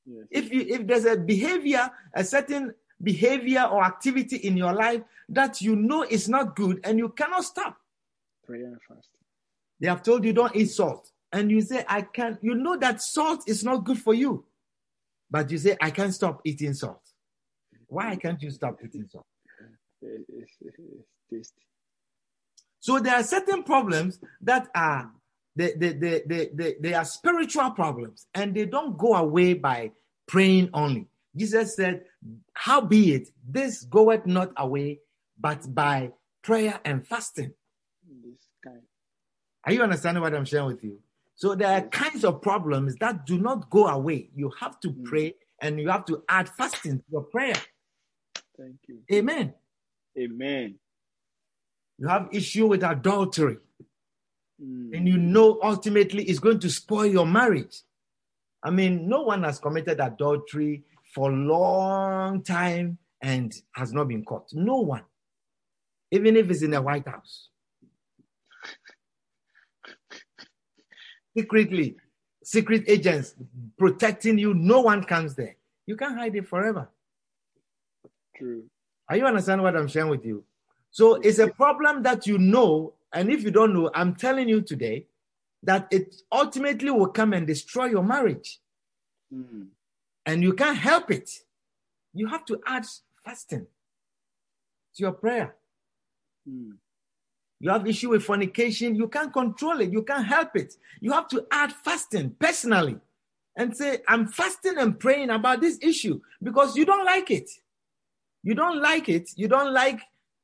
Yes. 0.04 0.26
If 0.30 0.52
you 0.52 0.60
if 0.68 0.86
there's 0.86 1.06
a 1.06 1.16
behavior, 1.16 1.90
a 2.12 2.24
certain 2.24 2.74
behavior 3.02 3.62
or 3.62 3.82
activity 3.82 4.36
in 4.36 4.56
your 4.56 4.74
life 4.74 5.00
that 5.30 5.62
you 5.62 5.76
know 5.76 6.02
is 6.02 6.28
not 6.28 6.54
good 6.54 6.80
and 6.84 6.98
you 6.98 7.08
cannot 7.08 7.44
stop, 7.44 7.78
prayer 8.46 8.66
and 8.66 8.78
fast. 8.86 9.08
They 9.80 9.88
have 9.88 10.02
told 10.02 10.24
you 10.24 10.32
don't 10.32 10.54
eat 10.54 10.66
salt. 10.70 11.10
And 11.32 11.50
you 11.50 11.60
say, 11.62 11.84
I 11.88 12.02
can't. 12.02 12.38
You 12.42 12.54
know 12.54 12.76
that 12.76 13.02
salt 13.02 13.48
is 13.48 13.64
not 13.64 13.84
good 13.84 13.98
for 13.98 14.14
you. 14.14 14.44
But 15.34 15.50
you 15.50 15.58
say, 15.58 15.76
I 15.82 15.90
can't 15.90 16.14
stop 16.14 16.42
eating 16.44 16.74
salt. 16.74 17.02
Why 17.88 18.14
can't 18.14 18.40
you 18.40 18.50
stop 18.52 18.78
eating 18.84 19.08
salt? 19.10 19.26
It- 20.00 20.24
It's, 20.28 20.52
it's 20.60 20.78
tasty. 21.28 21.62
So 22.78 23.00
there 23.00 23.16
are 23.16 23.24
certain 23.24 23.64
problems 23.64 24.20
that 24.42 24.68
are 24.76 25.10
they, 25.56 25.72
they, 25.72 25.92
they, 25.94 26.22
they, 26.24 26.48
they, 26.54 26.74
they 26.80 26.94
are 26.94 27.04
spiritual 27.04 27.72
problems 27.72 28.28
and 28.32 28.54
they 28.54 28.64
don't 28.66 28.96
go 28.96 29.14
away 29.16 29.54
by 29.54 29.90
praying 30.28 30.70
only. 30.72 31.08
Jesus 31.34 31.74
said, 31.74 32.04
How 32.52 32.80
be 32.80 33.14
it, 33.14 33.28
this 33.56 33.82
goeth 33.82 34.26
not 34.26 34.52
away, 34.56 35.00
but 35.40 35.60
by 35.74 36.12
prayer 36.42 36.78
and 36.84 37.04
fasting. 37.04 37.52
This 38.24 38.46
kind. 38.64 38.82
Are 39.64 39.72
you 39.72 39.82
understanding 39.82 40.22
what 40.22 40.32
I'm 40.32 40.44
sharing 40.44 40.66
with 40.66 40.84
you? 40.84 41.00
So 41.36 41.54
there 41.54 41.68
are 41.76 41.82
kinds 41.88 42.24
of 42.24 42.40
problems 42.42 42.94
that 42.96 43.26
do 43.26 43.38
not 43.38 43.68
go 43.70 43.86
away. 43.88 44.30
You 44.34 44.52
have 44.60 44.78
to 44.80 44.90
Mm. 44.90 45.04
pray 45.04 45.34
and 45.60 45.80
you 45.80 45.88
have 45.88 46.04
to 46.06 46.22
add 46.28 46.48
fasting 46.48 46.98
to 46.98 47.04
your 47.10 47.22
prayer. 47.24 47.56
Thank 48.56 48.76
you. 48.88 49.02
Amen. 49.12 49.54
Amen. 50.18 50.78
You 51.98 52.08
have 52.08 52.28
issue 52.32 52.66
with 52.68 52.82
adultery 52.84 53.58
Mm. 54.62 54.96
and 54.96 55.08
you 55.08 55.16
know 55.18 55.58
ultimately 55.62 56.24
it's 56.24 56.38
going 56.38 56.60
to 56.60 56.70
spoil 56.70 57.06
your 57.06 57.26
marriage. 57.26 57.82
I 58.62 58.70
mean, 58.70 59.08
no 59.08 59.22
one 59.22 59.42
has 59.42 59.58
committed 59.58 59.98
adultery 60.00 60.84
for 61.12 61.30
a 61.32 61.34
long 61.34 62.42
time 62.44 62.98
and 63.20 63.52
has 63.72 63.92
not 63.92 64.06
been 64.08 64.24
caught. 64.24 64.52
No 64.52 64.76
one. 64.76 65.04
Even 66.12 66.36
if 66.36 66.48
it's 66.50 66.62
in 66.62 66.70
the 66.70 66.80
White 66.80 67.08
House. 67.08 67.48
Secretly, 71.36 71.96
secret 72.42 72.84
agents 72.86 73.34
protecting 73.78 74.38
you, 74.38 74.54
no 74.54 74.80
one 74.80 75.02
comes 75.04 75.34
there. 75.34 75.56
You 75.86 75.96
can't 75.96 76.16
hide 76.16 76.36
it 76.36 76.46
forever. 76.46 76.88
True. 78.36 78.64
Are 79.08 79.16
you 79.16 79.26
understand 79.26 79.62
what 79.62 79.76
I'm 79.76 79.88
sharing 79.88 80.10
with 80.10 80.24
you? 80.24 80.44
So 80.90 81.14
it's 81.16 81.38
a 81.38 81.48
problem 81.48 82.02
that 82.04 82.26
you 82.26 82.38
know, 82.38 82.94
and 83.12 83.30
if 83.30 83.42
you 83.42 83.50
don't 83.50 83.74
know, 83.74 83.90
I'm 83.94 84.14
telling 84.14 84.48
you 84.48 84.60
today 84.60 85.06
that 85.62 85.88
it 85.90 86.14
ultimately 86.30 86.90
will 86.90 87.08
come 87.08 87.32
and 87.32 87.46
destroy 87.46 87.86
your 87.86 88.02
marriage, 88.02 88.60
Mm. 89.32 89.68
and 90.26 90.42
you 90.42 90.52
can't 90.52 90.76
help 90.78 91.10
it. 91.10 91.30
You 92.12 92.28
have 92.28 92.44
to 92.44 92.60
add 92.66 92.86
fasting 93.24 93.66
to 94.94 95.02
your 95.02 95.12
prayer. 95.12 95.56
Mm. 96.48 96.76
You 97.64 97.70
have 97.70 97.88
issue 97.88 98.10
with 98.10 98.22
fornication, 98.22 98.94
you 98.94 99.08
can't 99.08 99.32
control 99.32 99.80
it, 99.80 99.90
you 99.90 100.02
can't 100.02 100.26
help 100.26 100.54
it. 100.54 100.74
You 101.00 101.12
have 101.12 101.28
to 101.28 101.46
add 101.50 101.72
fasting 101.72 102.36
personally 102.38 102.98
and 103.56 103.74
say, 103.74 104.00
I'm 104.06 104.26
fasting 104.28 104.76
and 104.76 105.00
praying 105.00 105.30
about 105.30 105.62
this 105.62 105.78
issue 105.80 106.20
because 106.42 106.76
you 106.76 106.84
don't 106.84 107.06
like 107.06 107.30
it. 107.30 107.48
You 108.42 108.54
don't 108.54 108.82
like 108.82 109.08
it. 109.08 109.30
You 109.36 109.48
don't 109.48 109.72
like 109.72 109.98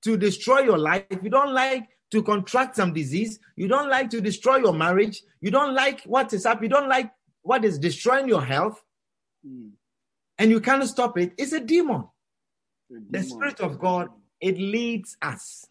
to 0.04 0.16
destroy 0.16 0.60
your 0.60 0.78
life. 0.78 1.04
You 1.22 1.28
don't 1.28 1.52
like 1.52 1.90
to 2.10 2.22
contract 2.22 2.76
some 2.76 2.94
disease. 2.94 3.38
You 3.54 3.68
don't 3.68 3.90
like 3.90 4.08
to 4.12 4.22
destroy 4.22 4.56
your 4.56 4.72
marriage. 4.72 5.22
You 5.42 5.50
don't 5.50 5.74
like 5.74 6.00
what 6.04 6.32
is 6.32 6.46
up. 6.46 6.62
You 6.62 6.70
don't 6.70 6.88
like 6.88 7.12
what 7.42 7.66
is 7.66 7.78
destroying 7.78 8.28
your 8.28 8.42
health 8.42 8.82
Mm. 9.46 9.72
and 10.38 10.50
you 10.50 10.60
can't 10.60 10.84
stop 10.88 11.18
it. 11.18 11.32
It's 11.36 11.52
a 11.52 11.60
demon. 11.60 12.04
The 12.88 13.04
The. 13.10 13.22
Spirit 13.24 13.60
of 13.60 13.78
God, 13.78 14.08
it 14.40 14.56
leads 14.56 15.18
us. 15.20 15.66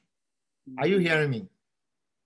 Are 0.77 0.87
you 0.87 0.97
hearing 0.97 1.29
me? 1.31 1.47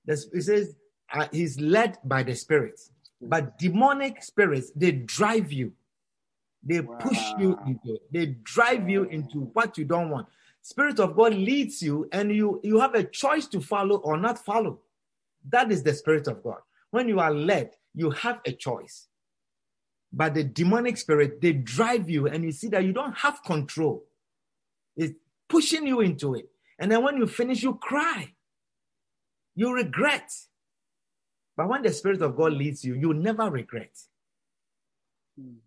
The, 0.06 0.14
it 0.34 0.42
says 0.44 0.76
uh, 1.14 1.28
he's 1.32 1.60
led 1.60 1.98
by 2.04 2.24
the 2.24 2.36
Spirit, 2.36 2.80
but 3.22 3.58
demonic 3.58 4.22
spirits 4.24 4.72
they 4.76 4.92
drive 4.92 5.52
you, 5.52 5.74
they 6.64 6.82
push 6.82 7.20
you 7.38 7.58
into, 7.66 7.96
it. 7.96 8.02
they 8.12 8.26
drive 8.44 8.90
you 8.90 9.04
into 9.04 9.42
what 9.54 9.78
you 9.78 9.86
don't 9.86 10.10
want. 10.10 10.28
Spirit 10.62 11.00
of 11.00 11.16
God 11.16 11.34
leads 11.34 11.82
you, 11.82 12.08
and 12.12 12.34
you 12.34 12.60
you 12.64 12.80
have 12.80 12.96
a 12.96 13.04
choice 13.04 13.48
to 13.48 13.62
follow 13.62 13.98
or 13.98 14.18
not 14.18 14.44
follow. 14.44 14.80
That 15.50 15.72
is 15.72 15.84
the 15.84 15.94
Spirit 15.94 16.28
of 16.28 16.44
God. 16.44 16.60
When 16.92 17.08
you 17.08 17.20
are 17.20 17.34
led, 17.34 17.72
you 17.94 18.12
have 18.12 18.40
a 18.46 18.52
choice. 18.52 19.08
But 20.14 20.36
the 20.36 20.44
demonic 20.44 20.98
spirit, 20.98 21.42
they 21.42 21.54
drive 21.54 22.08
you, 22.08 22.28
and 22.28 22.44
you 22.44 22.52
see 22.52 22.68
that 22.70 22.84
you 22.84 22.94
don't 22.94 23.18
have 23.18 23.44
control. 23.44 24.06
It's 24.96 25.14
pushing 25.50 25.88
you 25.88 26.02
into 26.02 26.36
it. 26.36 26.50
And 26.80 26.92
then 26.92 27.04
when 27.04 27.18
you 27.18 27.28
finish, 27.28 27.64
you 27.64 27.76
cry. 27.76 28.34
You 29.56 29.74
regret. 29.74 30.32
But 31.56 31.70
when 31.70 31.84
the 31.84 31.92
Spirit 31.92 32.22
of 32.22 32.36
God 32.36 32.54
leads 32.54 32.84
you, 32.84 32.96
you 32.96 33.14
never 33.14 33.50
regret. 33.50 33.96
Mm. 35.40 35.58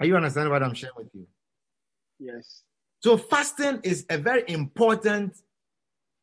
Are 0.00 0.06
you 0.06 0.16
understanding 0.16 0.52
what 0.52 0.62
I'm 0.62 0.74
sharing 0.74 0.96
with 0.96 1.14
you? 1.14 1.26
Yes. 2.18 2.62
So, 3.00 3.16
fasting 3.16 3.80
is 3.82 4.06
a 4.08 4.18
very 4.18 4.44
important 4.46 5.36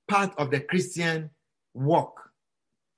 part 0.07 0.33
of 0.37 0.49
the 0.49 0.61
Christian 0.61 1.29
walk. 1.73 2.31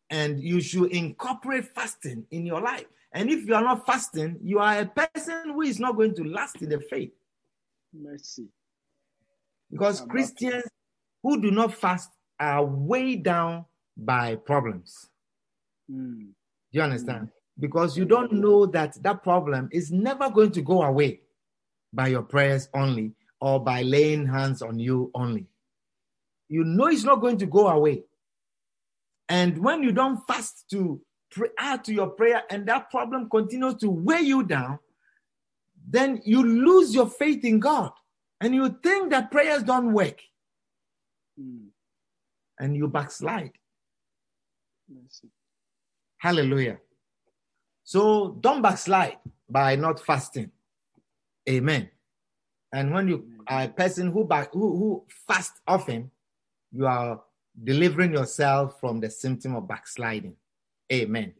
And 0.09 0.41
you 0.41 0.61
should 0.61 0.91
incorporate 0.91 1.65
fasting 1.73 2.25
in 2.31 2.45
your 2.45 2.61
life. 2.61 2.85
And 3.13 3.29
if 3.29 3.45
you 3.47 3.55
are 3.55 3.61
not 3.61 3.85
fasting, 3.85 4.37
you 4.43 4.59
are 4.59 4.79
a 4.79 4.85
person 4.85 5.51
who 5.53 5.61
is 5.61 5.79
not 5.79 5.95
going 5.95 6.15
to 6.15 6.23
last 6.23 6.61
in 6.61 6.69
the 6.69 6.79
faith. 6.79 7.13
Mercy. 7.93 8.47
Because 9.69 9.99
About- 9.99 10.09
Christians 10.09 10.63
who 11.23 11.41
do 11.41 11.51
not 11.51 11.73
fast 11.73 12.09
are 12.39 12.65
weighed 12.65 13.23
down 13.23 13.65
by 13.95 14.35
problems. 14.35 15.09
Mm. 15.89 16.29
Do 16.71 16.79
you 16.79 16.81
understand? 16.81 17.29
Because 17.59 17.97
you 17.97 18.05
don't 18.05 18.31
know 18.31 18.65
that 18.67 19.01
that 19.03 19.23
problem 19.23 19.69
is 19.71 19.91
never 19.91 20.29
going 20.29 20.51
to 20.51 20.61
go 20.61 20.81
away 20.81 21.21
by 21.93 22.07
your 22.07 22.23
prayers 22.23 22.69
only 22.73 23.13
or 23.39 23.59
by 23.63 23.81
laying 23.81 24.25
hands 24.25 24.61
on 24.61 24.79
you 24.79 25.11
only. 25.13 25.47
You 26.49 26.63
know 26.63 26.87
it's 26.87 27.03
not 27.03 27.21
going 27.21 27.37
to 27.39 27.45
go 27.45 27.67
away. 27.67 28.03
And 29.29 29.57
when 29.59 29.83
you 29.83 29.91
don't 29.91 30.25
fast 30.27 30.65
to 30.71 31.01
pray, 31.31 31.49
add 31.57 31.83
to 31.85 31.93
your 31.93 32.07
prayer 32.07 32.43
and 32.49 32.65
that 32.67 32.89
problem 32.89 33.29
continues 33.29 33.75
to 33.75 33.89
weigh 33.89 34.21
you 34.21 34.43
down, 34.43 34.79
then 35.87 36.21
you 36.25 36.43
lose 36.43 36.93
your 36.93 37.07
faith 37.07 37.43
in 37.43 37.59
God 37.59 37.91
and 38.39 38.53
you 38.53 38.77
think 38.83 39.11
that 39.11 39.31
prayers 39.31 39.63
don't 39.63 39.93
work 39.93 40.21
Mm. 41.39 41.67
and 42.59 42.75
you 42.75 42.87
backslide. 42.87 43.53
Hallelujah. 46.17 46.77
So 47.83 48.37
don't 48.39 48.61
backslide 48.61 49.17
by 49.49 49.75
not 49.75 49.99
fasting. 49.99 50.51
Amen. 51.49 51.89
And 52.73 52.93
when 52.93 53.07
you 53.07 53.25
are 53.47 53.63
a 53.63 53.67
person 53.67 54.11
who 54.11 54.25
back, 54.25 54.53
who, 54.53 54.77
who 54.77 55.05
fast 55.27 55.53
often, 55.67 56.11
you 56.71 56.85
are 56.85 57.21
delivering 57.63 58.13
yourself 58.13 58.79
from 58.79 58.99
the 58.99 59.09
symptom 59.09 59.55
of 59.55 59.67
backsliding. 59.67 60.35
Amen. 60.91 61.33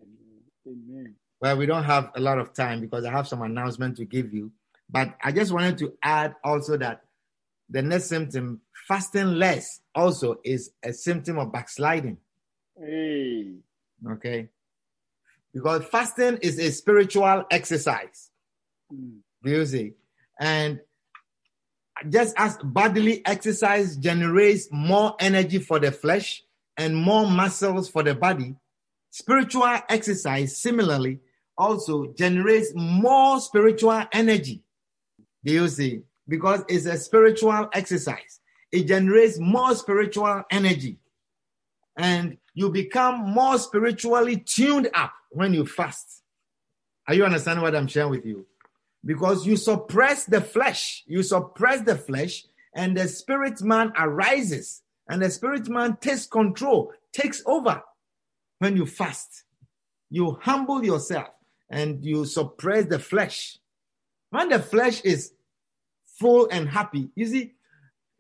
Amen. 0.68 1.16
Well, 1.40 1.58
we 1.58 1.66
don't 1.66 1.84
have 1.84 2.12
a 2.16 2.20
lot 2.20 2.38
of 2.38 2.54
time 2.54 2.82
because 2.82 3.06
I 3.06 3.12
have 3.12 3.28
some 3.28 3.42
announcement 3.42 3.98
to 3.98 4.06
give 4.06 4.34
you. 4.34 4.52
But 4.90 5.16
I 5.24 5.32
just 5.32 5.52
wanted 5.52 5.78
to 5.80 5.94
add 6.04 6.36
also 6.44 6.78
that 6.78 7.04
the 7.70 7.82
next 7.82 8.06
symptom, 8.06 8.62
fasting 8.92 9.36
less, 9.36 9.80
also 9.96 10.36
is 10.44 10.72
a 10.84 10.92
symptom 10.92 11.40
of 11.40 11.50
backsliding. 11.50 12.18
Hey. 12.78 13.54
Okay. 14.06 14.50
Because 15.54 15.86
fasting 15.86 16.40
is 16.42 16.60
a 16.60 16.70
spiritual 16.72 17.46
exercise. 17.50 18.32
Mm. 18.94 19.20
Do 19.42 19.50
you 19.50 19.66
see? 19.66 19.94
And 20.38 20.82
just 22.10 22.36
as 22.38 22.58
bodily 22.58 23.26
exercise 23.26 23.96
generates 23.96 24.68
more 24.72 25.16
energy 25.22 25.60
for 25.60 25.80
the 25.80 25.94
flesh 25.94 26.44
and 26.76 26.94
more 26.94 27.26
muscles 27.26 27.88
for 27.88 28.04
the 28.04 28.14
body, 28.14 28.58
spiritual 29.10 29.74
exercise 29.88 30.58
similarly 30.58 31.20
also 31.58 32.08
generates 32.12 32.74
more 32.76 33.40
spiritual 33.40 34.04
energy. 34.12 34.64
Do 35.46 35.54
you 35.54 35.70
see? 35.70 36.02
Because 36.28 36.66
it's 36.68 36.86
a 36.88 36.98
spiritual 36.98 37.70
exercise, 37.72 38.41
it 38.72 38.88
generates 38.88 39.38
more 39.40 39.76
spiritual 39.76 40.44
energy. 40.50 41.00
And 41.98 42.38
you 42.54 42.70
become 42.70 43.20
more 43.20 43.58
spiritually 43.58 44.38
tuned 44.38 44.90
up 44.94 45.14
when 45.30 45.54
you 45.54 45.66
fast. 45.66 46.24
Are 47.08 47.14
you 47.14 47.26
understanding 47.26 47.64
what 47.64 47.76
I'm 47.76 47.88
sharing 47.88 48.12
with 48.12 48.26
you? 48.26 48.46
Because 49.04 49.46
you 49.46 49.58
suppress 49.58 50.26
the 50.26 50.42
flesh, 50.42 51.04
you 51.08 51.24
suppress 51.24 51.82
the 51.82 51.96
flesh, 51.98 52.46
and 52.74 52.96
the 52.96 53.08
spirit 53.08 53.62
man 53.62 53.92
arises, 53.98 54.82
and 55.10 55.22
the 55.22 55.30
spirit 55.30 55.68
man 55.68 55.98
takes 55.98 56.26
control, 56.26 56.94
takes 57.12 57.44
over 57.46 57.82
when 58.60 58.78
you 58.78 58.86
fast. 58.86 59.44
You 60.10 60.38
humble 60.42 60.86
yourself 60.86 61.28
and 61.70 62.04
you 62.04 62.26
suppress 62.26 62.86
the 62.86 63.00
flesh. 63.00 63.58
When 64.30 64.50
the 64.50 64.60
flesh 64.60 65.02
is 65.02 65.34
full 66.20 66.48
and 66.52 66.70
happy, 66.70 67.10
you 67.16 67.26
see, 67.26 67.54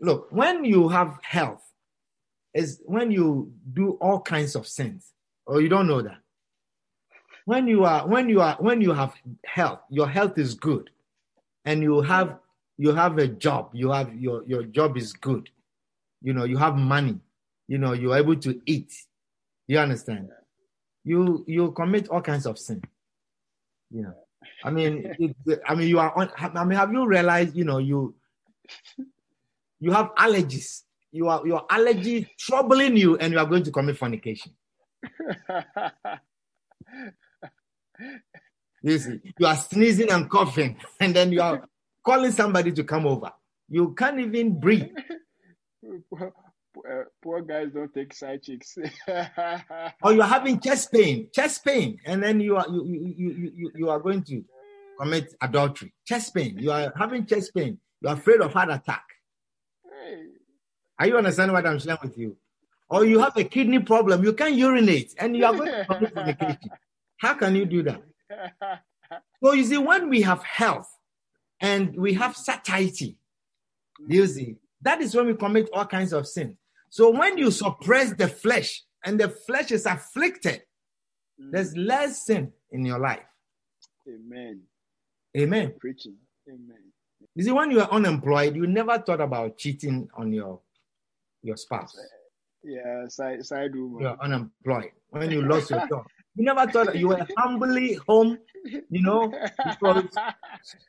look, 0.01 0.27
when 0.31 0.65
you 0.65 0.89
have 0.89 1.19
health, 1.21 1.63
is 2.53 2.81
when 2.85 3.11
you 3.11 3.53
do 3.73 3.91
all 4.01 4.19
kinds 4.19 4.55
of 4.55 4.67
sins, 4.67 5.13
or 5.45 5.61
you 5.61 5.69
don't 5.69 5.87
know 5.87 6.01
that. 6.01 6.17
When 7.45 7.67
you 7.67 7.85
are 7.85 8.05
when 8.07 8.27
you 8.27 8.41
are 8.41 8.55
when 8.59 8.81
you 8.81 8.91
have 8.91 9.13
health, 9.45 9.79
your 9.89 10.07
health 10.07 10.37
is 10.37 10.53
good, 10.53 10.89
and 11.65 11.81
you 11.81 12.01
have 12.01 12.37
you 12.77 12.93
have 12.93 13.17
a 13.19 13.27
job, 13.27 13.69
you 13.73 13.91
have 13.91 14.13
your 14.15 14.43
your 14.45 14.63
job 14.63 14.97
is 14.97 15.13
good, 15.13 15.49
you 16.21 16.33
know, 16.33 16.43
you 16.43 16.57
have 16.57 16.75
money, 16.75 17.19
you 17.67 17.77
know, 17.77 17.93
you're 17.93 18.17
able 18.17 18.35
to 18.35 18.61
eat. 18.65 18.93
You 19.67 19.79
understand? 19.79 20.29
You 21.03 21.43
you 21.47 21.71
commit 21.71 22.09
all 22.09 22.21
kinds 22.21 22.45
of 22.45 22.59
sin. 22.59 22.83
You 23.89 24.03
know, 24.03 24.13
I 24.63 24.71
mean, 24.71 25.15
it, 25.47 25.61
I 25.67 25.75
mean, 25.75 25.87
you 25.87 25.99
are 25.99 26.15
on. 26.17 26.29
I 26.37 26.63
mean, 26.65 26.77
have 26.77 26.91
you 26.91 27.07
realized? 27.07 27.55
You 27.55 27.63
know, 27.63 27.77
you 27.77 28.13
you 29.81 29.91
have 29.91 30.15
allergies. 30.15 30.83
You 31.11 31.27
are 31.27 31.45
your 31.45 31.65
allergy 31.69 32.29
troubling 32.39 32.95
you, 32.95 33.17
and 33.17 33.33
you 33.33 33.39
are 33.39 33.45
going 33.45 33.63
to 33.63 33.71
commit 33.71 33.97
fornication. 33.97 34.53
You 38.83 38.97
see, 38.97 39.19
you 39.37 39.45
are 39.45 39.55
sneezing 39.55 40.09
and 40.09 40.29
coughing, 40.29 40.77
and 40.99 41.15
then 41.15 41.31
you 41.31 41.41
are 41.41 41.67
calling 42.03 42.31
somebody 42.31 42.71
to 42.71 42.83
come 42.83 43.05
over. 43.05 43.31
You 43.69 43.93
can't 43.93 44.19
even 44.19 44.59
breathe. 44.59 44.89
poor, 46.73 47.11
poor, 47.21 47.41
guys 47.41 47.67
don't 47.73 47.93
take 47.93 48.13
side 48.13 48.41
chicks. 48.41 48.77
Or 50.01 50.13
you 50.13 50.21
are 50.21 50.27
having 50.27 50.59
chest 50.59 50.91
pain, 50.91 51.29
chest 51.31 51.63
pain, 51.63 51.99
and 52.05 52.23
then 52.23 52.39
you 52.39 52.57
are 52.57 52.65
you 52.67 52.83
you 52.83 53.13
you 53.17 53.51
you, 53.55 53.71
you 53.75 53.89
are 53.89 53.99
going 53.99 54.23
to 54.23 54.43
commit 54.99 55.33
adultery. 55.41 55.93
Chest 56.05 56.33
pain. 56.33 56.57
You 56.57 56.71
are 56.71 56.91
having 56.97 57.25
chest 57.25 57.53
pain. 57.53 57.77
You 58.01 58.09
are 58.09 58.15
afraid 58.15 58.41
of 58.41 58.51
heart 58.51 58.71
attack. 58.71 59.03
Are 61.01 61.07
you 61.07 61.17
understanding 61.17 61.53
what 61.53 61.65
I'm 61.65 61.79
sharing 61.79 61.97
with 62.03 62.15
you? 62.15 62.37
Or 62.87 63.05
you 63.05 63.17
have 63.21 63.35
a 63.35 63.43
kidney 63.43 63.79
problem. 63.79 64.23
You 64.23 64.33
can't 64.33 64.53
urinate, 64.53 65.15
and 65.17 65.35
you 65.35 65.43
are 65.45 65.55
going 65.55 65.71
to. 65.71 66.59
How 67.17 67.33
can 67.33 67.55
you 67.55 67.65
do 67.65 67.81
that? 67.81 68.03
So 69.43 69.53
you 69.53 69.63
see, 69.63 69.79
when 69.79 70.09
we 70.09 70.21
have 70.21 70.43
health 70.43 70.87
and 71.59 71.95
we 71.95 72.13
have 72.13 72.37
satiety, 72.37 73.17
you 74.07 74.27
see, 74.27 74.57
that 74.83 75.01
is 75.01 75.15
when 75.15 75.25
we 75.25 75.33
commit 75.33 75.69
all 75.73 75.85
kinds 75.85 76.13
of 76.13 76.27
sin. 76.27 76.55
So 76.89 77.09
when 77.09 77.35
you 77.35 77.49
suppress 77.49 78.13
the 78.13 78.27
flesh 78.27 78.83
and 79.03 79.19
the 79.19 79.29
flesh 79.29 79.71
is 79.71 79.87
afflicted, 79.87 80.61
there's 81.39 81.73
mm. 81.73 81.87
less 81.87 82.27
sin 82.27 82.53
in 82.69 82.85
your 82.85 82.99
life. 82.99 83.25
Amen. 84.07 84.61
Amen. 85.35 85.73
Preaching. 85.79 86.17
Amen. 86.47 86.83
You 87.33 87.43
see, 87.43 87.51
when 87.51 87.71
you 87.71 87.81
are 87.81 87.89
unemployed, 87.89 88.55
you 88.55 88.67
never 88.67 88.99
thought 88.99 89.21
about 89.21 89.57
cheating 89.57 90.07
on 90.15 90.31
your 90.31 90.59
your 91.43 91.57
spouse. 91.57 91.97
Yeah, 92.63 93.07
side 93.07 93.43
side 93.45 93.73
room. 93.73 93.99
You 93.99 94.07
are 94.07 94.17
unemployed. 94.21 94.91
When 95.09 95.31
you 95.31 95.41
lost 95.41 95.71
your 95.71 95.87
job, 95.87 96.05
you 96.35 96.45
never 96.45 96.71
thought 96.71 96.95
you 96.95 97.09
were 97.09 97.25
humbly 97.37 97.95
home, 98.07 98.37
you 98.63 99.01
know, 99.01 99.33
because 99.65 100.05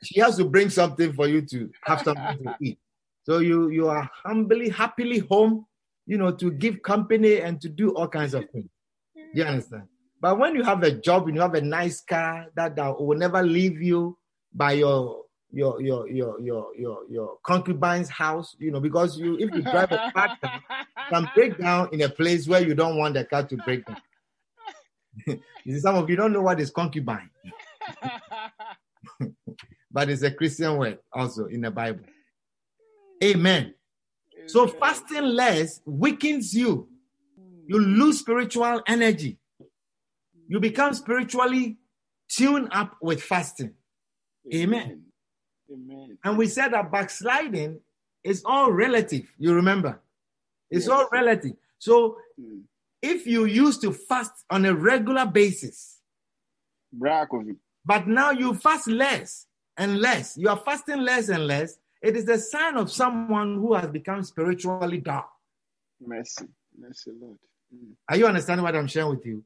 she 0.05 0.21
has 0.21 0.37
to 0.37 0.45
bring 0.45 0.69
something 0.69 1.13
for 1.15 1.27
you 1.27 1.43
to 1.43 1.71
have 1.85 2.03
something 2.03 2.39
to 2.45 2.55
eat. 2.61 2.79
So 3.25 3.39
you 3.39 3.71
you 3.71 3.89
are 3.89 4.09
humbly, 4.25 4.69
happily 4.69 5.21
home, 5.21 5.67
you 6.07 6.19
know, 6.19 6.31
to 6.33 6.51
give 6.51 6.83
company 6.83 7.41
and 7.41 7.61
to 7.63 7.69
do 7.69 7.95
all 7.95 8.09
kinds 8.09 8.35
of 8.35 8.49
things. 8.51 8.69
You 9.35 9.45
understand? 9.45 9.85
But 10.21 10.39
when 10.39 10.55
you 10.55 10.63
have 10.63 10.83
a 10.83 10.93
job 10.93 11.27
and 11.27 11.35
you 11.35 11.41
have 11.41 11.55
a 11.55 11.61
nice 11.61 12.01
car 12.01 12.47
that, 12.55 12.77
that 12.77 13.01
will 13.01 13.19
never 13.19 13.43
leave 13.43 13.83
you 13.83 14.19
by 14.53 14.73
your 14.73 15.25
your 15.53 15.81
your 15.81 16.09
your 16.09 16.41
your 16.41 16.75
your 16.77 16.99
your 17.09 17.39
concubine's 17.45 18.09
house, 18.09 18.57
you 18.59 18.71
know, 18.71 18.81
because 18.81 19.19
you 19.19 19.37
if 19.39 19.53
you 19.55 19.63
drive 19.63 19.93
a 19.93 20.11
car 20.13 20.39
can 21.11 21.29
break 21.35 21.59
down 21.59 21.89
in 21.93 22.01
a 22.01 22.09
place 22.09 22.49
where 22.49 22.67
you 22.67 22.75
don't 22.75 22.97
want 22.97 23.15
the 23.15 23.25
car 23.25 23.47
to 23.47 23.57
break 23.59 23.85
down. 23.85 24.01
you 25.27 25.75
see, 25.75 25.79
some 25.79 25.97
of 25.97 26.09
you 26.09 26.17
don't 26.17 26.33
know 26.33 26.41
what 26.41 26.59
is 26.59 26.71
concubine, 26.71 27.29
but 29.93 30.09
it's 30.09 30.23
a 30.23 30.31
Christian 30.31 30.79
word 30.79 30.99
also 31.13 31.47
in 31.47 31.61
the 31.61 31.71
Bible. 31.71 32.05
Amen. 33.23 33.75
So 34.47 34.67
fasting 34.67 35.23
less 35.23 35.81
weakens 35.85 36.55
you. 36.55 36.89
You 37.67 37.79
lose 37.79 38.19
spiritual 38.19 38.83
energy. 38.87 39.39
You 40.49 40.61
become 40.61 40.95
spiritually 40.95 41.79
tuned 42.29 42.69
up 42.73 42.97
with 43.01 43.23
fasting. 43.23 43.75
Amen. 44.53 45.12
Amen. 45.73 46.19
And 46.25 46.37
we 46.39 46.47
said 46.47 46.73
that 46.73 46.91
backsliding 46.93 47.81
is 48.25 48.43
all 48.45 48.71
relative. 48.71 49.33
You 49.39 49.55
remember? 49.55 50.01
It's 50.71 50.89
all 50.89 51.09
relative. 51.13 51.57
So 51.79 52.19
Mm. 52.41 52.63
if 53.03 53.27
you 53.27 53.45
used 53.45 53.81
to 53.83 53.93
fast 53.93 54.33
on 54.51 54.65
a 54.65 54.75
regular 54.75 55.27
basis, 55.27 56.01
but 57.85 58.07
now 58.07 58.31
you 58.31 58.55
fast 58.55 58.87
less 58.89 59.47
and 59.77 59.99
less, 60.01 60.37
you 60.37 60.49
are 60.49 60.57
fasting 60.59 61.01
less 61.01 61.29
and 61.29 61.47
less, 61.47 61.79
it 62.03 62.17
is 62.17 62.29
a 62.29 62.39
sign 62.39 62.77
of 62.77 62.91
someone 62.91 63.57
who 63.57 63.75
has 63.75 63.89
become 63.91 64.23
spiritually 64.23 64.99
dark. 64.99 65.27
Mercy. 66.01 66.47
Mercy, 66.79 67.11
Lord. 67.21 67.39
Mm. 67.75 67.93
Are 68.09 68.17
you 68.17 68.27
understanding 68.27 68.65
what 68.65 68.75
I'm 68.77 68.87
sharing 68.87 69.11
with 69.11 69.27
you? 69.27 69.45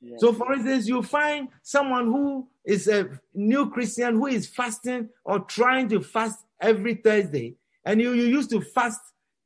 Yes. 0.00 0.20
So, 0.20 0.32
for 0.32 0.52
instance, 0.52 0.86
you 0.86 1.02
find 1.02 1.48
someone 1.62 2.06
who 2.06 2.48
is 2.64 2.86
a 2.88 3.08
new 3.34 3.70
Christian 3.70 4.14
who 4.14 4.26
is 4.26 4.46
fasting 4.46 5.08
or 5.24 5.40
trying 5.40 5.88
to 5.88 6.00
fast 6.00 6.38
every 6.60 6.94
Thursday, 6.94 7.56
and 7.84 8.00
you, 8.00 8.12
you 8.12 8.24
used 8.24 8.50
to 8.50 8.60
fast 8.60 9.00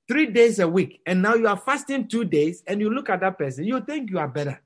three 0.09 0.27
days 0.27 0.59
a 0.59 0.69
week 0.69 1.01
and 1.07 1.23
now 1.23 1.35
you 1.35 1.47
are 1.47 1.57
fasting 1.57 2.07
two 2.09 2.25
days 2.25 2.63
and 2.67 2.81
you 2.81 2.91
look 2.91 3.09
at 3.09 3.21
that 3.21 3.39
person, 3.39 3.65
you 3.65 3.81
think 3.81 4.11
you 4.11 4.19
are 4.19 4.29
better, 4.29 4.61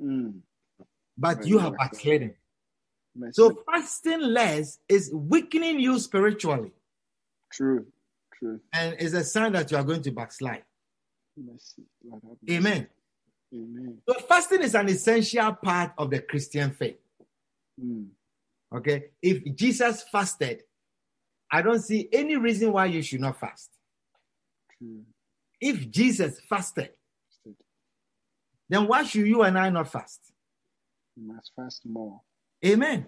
Mm. 0.00 0.40
but 1.16 1.46
you 1.46 1.58
have 1.58 1.76
backslidden. 1.76 2.34
So 3.32 3.62
fasting 3.70 4.20
less 4.20 4.78
is 4.88 5.10
weakening 5.12 5.80
you 5.80 5.98
spiritually 5.98 6.72
true. 7.52 7.86
True. 8.38 8.60
and 8.72 8.96
is 9.00 9.14
a 9.14 9.24
sign 9.24 9.52
that 9.52 9.70
you 9.70 9.76
are 9.76 9.84
going 9.84 10.02
to 10.02 10.12
backslide. 10.12 10.62
Mercy. 11.36 11.82
Lord 12.04 12.22
have 12.22 12.38
mercy. 12.42 12.56
Amen. 12.56 12.88
Amen. 13.54 13.98
So 14.08 14.14
fasting 14.20 14.62
is 14.62 14.74
an 14.74 14.88
essential 14.88 15.52
part 15.54 15.92
of 15.96 16.10
the 16.10 16.20
Christian 16.20 16.70
faith. 16.72 16.98
Mm. 17.82 18.08
Okay. 18.74 19.04
If 19.22 19.54
Jesus 19.56 20.04
fasted, 20.10 20.62
I 21.50 21.62
don't 21.62 21.80
see 21.80 22.08
any 22.12 22.36
reason 22.36 22.72
why 22.72 22.86
you 22.86 23.02
should 23.02 23.20
not 23.20 23.40
fast. 23.40 23.70
True. 24.76 25.02
If 25.60 25.90
Jesus 25.90 26.40
fasted, 26.48 26.90
then 28.68 28.86
why 28.86 29.02
should 29.04 29.26
you 29.26 29.42
and 29.42 29.58
I 29.58 29.70
not 29.70 29.90
fast? 29.90 30.20
You 31.16 31.32
must 31.32 31.52
fast 31.56 31.82
more. 31.86 32.20
Amen. 32.64 33.06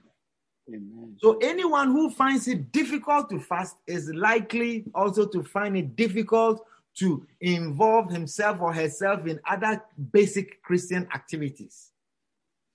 Amen. 0.69 1.17
So 1.19 1.37
anyone 1.39 1.89
who 1.89 2.11
finds 2.11 2.49
it 2.49 2.73
difficult 2.73 3.29
to 3.31 3.41
fast 3.41 3.77
is 3.87 4.11
likely 4.15 4.85
also 4.95 5.27
to 5.27 5.43
find 5.43 5.77
it 5.77 5.97
difficult 5.97 6.65
to 6.99 7.27
involve 7.41 8.11
himself 8.11 8.61
or 8.61 8.73
herself 8.73 9.27
in 9.27 9.41
other 9.49 9.83
basic 10.13 10.63
Christian 10.63 11.07
activities. 11.15 11.91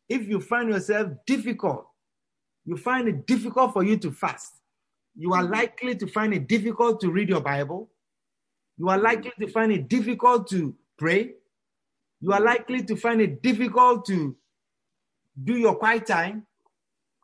If 0.08 0.28
you 0.28 0.40
find 0.40 0.70
yourself 0.70 1.12
difficult, 1.26 1.88
you 2.66 2.78
find 2.78 3.08
it 3.08 3.28
difficult 3.28 3.74
for 3.74 3.84
you 3.84 3.98
to 3.98 4.12
fast, 4.12 4.54
you 5.16 5.34
are 5.34 5.44
mm-hmm. 5.44 5.54
likely 5.54 5.96
to 5.96 6.08
find 6.08 6.34
it 6.34 6.48
difficult 6.48 7.00
to 7.02 7.10
read 7.10 7.30
your 7.30 7.42
Bible. 7.42 7.90
You 8.78 8.90
are 8.90 8.98
likely 8.98 9.32
to 9.40 9.48
find 9.48 9.72
it 9.72 9.88
difficult 9.88 10.50
to 10.50 10.76
pray. 10.98 11.32
You 12.20 12.34
are 12.34 12.38
mm-hmm. 12.38 12.46
likely 12.46 12.84
to 12.84 12.96
find 12.96 13.22
it 13.22 13.42
difficult 13.42 14.06
to 14.08 14.36
do 15.42 15.58
your 15.58 15.76
quiet 15.76 16.06
time. 16.06 16.46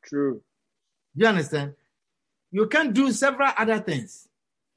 True. 0.03 0.41
You 1.15 1.27
understand? 1.27 1.73
You 2.51 2.67
can 2.67 2.93
do 2.93 3.11
several 3.11 3.51
other 3.57 3.79
things. 3.79 4.27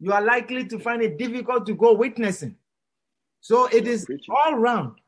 You 0.04 0.12
are 0.12 0.20
likely 0.20 0.66
to 0.66 0.78
find 0.78 1.00
it 1.00 1.16
difficult 1.16 1.64
to 1.64 1.72
go 1.72 1.94
witnessing. 1.94 2.56
So 3.40 3.68
it 3.68 3.88
is 3.88 4.06
all 4.28 4.54
round. 4.54 4.98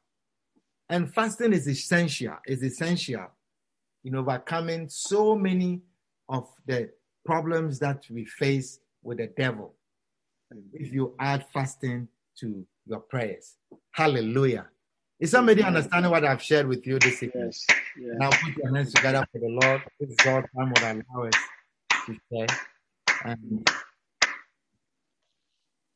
And 0.89 1.13
fasting 1.13 1.53
is 1.53 1.69
essential, 1.69 2.37
is 2.47 2.63
essential 2.63 3.27
in 4.07 4.15
overcoming 4.15 4.89
so 4.89 5.37
many 5.37 5.83
of 6.31 6.49
the 6.65 6.89
problems 7.27 7.79
that 7.81 8.07
we 8.09 8.25
face 8.25 8.81
with 9.03 9.19
the 9.19 9.27
devil. 9.27 9.75
If 10.73 10.95
you 10.95 11.15
add 11.21 11.45
fasting 11.53 12.09
to 12.41 12.67
your 12.87 13.01
prayers. 13.01 13.57
Hallelujah. 13.91 14.67
Is 15.21 15.31
somebody 15.31 15.63
understanding 15.63 16.11
what 16.11 16.25
I've 16.25 16.43
shared 16.43 16.69
with 16.69 16.87
you 16.87 16.99
this 17.01 17.23
evening? 17.23 17.45
Yes. 17.45 17.67
Yes. 18.01 18.15
Now 18.17 18.31
put 18.31 18.57
your 18.57 18.75
hands 18.75 18.95
together 18.95 19.27
for 19.31 19.41
the 19.41 19.59
Lord. 19.61 19.83
This 20.01 20.09
is 20.09 20.27
all 20.27 20.43
time 20.57 20.71
would 20.71 20.83
allow 20.83 21.27
us 21.27 21.35
to 22.07 22.17
share. 22.33 22.47
And 23.27 23.69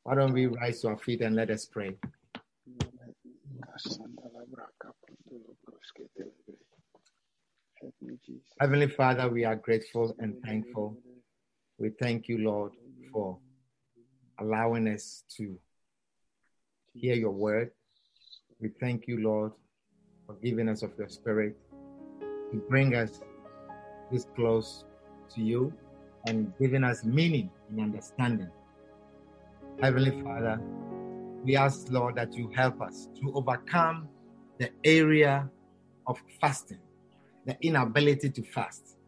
why 0.02 0.14
don't 0.14 0.32
we 0.32 0.46
rise 0.46 0.80
to 0.80 0.88
our 0.88 0.98
feet 0.98 1.20
and 1.20 1.36
let 1.36 1.50
us 1.50 1.66
pray? 1.66 1.96
Heavenly 8.60 8.88
Father, 8.88 9.28
we 9.28 9.44
are 9.44 9.56
grateful 9.56 10.14
and 10.18 10.40
thankful. 10.42 10.96
We 11.78 11.90
thank 11.90 12.28
you, 12.28 12.38
Lord, 12.38 12.72
for 13.12 13.38
allowing 14.38 14.88
us 14.88 15.24
to 15.36 15.58
hear 16.94 17.14
your 17.14 17.30
word. 17.30 17.70
We 18.60 18.70
thank 18.80 19.06
you, 19.06 19.22
Lord, 19.22 19.52
for 20.26 20.34
giving 20.42 20.68
us 20.68 20.82
of 20.82 20.92
your 20.98 21.08
spirit 21.08 21.56
to 22.20 22.56
bring 22.68 22.94
us 22.94 23.20
this 24.10 24.26
close 24.34 24.84
to 25.34 25.40
you 25.40 25.72
and 26.26 26.52
giving 26.60 26.84
us 26.84 27.04
meaning 27.04 27.50
and 27.70 27.80
understanding. 27.80 28.50
Heavenly 29.82 30.22
Father, 30.22 30.60
we 31.42 31.56
ask, 31.56 31.90
Lord, 31.90 32.16
that 32.16 32.34
you 32.34 32.50
help 32.54 32.82
us 32.82 33.08
to 33.18 33.32
overcome 33.34 34.08
the 34.58 34.68
area 34.84 35.48
of 36.06 36.18
fasting, 36.38 36.80
the 37.46 37.56
inability 37.62 38.28
to 38.28 38.42
fast. 38.42 38.98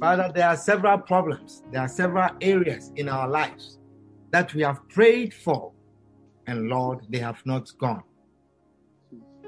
Father, 0.00 0.30
there 0.34 0.48
are 0.48 0.56
several 0.56 0.96
problems, 0.96 1.62
there 1.70 1.82
are 1.82 1.88
several 1.88 2.30
areas 2.40 2.92
in 2.96 3.10
our 3.10 3.28
lives 3.28 3.78
that 4.30 4.54
we 4.54 4.62
have 4.62 4.88
prayed 4.88 5.34
for, 5.34 5.72
and 6.46 6.68
Lord, 6.68 7.00
they 7.10 7.18
have 7.18 7.44
not 7.44 7.70
gone. 7.78 8.02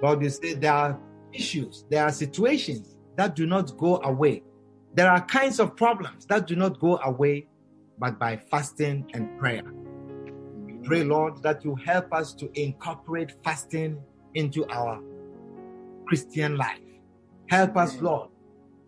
Lord, 0.02 0.22
you 0.22 0.28
say 0.28 0.52
there 0.52 0.72
are 0.72 1.00
issues, 1.32 1.86
there 1.88 2.04
are 2.04 2.12
situations 2.12 2.94
that 3.16 3.34
do 3.34 3.46
not 3.46 3.74
go 3.78 4.02
away. 4.02 4.42
There 4.92 5.10
are 5.10 5.24
kinds 5.24 5.60
of 5.60 5.76
problems 5.76 6.26
that 6.26 6.46
do 6.46 6.56
not 6.56 6.78
go 6.78 6.98
away, 6.98 7.46
but 7.98 8.18
by 8.18 8.36
fasting 8.36 9.10
and 9.14 9.38
prayer. 9.38 9.62
Pray, 10.88 11.04
Lord, 11.04 11.42
that 11.42 11.62
you 11.66 11.74
help 11.74 12.14
us 12.14 12.32
to 12.32 12.50
incorporate 12.58 13.34
fasting 13.44 14.00
into 14.32 14.66
our 14.70 15.02
Christian 16.06 16.56
life. 16.56 16.80
Help 17.50 17.76
us, 17.76 18.00
Lord, 18.00 18.30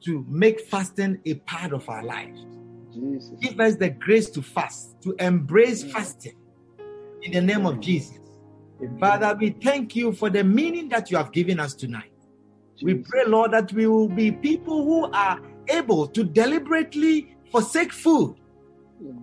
to 0.06 0.24
make 0.26 0.62
fasting 0.62 1.20
a 1.26 1.34
part 1.34 1.74
of 1.74 1.86
our 1.90 2.02
life. 2.02 2.34
Jesus. 2.90 3.32
Give 3.42 3.60
us 3.60 3.76
the 3.76 3.90
grace 3.90 4.30
to 4.30 4.40
fast, 4.40 4.96
to 5.02 5.14
embrace 5.18 5.84
fasting 5.92 6.38
in 7.20 7.32
the 7.32 7.42
name 7.42 7.66
of 7.66 7.80
Jesus. 7.80 8.18
Father, 8.98 9.36
we 9.38 9.50
thank 9.50 9.94
you 9.94 10.12
for 10.12 10.30
the 10.30 10.42
meaning 10.42 10.88
that 10.88 11.10
you 11.10 11.18
have 11.18 11.32
given 11.32 11.60
us 11.60 11.74
tonight. 11.74 12.12
We 12.82 12.94
pray, 12.94 13.26
Lord, 13.26 13.50
that 13.50 13.74
we 13.74 13.86
will 13.86 14.08
be 14.08 14.32
people 14.32 14.84
who 14.84 15.12
are 15.12 15.38
able 15.68 16.06
to 16.06 16.24
deliberately 16.24 17.36
forsake 17.52 17.92
food 17.92 18.36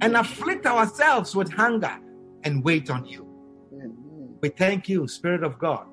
and 0.02 0.16
afflict 0.16 0.68
ourselves 0.68 1.36
with 1.36 1.52
hunger 1.52 2.00
and 2.48 2.64
wait 2.64 2.89
on 2.89 3.06
you. 3.06 3.28
Amen. 3.74 4.38
We 4.41 4.50
thank 4.50 4.88
you, 4.88 5.08
Spirit 5.08 5.43
of 5.43 5.60
God, 5.60 5.86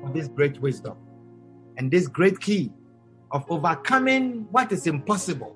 for 0.00 0.10
this 0.12 0.28
great 0.28 0.58
wisdom 0.60 0.96
and 1.76 1.90
this 1.90 2.08
great 2.08 2.40
key 2.40 2.72
of 3.32 3.44
overcoming 3.50 4.46
what 4.50 4.72
is 4.72 4.86
impossible, 4.86 5.54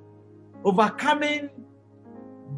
overcoming 0.63 1.49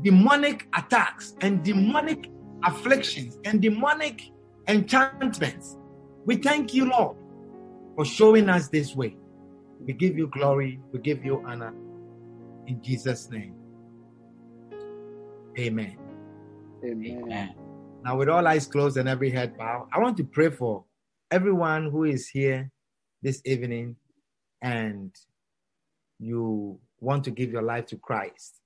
demonic 0.03 0.66
attacks 0.76 1.34
and 1.41 1.62
demonic 1.64 2.28
afflictions 2.64 3.39
and 3.45 3.62
demonic 3.62 4.20
enchantments. 4.68 5.76
We 6.26 6.37
thank 6.37 6.74
you, 6.74 6.91
Lord, 6.91 7.16
for 7.95 8.05
showing 8.05 8.49
us 8.49 8.68
this 8.68 8.97
way. 8.97 9.16
We 9.78 9.93
give 9.93 10.18
you 10.18 10.26
glory, 10.26 10.80
we 10.93 10.99
give 10.99 11.24
you 11.24 11.41
honor 11.47 11.72
in 12.66 12.82
Jesus' 12.82 13.30
name. 13.30 13.55
Amen. 15.59 15.97
Amen. 16.84 17.22
Amen. 17.22 17.66
Now, 18.07 18.16
with 18.16 18.28
all 18.28 18.46
eyes 18.46 18.68
closed 18.68 18.98
and 18.98 19.09
every 19.09 19.30
head 19.30 19.59
bowed, 19.59 19.88
I 19.92 19.98
want 19.98 20.16
to 20.18 20.22
pray 20.22 20.48
for 20.48 20.84
everyone 21.32 21.90
who 21.90 22.04
is 22.04 22.28
here 22.28 22.70
this 23.20 23.42
evening 23.44 23.96
and 24.62 25.11
you 26.20 26.78
want 27.00 27.24
to 27.24 27.32
give 27.32 27.50
your 27.50 27.62
life 27.62 27.86
to 27.86 27.96
Christ. 27.96 28.61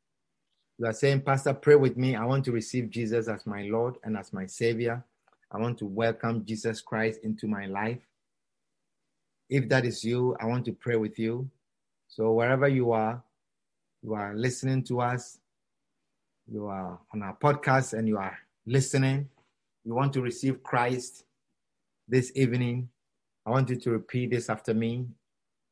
You 0.78 0.84
are 0.84 0.92
saying, 0.92 1.22
Pastor, 1.22 1.54
pray 1.54 1.76
with 1.76 1.96
me. 1.96 2.16
I 2.16 2.26
want 2.26 2.44
to 2.44 2.52
receive 2.52 2.90
Jesus 2.90 3.28
as 3.28 3.46
my 3.46 3.62
Lord 3.62 3.94
and 4.04 4.14
as 4.14 4.30
my 4.34 4.44
Savior. 4.44 5.02
I 5.50 5.56
want 5.56 5.78
to 5.78 5.86
welcome 5.86 6.44
Jesus 6.44 6.82
Christ 6.82 7.20
into 7.22 7.46
my 7.46 7.64
life. 7.64 8.02
If 9.48 9.70
that 9.70 9.86
is 9.86 10.04
you, 10.04 10.36
I 10.38 10.44
want 10.44 10.66
to 10.66 10.72
pray 10.72 10.96
with 10.96 11.18
you. 11.18 11.48
So, 12.08 12.32
wherever 12.32 12.68
you 12.68 12.92
are, 12.92 13.22
you 14.02 14.12
are 14.12 14.34
listening 14.34 14.84
to 14.84 15.00
us, 15.00 15.38
you 16.46 16.66
are 16.66 16.98
on 17.14 17.22
our 17.22 17.36
podcast 17.36 17.94
and 17.94 18.06
you 18.06 18.18
are 18.18 18.36
listening, 18.66 19.28
you 19.84 19.94
want 19.94 20.12
to 20.12 20.20
receive 20.22 20.62
Christ 20.62 21.24
this 22.08 22.32
evening, 22.34 22.88
I 23.46 23.50
want 23.50 23.70
you 23.70 23.76
to 23.76 23.90
repeat 23.90 24.30
this 24.30 24.50
after 24.50 24.74
me 24.74 25.06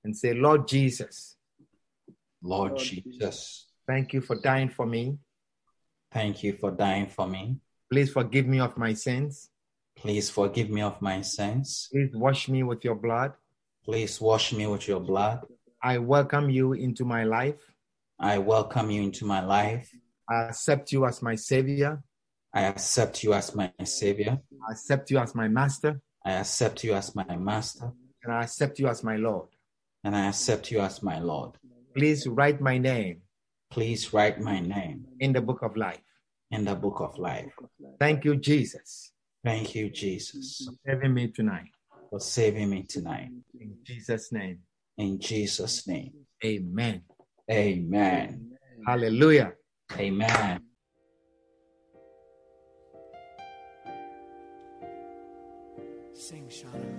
and 0.05 0.17
say, 0.17 0.35
Lord 0.35 0.67
Jesus, 0.69 1.37
Lord 2.43 2.73
Lord 2.73 2.81
Jesus, 2.81 3.67
thank 3.87 4.13
you 4.13 4.21
for 4.21 4.37
dying 4.41 4.69
for 4.69 4.87
me. 4.87 5.19
thank 6.13 6.43
you 6.43 6.55
for 6.55 6.71
dying 6.71 7.07
for 7.07 7.27
me. 7.27 7.59
Please 7.91 8.11
forgive 8.11 8.47
me 8.47 8.61
of 8.61 8.77
my 8.77 8.95
sins. 8.95 9.51
Please 9.97 10.31
forgive 10.31 10.71
me 10.71 10.83
of 10.83 11.01
my 11.03 11.21
sins. 11.21 11.89
Please 11.91 12.11
wash 12.15 12.49
me 12.49 12.63
with 12.63 12.85
your 12.85 12.95
blood. 12.95 13.33
Please 13.85 14.21
wash 14.21 14.53
me 14.53 14.67
with 14.67 14.87
your 14.87 15.01
blood. 15.01 15.41
I 15.83 15.99
welcome 15.99 16.51
you 16.51 16.73
into 16.73 17.05
my 17.05 17.25
life. 17.25 17.61
I 18.21 18.39
welcome 18.39 18.91
you 18.91 19.03
into 19.03 19.25
my 19.25 19.45
life. 19.45 19.91
I 20.29 20.45
accept 20.45 20.93
you 20.93 21.07
as 21.07 21.23
my 21.23 21.35
Savior. 21.35 22.03
I 22.59 22.63
accept 22.63 23.23
you 23.23 23.35
as 23.35 23.55
my 23.55 23.73
Savior. 23.85 24.37
I 24.69 24.73
accept 24.73 25.13
you 25.13 25.19
as 25.19 25.33
my 25.33 25.47
Master. 25.47 26.01
I 26.25 26.33
accept 26.33 26.83
you 26.83 26.93
as 26.95 27.15
my 27.15 27.37
Master. 27.37 27.93
And 28.25 28.33
I 28.33 28.43
accept 28.43 28.81
you 28.81 28.89
as 28.89 29.05
my 29.05 29.17
Lord. 29.17 29.49
And 30.03 30.17
I 30.17 30.27
accept 30.27 30.73
you 30.73 30.81
as 30.81 31.01
my 31.01 31.21
Lord. 31.21 31.53
Please 31.97 32.27
write 32.27 32.61
my 32.61 32.77
name 32.79 33.23
Please 33.71 34.13
write 34.13 34.41
my 34.41 34.59
name 34.59 35.05
in 35.21 35.33
the 35.33 35.41
book 35.41 35.61
of 35.63 35.77
life. 35.77 36.01
in 36.51 36.65
the 36.65 36.75
book 36.75 36.99
of 37.01 37.17
life. 37.19 37.47
Thank 38.01 38.25
you, 38.25 38.35
Jesus. 38.35 39.13
Thank 39.45 39.75
you, 39.77 39.89
Jesus, 39.91 40.67
for 40.67 40.75
saving 40.85 41.15
me 41.15 41.29
tonight. 41.29 41.71
for 42.11 42.19
saving 42.19 42.71
me 42.71 42.83
tonight. 42.83 43.31
In 43.61 43.77
Jesus' 43.85 44.33
name, 44.33 44.59
In 44.97 45.21
Jesus' 45.21 45.87
name. 45.87 46.13
amen. 46.45 47.03
Amen. 47.51 48.51
Hallelujah. 48.85 49.53
Amen. 49.97 50.68
Sing, 56.29 56.45
Shauna. 56.51 56.93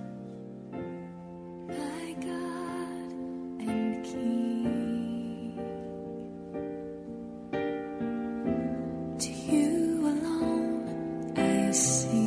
My 1.67 2.13
God 2.13 3.11
and 3.61 4.03
King, 4.03 5.53
to 9.19 9.29
you 9.29 10.07
alone 10.07 11.37
I 11.37 11.69
sing. 11.69 12.25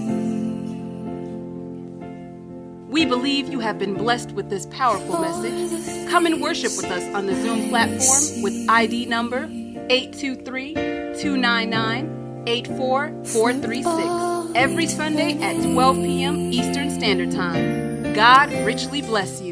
We 2.88 3.04
believe 3.04 3.48
you 3.48 3.58
have 3.58 3.80
been 3.80 3.94
blessed 3.94 4.30
with 4.30 4.48
this 4.48 4.66
powerful 4.66 5.18
message. 5.18 6.08
Come 6.08 6.26
and 6.26 6.40
worship 6.40 6.70
with 6.76 6.84
us 6.84 7.02
on 7.16 7.26
the 7.26 7.34
Zoom 7.34 7.68
platform 7.68 8.42
with 8.44 8.54
ID 8.68 9.06
number 9.06 9.48
823 9.90 10.74
299 10.74 12.44
84436 12.46 14.31
every 14.54 14.86
Sunday 14.86 15.38
at 15.40 15.62
12 15.62 15.96
p.m. 15.96 16.52
Eastern 16.52 16.90
Standard 16.90 17.30
Time. 17.30 18.12
God 18.14 18.52
richly 18.64 19.02
bless 19.02 19.40
you. 19.40 19.51